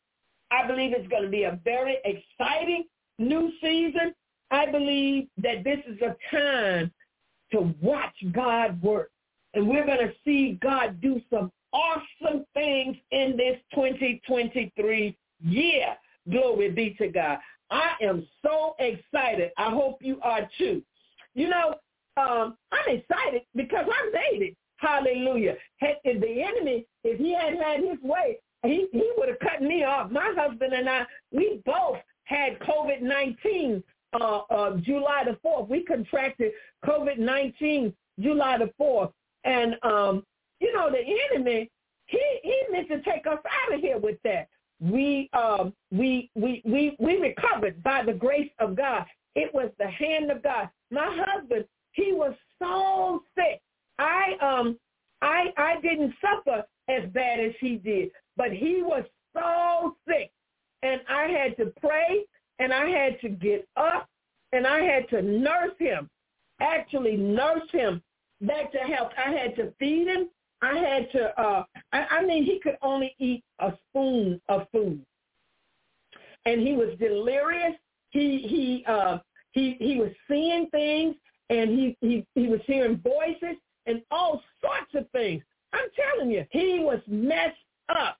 I 0.51 0.67
believe 0.67 0.93
it's 0.93 1.07
going 1.07 1.23
to 1.23 1.29
be 1.29 1.43
a 1.43 1.59
very 1.63 1.97
exciting 2.03 2.85
new 3.19 3.51
season. 3.61 4.13
I 4.51 4.69
believe 4.69 5.27
that 5.37 5.63
this 5.63 5.79
is 5.87 5.99
a 6.01 6.15
time 6.35 6.91
to 7.51 7.73
watch 7.81 8.15
God 8.31 8.81
work. 8.81 9.11
And 9.53 9.67
we're 9.67 9.85
going 9.85 9.99
to 9.99 10.13
see 10.23 10.57
God 10.61 11.01
do 11.01 11.21
some 11.29 11.51
awesome 11.73 12.45
things 12.53 12.97
in 13.11 13.35
this 13.37 13.57
2023 13.73 15.17
year. 15.43 15.85
Glory 16.29 16.69
be 16.71 16.95
to 16.99 17.07
God. 17.09 17.39
I 17.69 17.91
am 18.01 18.27
so 18.43 18.75
excited. 18.79 19.51
I 19.57 19.69
hope 19.69 19.97
you 20.01 20.19
are 20.21 20.47
too. 20.57 20.81
You 21.33 21.49
know, 21.49 21.75
um, 22.17 22.57
I'm 22.71 22.97
excited 22.97 23.43
because 23.55 23.85
I 23.87 24.11
made 24.11 24.41
it. 24.41 24.57
Hallelujah. 24.77 25.55
If 25.79 26.21
the 26.21 26.43
enemy, 26.43 26.85
if 27.03 27.17
he 27.19 27.33
had 27.33 27.53
had 27.55 27.79
his 27.79 28.01
way, 28.01 28.39
he, 28.63 28.87
he 28.91 29.11
would 29.17 29.29
have 29.29 29.39
cut 29.39 29.61
me 29.61 29.83
off. 29.83 30.11
My 30.11 30.33
husband 30.35 30.73
and 30.73 30.89
I, 30.89 31.03
we 31.31 31.61
both 31.65 31.97
had 32.25 32.59
COVID-19 32.59 33.83
uh, 34.13 34.41
uh, 34.49 34.77
July 34.77 35.23
the 35.25 35.37
4th. 35.45 35.67
We 35.67 35.83
contracted 35.83 36.51
COVID-19 36.85 37.93
July 38.19 38.57
the 38.57 38.71
4th. 38.79 39.11
And, 39.43 39.75
um, 39.83 40.23
you 40.59 40.73
know, 40.73 40.89
the 40.91 41.03
enemy, 41.33 41.69
he, 42.05 42.21
he 42.43 42.61
meant 42.71 42.89
to 42.89 43.01
take 43.01 43.25
us 43.25 43.39
out 43.45 43.73
of 43.73 43.79
here 43.79 43.97
with 43.97 44.17
that 44.23 44.47
we 44.81 45.29
um 45.33 45.73
we 45.91 46.29
we 46.35 46.61
we 46.65 46.95
we 46.99 47.17
recovered 47.17 47.81
by 47.83 48.03
the 48.03 48.13
grace 48.13 48.49
of 48.59 48.75
God. 48.75 49.05
It 49.35 49.53
was 49.53 49.71
the 49.79 49.87
hand 49.87 50.31
of 50.31 50.43
God. 50.43 50.69
My 50.89 51.23
husband, 51.25 51.65
he 51.93 52.11
was 52.11 52.33
so 52.59 53.23
sick. 53.35 53.61
I 53.99 54.33
um 54.41 54.77
I 55.21 55.53
I 55.55 55.79
didn't 55.81 56.13
suffer 56.19 56.63
as 56.89 57.07
bad 57.11 57.39
as 57.39 57.53
he 57.59 57.75
did, 57.77 58.09
but 58.35 58.51
he 58.51 58.81
was 58.81 59.03
so 59.33 59.95
sick. 60.07 60.31
And 60.81 60.99
I 61.07 61.27
had 61.27 61.55
to 61.57 61.71
pray 61.79 62.25
and 62.61 62.71
I 62.71 62.89
had 62.89 63.19
to 63.21 63.29
get 63.29 63.67
up 63.75 64.07
and 64.53 64.67
I 64.67 64.81
had 64.81 65.09
to 65.09 65.21
nurse 65.21 65.73
him. 65.79 66.09
Actually 66.61 67.17
nurse 67.17 67.67
him 67.71 68.03
back 68.41 68.71
to 68.73 68.77
health. 68.77 69.11
I 69.17 69.31
had 69.31 69.55
to 69.55 69.73
feed 69.79 70.07
him. 70.07 70.29
I 70.61 70.77
had 70.77 71.11
to, 71.13 71.41
uh, 71.41 71.63
I, 71.91 72.05
I 72.11 72.25
mean, 72.25 72.43
he 72.43 72.59
could 72.59 72.77
only 72.83 73.15
eat 73.17 73.43
a 73.59 73.73
spoon 73.89 74.39
of 74.47 74.67
food. 74.71 75.03
And 76.45 76.61
he 76.61 76.73
was 76.73 76.89
delirious. 76.99 77.73
He, 78.11 78.45
he, 78.47 78.85
uh, 78.87 79.17
he, 79.53 79.75
he 79.79 79.97
was 79.97 80.11
seeing 80.29 80.67
things 80.69 81.15
and 81.49 81.69
he, 81.71 81.97
he, 82.01 82.25
he 82.35 82.47
was 82.47 82.61
hearing 82.67 82.97
voices 83.03 83.57
and 83.87 84.03
all 84.11 84.43
sorts 84.61 84.93
of 84.93 85.09
things. 85.09 85.41
I'm 85.73 85.87
telling 85.95 86.29
you, 86.29 86.45
he 86.51 86.79
was 86.79 86.99
messed 87.07 87.57
up. 87.89 88.17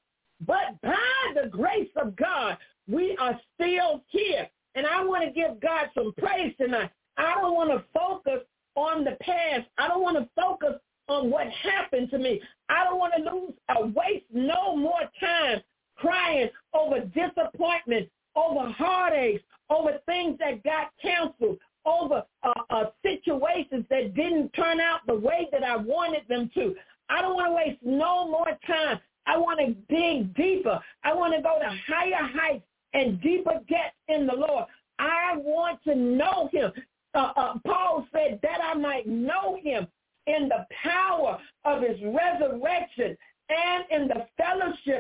But 0.48 0.82
by 0.82 0.96
the 1.36 1.48
grace 1.48 1.92
of 1.96 2.16
God, 2.16 2.58
we 2.88 3.16
are 3.20 3.40
still 3.56 4.04
here. 4.08 4.48
And 4.76 4.86
I 4.86 5.04
want 5.04 5.24
to 5.24 5.32
give 5.32 5.60
God 5.60 5.90
some 5.94 6.14
praise 6.18 6.54
tonight. 6.58 6.92
I 7.18 7.36
don't 7.36 7.54
want 7.54 7.72
to 7.72 7.84
focus 7.94 8.46
on 8.76 9.04
the 9.04 9.18
past. 9.22 9.68
I 9.78 9.88
don't 9.88 10.02
want 10.02 10.18
to 10.18 10.30
focus 10.36 10.80
on 11.08 11.30
what 11.30 11.48
happened 11.50 12.10
to 12.12 12.18
me. 12.18 12.42
I 12.70 12.86
don't 12.86 13.00
want 13.00 13.14
to 13.18 13.24
lose 13.24 13.54
or 13.76 13.88
waste 13.88 14.26
no 14.32 14.76
more 14.76 15.02
time 15.20 15.62
crying 15.96 16.50
over 16.74 17.00
disappointment, 17.00 18.10
over 18.36 18.72
heartaches, 18.72 19.42
over 19.70 20.00
things 20.06 20.38
that 20.40 20.64
got 20.64 20.92
canceled, 21.02 21.58
over 21.86 22.24
uh, 22.44 22.54
uh, 22.70 22.86
situations 23.04 23.86
that 23.90 24.14
didn't 24.16 24.50
turn 24.54 24.80
out 24.80 25.02
the 25.06 25.16
way 25.16 25.48
that 25.52 25.64
I 25.64 25.76
wanted 25.76 26.24
them 26.28 26.50
to. 26.56 26.76
I 27.10 27.22
don't 27.22 27.36
want 27.36 27.50
to 27.50 27.54
waste 27.54 27.82
no 27.84 28.28
more 28.28 28.58
time. 28.66 29.00
I 29.26 29.38
want 29.38 29.60
to 29.60 29.74
dig 29.94 30.34
deeper. 30.36 30.80
I 31.04 31.14
want 31.14 31.34
to 31.36 31.42
go 31.42 31.60
to 31.60 31.70
higher 31.88 32.30
heights 32.34 32.64
and 32.94 33.22
deeper 33.22 33.60
depths 33.70 33.98
in 34.08 34.28
the 34.28 34.36
Lord. 34.36 34.66
I 35.00 35.22
I 35.34 35.38
want 35.38 35.84
to 35.86 35.96
know 35.96 36.50
him. 36.52 36.72
Uh, 37.14 37.32
uh, 37.36 37.54
Paul 37.66 38.08
said 38.14 38.40
that 38.44 38.60
I 38.64 38.74
might 38.74 39.08
know 39.08 39.58
him 39.62 39.88
in 40.28 40.50
the 40.50 40.66
power 40.84 41.40
of 41.66 41.82
his 41.82 41.98
resurrection 42.02 43.18
and 43.50 43.84
in 43.90 44.08
the 44.08 44.28
fellowship 44.38 44.91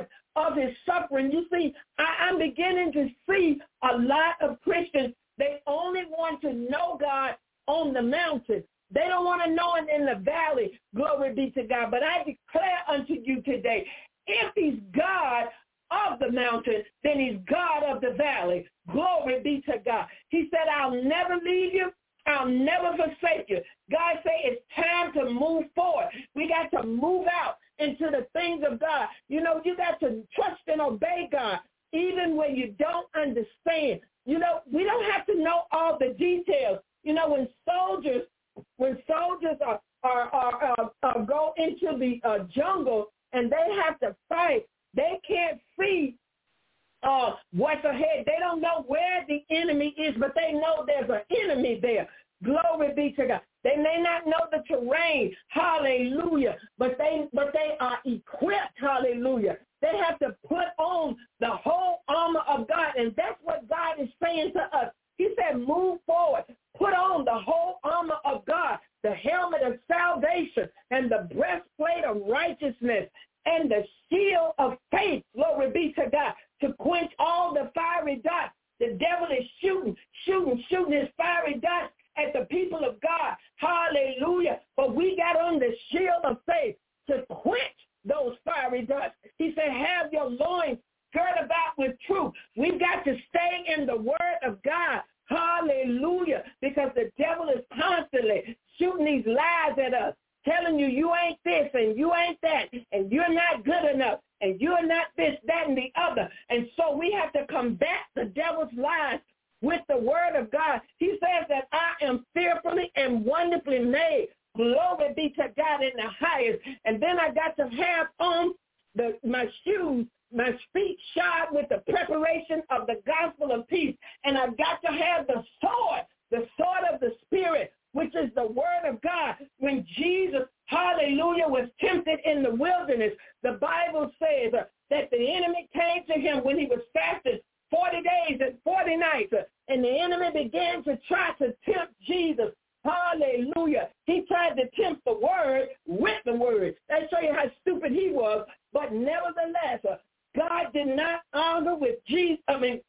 To 115.29 115.47
God 115.55 115.83
in 115.83 115.91
the 115.95 116.09
highest. 116.19 116.59
And 116.85 117.01
then 117.01 117.19
I 117.19 117.31
got 117.31 117.55
to 117.57 117.75
have 117.75 118.07
on 118.19 118.53
the 118.95 119.17
my 119.23 119.45
shoes, 119.63 120.05
my 120.33 120.51
feet 120.73 120.97
shod 121.15 121.49
with 121.51 121.67
the 121.69 121.83
preparation 121.91 122.63
of 122.69 122.87
the 122.87 123.01
gospel 123.05 123.51
of 123.51 123.67
peace. 123.67 123.95
And 124.23 124.37
I've 124.37 124.57
got 124.57 124.81
to 124.85 124.91
have 124.91 125.27
the 125.27 125.43
sword, 125.61 126.05
the 126.31 126.47
sword 126.57 126.93
of 126.93 126.99
the 126.99 127.13
spirit, 127.25 127.73
which 127.93 128.13
is 128.15 128.31
the 128.35 128.47
word 128.47 128.85
of 128.85 129.01
God. 129.01 129.35
When 129.59 129.85
Jesus, 129.97 130.43
hallelujah, 130.65 131.47
was 131.47 131.69
tempted 131.79 132.19
in 132.25 132.43
the 132.43 132.55
wilderness, 132.55 133.13
the 133.43 133.53
Bible 133.53 134.11
says 134.19 134.53
uh, 134.53 134.63
that 134.89 135.09
the 135.11 135.33
enemy 135.33 135.69
came 135.73 136.05
to 136.07 136.19
him 136.19 136.43
when 136.43 136.57
he 136.57 136.65
was 136.65 136.81
fasting 136.93 137.39
40 137.69 137.97
days 138.01 138.39
and 138.41 138.57
40 138.63 138.97
nights. 138.97 139.33
And 139.67 139.83
the 139.83 139.99
enemy 139.99 140.43
began 140.43 140.83
to 140.83 140.97
try 141.07 141.31
to 141.39 141.53
tempt 141.65 141.93
Jesus. 142.05 142.51
Hallelujah. 142.83 143.89
He 144.05 144.23
tried 144.27 144.55
to 144.55 144.69
tempt 144.81 145.03
the 145.05 145.13
word 145.13 145.69
with 145.87 146.17
the 146.25 146.33
word. 146.33 146.75
That 146.89 147.09
show 147.11 147.19
you 147.19 147.33
how 147.33 147.45
stupid 147.61 147.91
he 147.91 148.09
was. 148.11 148.47
But 148.73 148.91
nevertheless, 148.91 149.79
uh, 149.89 149.97
God 150.35 150.73
did 150.73 150.87
not 150.87 151.21
argue 151.33 151.75
with 151.75 151.95
Jesus. 152.07 152.43
I 152.47 152.59
mean, 152.59 152.81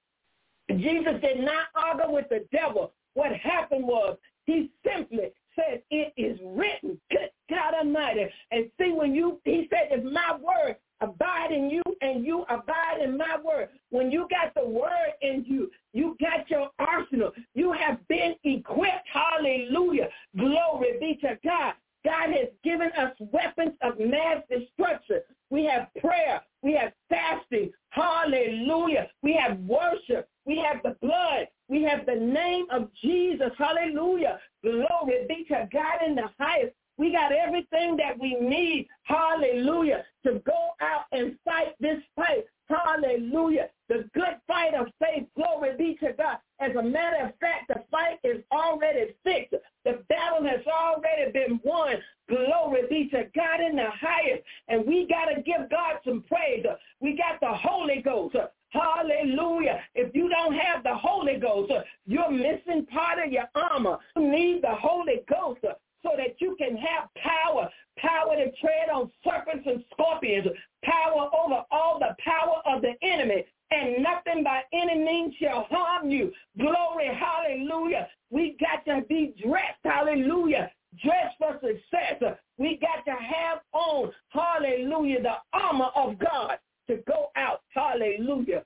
Jesus 0.70 1.20
did 1.20 1.40
not 1.40 1.66
argue 1.74 2.14
with 2.14 2.28
the 2.30 2.46
devil. 2.52 2.92
What 3.14 3.32
happened 3.36 3.84
was 3.84 4.16
he 4.46 4.70
simply 4.86 5.32
said, 5.54 5.82
it 5.90 6.12
is 6.16 6.38
written. 6.42 6.98
Good 7.10 7.30
God 7.50 7.74
Almighty. 7.74 8.26
And 8.50 8.70
see, 8.80 8.92
when 8.92 9.14
you, 9.14 9.40
he 9.44 9.68
said, 9.70 9.88
if 9.90 10.04
my 10.04 10.36
word 10.36 10.76
abide 11.02 11.52
in 11.52 11.70
you 11.70 11.82
and 12.00 12.24
you 12.24 12.44
abide 12.48 13.00
in 13.02 13.16
my 13.16 13.36
word. 13.44 13.68
When 13.90 14.10
you 14.10 14.26
got 14.30 14.54
the 14.54 14.66
word 14.66 15.12
in 15.20 15.44
you, 15.46 15.70
you 15.92 16.16
got 16.20 16.48
your 16.50 16.70
arsenal. 16.78 17.32
You 17.54 17.72
have 17.72 18.06
been 18.08 18.34
equipped. 18.44 19.08
Hallelujah. 19.12 20.08
Glory 20.36 20.98
be 21.00 21.18
to 21.22 21.38
God. 21.44 21.74
God 22.04 22.30
has 22.30 22.48
given 22.64 22.90
us 22.98 23.12
weapons 23.20 23.74
of 23.80 23.98
mass 23.98 24.42
destruction. 24.50 25.20
We 25.50 25.64
have 25.66 25.88
prayer. 26.00 26.42
We 26.62 26.74
have 26.74 26.92
fasting. 27.08 27.70
Hallelujah. 27.90 29.08
We 29.22 29.34
have 29.34 29.58
worship. 29.60 30.28
We 30.44 30.58
have 30.58 30.82
the 30.82 30.96
blood. 31.00 31.46
We 31.68 31.82
have 31.84 32.06
the 32.06 32.14
name 32.14 32.66
of 32.70 32.88
Jesus. 33.02 33.50
Hallelujah. 33.56 34.40
Glory 34.62 35.26
be 35.28 35.44
to 35.48 35.68
God 35.72 36.06
in 36.06 36.14
the 36.14 36.28
highest. 36.38 36.74
We 36.98 37.12
got 37.12 37.32
everything 37.32 37.96
that 37.96 38.18
we 38.18 38.34
need, 38.34 38.88
hallelujah, 39.04 40.04
to 40.24 40.40
go 40.46 40.70
out 40.80 41.04
and 41.12 41.36
fight 41.44 41.74
this 41.80 41.98
fight. 42.14 42.44
Hallelujah. 42.68 43.68
The 43.88 44.08
good 44.14 44.40
fight 44.46 44.74
of 44.74 44.86
faith. 45.00 45.26
Glory 45.36 45.76
be 45.76 45.96
to 46.06 46.12
God. 46.12 46.38
As 46.60 46.74
a 46.76 46.82
matter 46.82 47.26
of 47.26 47.32
fact, 47.38 47.68
the 47.68 47.82
fight 47.90 48.18
is 48.24 48.42
already 48.50 49.14
fixed. 49.24 49.54
The 49.84 50.02
battle 50.08 50.46
has 50.46 50.60
already 50.66 51.32
been 51.32 51.60
won. 51.64 51.96
Glory 52.28 52.82
be 52.88 53.08
to 53.10 53.24
God 53.34 53.60
in 53.60 53.76
the 53.76 53.90
highest. 53.90 54.42
And 54.68 54.86
we 54.86 55.06
got 55.06 55.26
to 55.26 55.42
give 55.42 55.68
God 55.70 55.96
some 56.04 56.22
praise. 56.28 56.64
We 57.00 57.16
got 57.16 57.40
the 57.40 57.54
Holy 57.54 58.00
Ghost. 58.02 58.36
Hallelujah. 58.70 59.80
If 59.94 60.14
you 60.14 60.30
don't 60.30 60.54
have 60.54 60.82
the 60.82 60.94
Holy 60.94 61.38
Ghost, 61.38 61.72
you're 62.06 62.30
missing 62.30 62.86
part 62.86 63.18
of 63.18 63.30
your 63.30 63.48
armor. 63.54 63.98
You 64.16 64.30
need 64.30 64.62
the 64.62 64.74
Holy 64.74 65.20
Ghost 65.28 65.60
so 66.02 66.10
that 66.16 66.40
you 66.40 66.56
can 66.58 66.76
have 66.76 67.08
power, 67.16 67.68
power 67.98 68.36
to 68.36 68.50
tread 68.60 68.90
on 68.92 69.10
serpents 69.24 69.66
and 69.66 69.84
scorpions, 69.92 70.48
power 70.84 71.30
over 71.32 71.62
all 71.70 71.98
the 71.98 72.14
power 72.24 72.60
of 72.66 72.82
the 72.82 72.92
enemy, 73.02 73.44
and 73.70 74.02
nothing 74.02 74.44
by 74.44 74.62
any 74.72 74.98
means 74.98 75.34
shall 75.40 75.66
harm 75.70 76.10
you. 76.10 76.32
Glory, 76.58 77.08
hallelujah. 77.08 78.08
We 78.30 78.56
got 78.60 78.84
to 78.86 79.06
be 79.06 79.34
dressed, 79.42 79.80
hallelujah, 79.84 80.70
dressed 81.02 81.36
for 81.38 81.54
success. 81.54 82.36
We 82.58 82.78
got 82.80 83.04
to 83.10 83.16
have 83.16 83.60
on, 83.72 84.12
hallelujah, 84.28 85.22
the 85.22 85.34
armor 85.52 85.90
of 85.96 86.18
God 86.18 86.58
to 86.88 86.96
go 87.06 87.30
out, 87.36 87.62
hallelujah, 87.74 88.64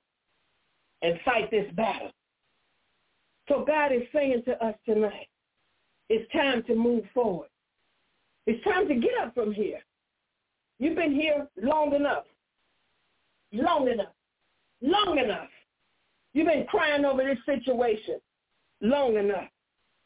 and 1.01 1.19
fight 1.23 1.51
this 1.51 1.71
battle. 1.75 2.11
So 3.47 3.63
God 3.65 3.93
is 3.93 4.01
saying 4.13 4.43
to 4.45 4.61
us 4.63 4.75
tonight, 4.85 5.27
to 6.67 6.75
move 6.75 7.03
forward. 7.13 7.49
It's 8.45 8.63
time 8.63 8.87
to 8.87 8.95
get 8.95 9.11
up 9.21 9.33
from 9.33 9.53
here. 9.53 9.79
You've 10.79 10.95
been 10.95 11.13
here 11.13 11.47
long 11.61 11.93
enough. 11.93 12.25
Long 13.51 13.87
enough. 13.89 14.13
Long 14.81 15.17
enough. 15.17 15.49
You've 16.33 16.47
been 16.47 16.65
crying 16.65 17.03
over 17.03 17.23
this 17.23 17.39
situation 17.45 18.19
long 18.81 19.17
enough. 19.17 19.49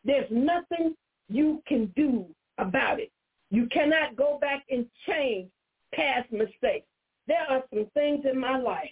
There's 0.04 0.30
nothing 0.32 0.96
you 1.30 1.62
can 1.68 1.92
do 1.96 2.26
about 2.58 3.00
it. 3.00 3.12
You 3.50 3.68
cannot 3.68 4.16
go 4.16 4.38
back 4.40 4.64
and 4.70 4.86
change 5.08 5.50
past 5.94 6.32
mistakes. 6.32 6.88
There 7.28 7.46
are 7.50 7.64
some 7.74 7.88
things 7.94 8.26
in 8.32 8.40
my 8.40 8.58
life 8.58 8.90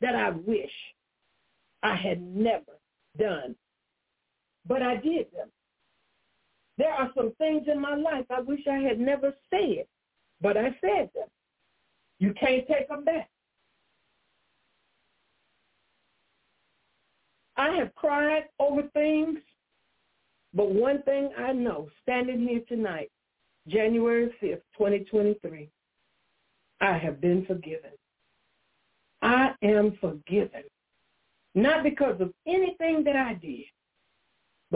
that 0.00 0.14
I 0.14 0.30
wish 0.30 0.72
I 1.82 1.94
had 1.94 2.20
never 2.20 2.72
done, 3.18 3.54
but 4.66 4.82
I 4.82 4.96
did 4.96 5.26
them. 5.32 5.48
There 6.78 6.92
are 6.92 7.10
some 7.16 7.32
things 7.38 7.66
in 7.72 7.80
my 7.80 7.94
life 7.94 8.26
I 8.30 8.40
wish 8.40 8.60
I 8.70 8.78
had 8.78 9.00
never 9.00 9.34
said, 9.50 9.86
but 10.40 10.56
I 10.56 10.76
said 10.80 11.10
them. 11.14 11.28
You 12.18 12.34
can't 12.34 12.66
take 12.68 12.88
them 12.88 13.04
back. 13.04 13.30
I 17.56 17.70
have 17.76 17.94
cried 17.94 18.44
over 18.58 18.82
things, 18.92 19.38
but 20.52 20.70
one 20.74 21.02
thing 21.02 21.30
I 21.38 21.52
know, 21.52 21.88
standing 22.02 22.46
here 22.46 22.60
tonight, 22.68 23.10
January 23.66 24.26
5th, 24.42 24.60
2023, 24.76 25.70
I 26.80 26.98
have 26.98 27.20
been 27.20 27.46
forgiven. 27.46 27.90
I 29.22 29.52
am 29.62 29.96
forgiven. 30.00 30.64
Not 31.54 31.82
because 31.82 32.20
of 32.20 32.32
anything 32.46 33.02
that 33.04 33.16
I 33.16 33.34
did, 33.34 33.64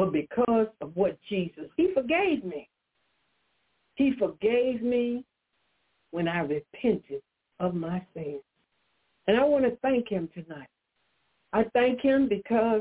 but 0.01 0.13
because 0.15 0.69
of 0.81 0.97
what 0.97 1.19
Jesus, 1.29 1.67
he 1.77 1.93
forgave 1.93 2.43
me. 2.43 2.71
He 3.97 4.15
forgave 4.19 4.81
me 4.81 5.27
when 6.11 6.27
I 6.27 6.39
repented 6.41 7.21
of 7.59 7.75
my 7.75 8.03
sins. 8.15 8.41
And 9.27 9.39
I 9.39 9.45
want 9.45 9.67
to 9.67 9.77
thank 9.83 10.09
him 10.09 10.31
tonight. 10.33 10.71
I 11.53 11.65
thank 11.75 12.01
him 12.01 12.31
because 12.31 12.81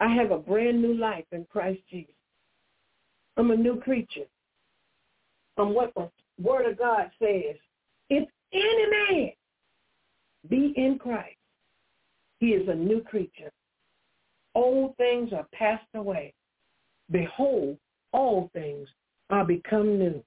I 0.00 0.12
have 0.12 0.32
a 0.32 0.38
brand 0.38 0.82
new 0.82 0.94
life 0.94 1.26
in 1.30 1.46
Christ 1.52 1.82
Jesus. 1.88 2.10
I'm 3.36 3.52
a 3.52 3.56
new 3.56 3.78
creature. 3.78 4.26
I'm 5.56 5.72
what 5.72 5.92
the 5.94 6.10
Word 6.42 6.68
of 6.68 6.78
God 6.80 7.12
says. 7.22 7.54
If 8.10 8.28
any 8.52 8.86
man 8.90 9.30
be 10.48 10.74
in 10.76 10.98
Christ, 10.98 11.36
he 12.40 12.48
is 12.48 12.68
a 12.68 12.74
new 12.74 13.02
creature. 13.02 13.52
Old 14.56 14.96
things 14.96 15.34
are 15.34 15.46
passed 15.52 15.84
away. 15.94 16.32
Behold, 17.10 17.76
all 18.12 18.50
things 18.54 18.88
are 19.28 19.44
become 19.44 19.98
new. 19.98 20.24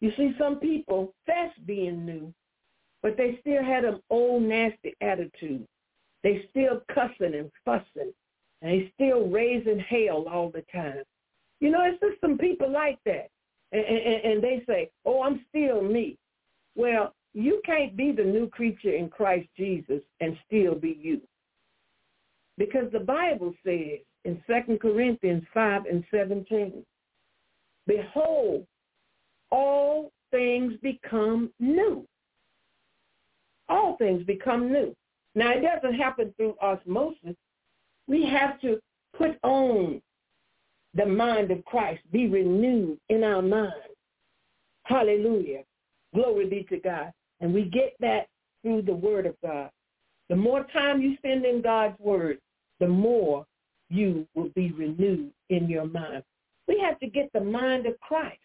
You 0.00 0.12
see, 0.16 0.32
some 0.38 0.60
people 0.60 1.12
fess 1.26 1.50
being 1.66 2.06
new, 2.06 2.32
but 3.02 3.16
they 3.16 3.38
still 3.40 3.64
had 3.64 3.84
an 3.84 4.00
old 4.08 4.44
nasty 4.44 4.94
attitude. 5.00 5.66
They 6.22 6.46
still 6.50 6.80
cussing 6.94 7.34
and 7.34 7.50
fussing, 7.64 8.12
and 8.62 8.70
they 8.70 8.92
still 8.94 9.26
raising 9.26 9.80
hell 9.80 10.26
all 10.30 10.50
the 10.50 10.64
time. 10.72 11.02
You 11.58 11.70
know, 11.70 11.80
it's 11.82 12.00
just 12.00 12.20
some 12.20 12.38
people 12.38 12.70
like 12.70 13.00
that. 13.04 13.30
And, 13.72 13.84
and, 13.84 14.24
and 14.32 14.44
they 14.44 14.62
say, 14.64 14.90
oh, 15.04 15.22
I'm 15.24 15.44
still 15.48 15.82
me. 15.82 16.16
Well, 16.76 17.14
you 17.34 17.60
can't 17.66 17.96
be 17.96 18.12
the 18.12 18.22
new 18.22 18.48
creature 18.48 18.94
in 18.94 19.08
Christ 19.08 19.48
Jesus 19.56 20.02
and 20.20 20.38
still 20.46 20.76
be 20.76 20.96
you. 21.02 21.20
Because 22.60 22.92
the 22.92 23.00
Bible 23.00 23.54
says 23.64 24.00
in 24.26 24.38
2 24.46 24.76
Corinthians 24.76 25.42
5 25.54 25.86
and 25.86 26.04
17, 26.10 26.84
Behold, 27.86 28.66
all 29.50 30.12
things 30.30 30.74
become 30.82 31.50
new. 31.58 32.06
All 33.70 33.96
things 33.96 34.22
become 34.24 34.70
new. 34.70 34.94
Now, 35.34 35.52
it 35.52 35.62
doesn't 35.62 35.98
happen 35.98 36.34
through 36.36 36.54
osmosis. 36.60 37.34
We 38.06 38.26
have 38.26 38.60
to 38.60 38.78
put 39.16 39.38
on 39.42 40.02
the 40.92 41.06
mind 41.06 41.50
of 41.52 41.64
Christ, 41.64 42.02
be 42.12 42.28
renewed 42.28 42.98
in 43.08 43.24
our 43.24 43.40
mind. 43.40 43.72
Hallelujah. 44.82 45.62
Glory 46.14 46.46
be 46.46 46.66
to 46.68 46.78
God. 46.78 47.10
And 47.40 47.54
we 47.54 47.64
get 47.64 47.94
that 48.00 48.26
through 48.62 48.82
the 48.82 48.92
word 48.92 49.24
of 49.24 49.34
God. 49.42 49.70
The 50.28 50.36
more 50.36 50.66
time 50.74 51.00
you 51.00 51.16
spend 51.16 51.46
in 51.46 51.62
God's 51.62 51.98
word, 51.98 52.38
the 52.80 52.88
more 52.88 53.46
you 53.88 54.26
will 54.34 54.50
be 54.50 54.72
renewed 54.72 55.30
in 55.50 55.68
your 55.68 55.86
mind. 55.86 56.22
We 56.66 56.80
have 56.80 56.98
to 57.00 57.06
get 57.06 57.32
the 57.32 57.40
mind 57.40 57.86
of 57.86 57.98
Christ. 58.00 58.38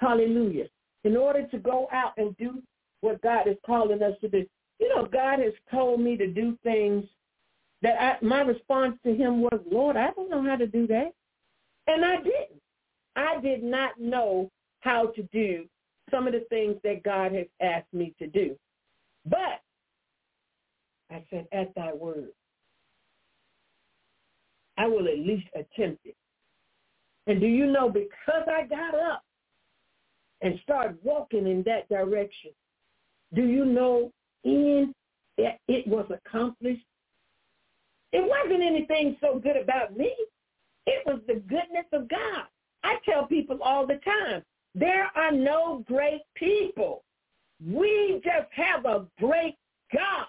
Hallelujah. 0.00 0.66
In 1.04 1.16
order 1.16 1.46
to 1.48 1.58
go 1.58 1.88
out 1.92 2.12
and 2.16 2.36
do 2.36 2.62
what 3.00 3.20
God 3.22 3.48
is 3.48 3.56
calling 3.66 4.02
us 4.02 4.14
to 4.20 4.28
do. 4.28 4.46
You 4.78 4.88
know, 4.88 5.06
God 5.06 5.38
has 5.40 5.52
told 5.70 6.00
me 6.00 6.16
to 6.16 6.26
do 6.26 6.56
things 6.62 7.04
that 7.82 8.00
I, 8.00 8.24
my 8.24 8.40
response 8.40 8.96
to 9.04 9.14
him 9.14 9.42
was, 9.42 9.60
Lord, 9.70 9.96
I 9.96 10.10
don't 10.12 10.30
know 10.30 10.42
how 10.42 10.56
to 10.56 10.66
do 10.66 10.86
that. 10.86 11.12
And 11.86 12.04
I 12.04 12.16
didn't. 12.16 12.60
I 13.14 13.40
did 13.40 13.62
not 13.62 14.00
know 14.00 14.50
how 14.80 15.08
to 15.08 15.22
do 15.24 15.66
some 16.10 16.26
of 16.26 16.32
the 16.32 16.46
things 16.48 16.76
that 16.84 17.02
God 17.02 17.32
has 17.32 17.46
asked 17.60 17.92
me 17.92 18.14
to 18.18 18.26
do. 18.26 18.56
But 19.26 19.60
I 21.10 21.22
said, 21.30 21.46
at 21.52 21.74
thy 21.74 21.92
word, 21.92 22.30
I 24.78 24.86
will 24.86 25.08
at 25.08 25.18
least 25.18 25.46
attempt 25.54 26.04
it. 26.04 26.16
And 27.26 27.40
do 27.40 27.46
you 27.46 27.66
know, 27.66 27.88
because 27.88 28.48
I 28.48 28.66
got 28.66 28.94
up 28.94 29.22
and 30.40 30.58
started 30.62 30.98
walking 31.02 31.46
in 31.46 31.62
that 31.64 31.88
direction, 31.88 32.50
do 33.34 33.42
you 33.42 33.64
know 33.64 34.12
in 34.44 34.92
that 35.38 35.58
it 35.68 35.86
was 35.86 36.06
accomplished? 36.10 36.84
It 38.12 38.28
wasn't 38.28 38.62
anything 38.62 39.16
so 39.20 39.38
good 39.38 39.56
about 39.56 39.96
me. 39.96 40.14
It 40.86 41.06
was 41.06 41.20
the 41.26 41.34
goodness 41.34 41.86
of 41.92 42.08
God. 42.08 42.46
I 42.82 42.96
tell 43.04 43.26
people 43.26 43.62
all 43.62 43.86
the 43.86 44.00
time, 44.04 44.42
there 44.74 45.10
are 45.14 45.30
no 45.30 45.84
great 45.86 46.22
people. 46.34 47.04
We 47.64 48.20
just 48.24 48.48
have 48.52 48.84
a 48.84 49.06
great 49.20 49.54
God, 49.94 50.26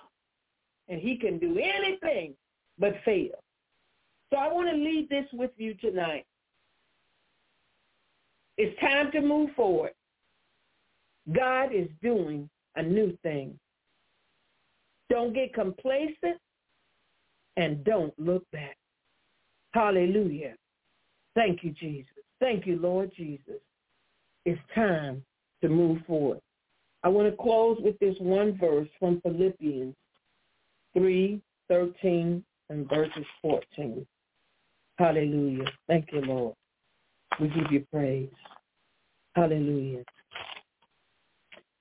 and 0.88 1.02
he 1.02 1.18
can 1.18 1.39
do 1.39 1.58
anything 1.58 2.36
but 2.78 2.94
fail. 3.04 3.41
So 4.34 4.40
I 4.40 4.52
want 4.52 4.68
to 4.68 4.76
leave 4.76 5.10
this 5.10 5.28
with 5.32 5.52
you 5.58 5.76
tonight. 5.76 6.26
It's 8.58 8.80
time 8.82 9.12
to 9.12 9.22
move 9.22 9.52
forward. 9.56 9.92
God 11.32 11.72
is 11.72 11.88
doing 12.02 12.50
a 12.76 12.82
new 12.82 13.16
thing. 13.22 13.60
Don't 15.12 15.36
get 15.36 15.54
complacent 15.54 16.40
and 17.58 17.84
don't 17.84 18.18
look 18.18 18.44
back. 18.50 18.76
Hallelujah. 19.76 20.56
Thank 21.36 21.64
you, 21.64 21.70
Jesus. 21.70 22.10
Thank 22.40 22.66
you, 22.66 22.80
Lord 22.80 23.12
Jesus. 23.16 23.62
It's 24.46 24.60
time 24.74 25.24
to 25.62 25.70
move 25.70 26.00
forward. 26.08 26.40
I 27.04 27.10
want 27.10 27.30
to 27.30 27.38
close 27.38 27.78
with 27.82 28.00
this 28.00 28.16
one 28.18 28.58
verse 28.58 28.90
from 29.00 29.22
Philippians 29.22 29.94
3, 30.98 31.40
13, 31.70 32.44
and 32.72 32.90
verses 32.90 33.26
14. 33.44 34.08
Hallelujah. 35.04 35.66
Thank 35.86 36.14
you, 36.14 36.22
Lord. 36.22 36.56
We 37.41 37.49
give 37.49 37.70
you 37.70 37.86
praise. 37.91 38.30
Hallelujah. 39.36 40.06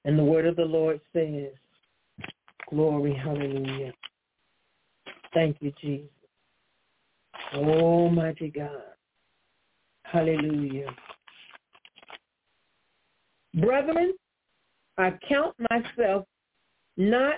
And 0.04 0.18
the 0.18 0.24
word 0.24 0.44
of 0.44 0.56
the 0.56 0.64
Lord 0.64 1.00
says, 1.12 1.52
glory, 2.68 3.14
hallelujah. 3.14 3.92
Thank 5.32 5.58
you, 5.60 5.72
Jesus. 5.80 6.08
Almighty 7.54 8.48
God. 8.48 8.90
Hallelujah. 10.02 10.92
Brethren, 13.54 14.14
I 14.98 15.16
count 15.28 15.54
myself 15.70 16.24
not 16.96 17.36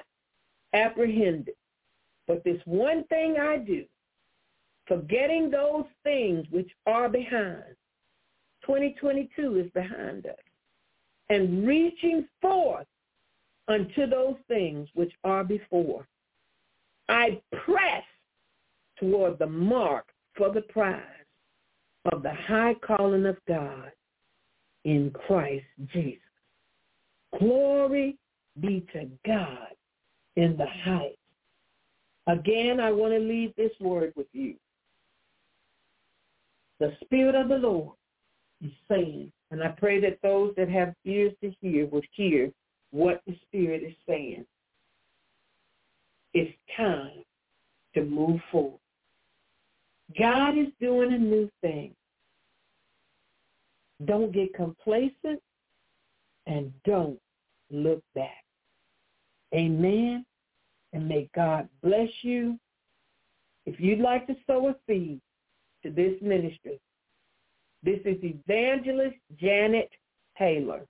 apprehended, 0.72 1.56
but 2.26 2.42
this 2.42 2.62
one 2.64 3.04
thing 3.08 3.36
I 3.38 3.58
do, 3.58 3.84
forgetting 4.86 5.50
those 5.50 5.86
things 6.02 6.46
which 6.50 6.70
are 6.86 7.08
behind. 7.08 7.76
2022 8.62 9.58
is 9.58 9.70
behind 9.72 10.26
us. 10.26 10.34
And 11.30 11.66
reaching 11.66 12.26
forth 12.40 12.86
unto 13.68 14.06
those 14.06 14.36
things 14.48 14.88
which 14.94 15.12
are 15.24 15.44
before. 15.44 16.06
I 17.08 17.40
press 17.64 18.04
toward 18.98 19.38
the 19.38 19.46
mark 19.46 20.06
for 20.36 20.50
the 20.50 20.62
prize 20.62 21.00
of 22.12 22.22
the 22.22 22.34
high 22.34 22.74
calling 22.86 23.26
of 23.26 23.36
God 23.48 23.90
in 24.84 25.10
Christ 25.26 25.64
Jesus. 25.92 26.20
Glory 27.38 28.16
be 28.60 28.86
to 28.92 29.08
God 29.26 29.68
in 30.36 30.56
the 30.56 30.66
heights. 30.66 31.16
Again, 32.26 32.80
I 32.80 32.90
want 32.90 33.12
to 33.12 33.18
leave 33.18 33.54
this 33.56 33.72
word 33.80 34.12
with 34.16 34.26
you. 34.32 34.54
The 36.80 36.92
Spirit 37.04 37.34
of 37.34 37.48
the 37.48 37.56
Lord 37.56 37.94
is 38.62 38.72
saying, 38.88 39.30
and 39.50 39.62
I 39.62 39.68
pray 39.68 40.00
that 40.00 40.18
those 40.22 40.54
that 40.56 40.68
have 40.68 40.94
ears 41.04 41.32
to 41.42 41.52
hear 41.60 41.86
would 41.86 42.06
hear 42.12 42.50
what 42.90 43.22
the 43.26 43.36
Spirit 43.46 43.82
is 43.82 43.94
saying. 44.08 44.44
It's 46.32 46.52
time 46.76 47.22
to 47.94 48.04
move 48.04 48.40
forward. 48.50 48.80
God 50.18 50.58
is 50.58 50.68
doing 50.80 51.12
a 51.12 51.18
new 51.18 51.48
thing. 51.60 51.94
Don't 54.04 54.32
get 54.32 54.54
complacent 54.54 55.40
and 56.46 56.72
don't 56.84 57.18
look 57.70 58.02
back. 58.14 58.44
Amen. 59.54 60.26
And 60.92 61.08
may 61.08 61.28
God 61.34 61.68
bless 61.82 62.10
you. 62.22 62.58
If 63.66 63.80
you'd 63.80 64.00
like 64.00 64.26
to 64.26 64.36
sow 64.46 64.68
a 64.68 64.76
seed 64.86 65.20
to 65.84 65.90
this 65.90 66.20
ministry, 66.20 66.80
this 67.84 68.00
is 68.04 68.16
Evangelist 68.22 69.16
Janet 69.38 69.88
Taylor 70.36 70.84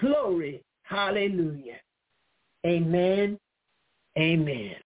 Glory. 0.00 0.62
Hallelujah. 0.82 1.80
Amen. 2.66 3.38
Amen. 4.18 4.76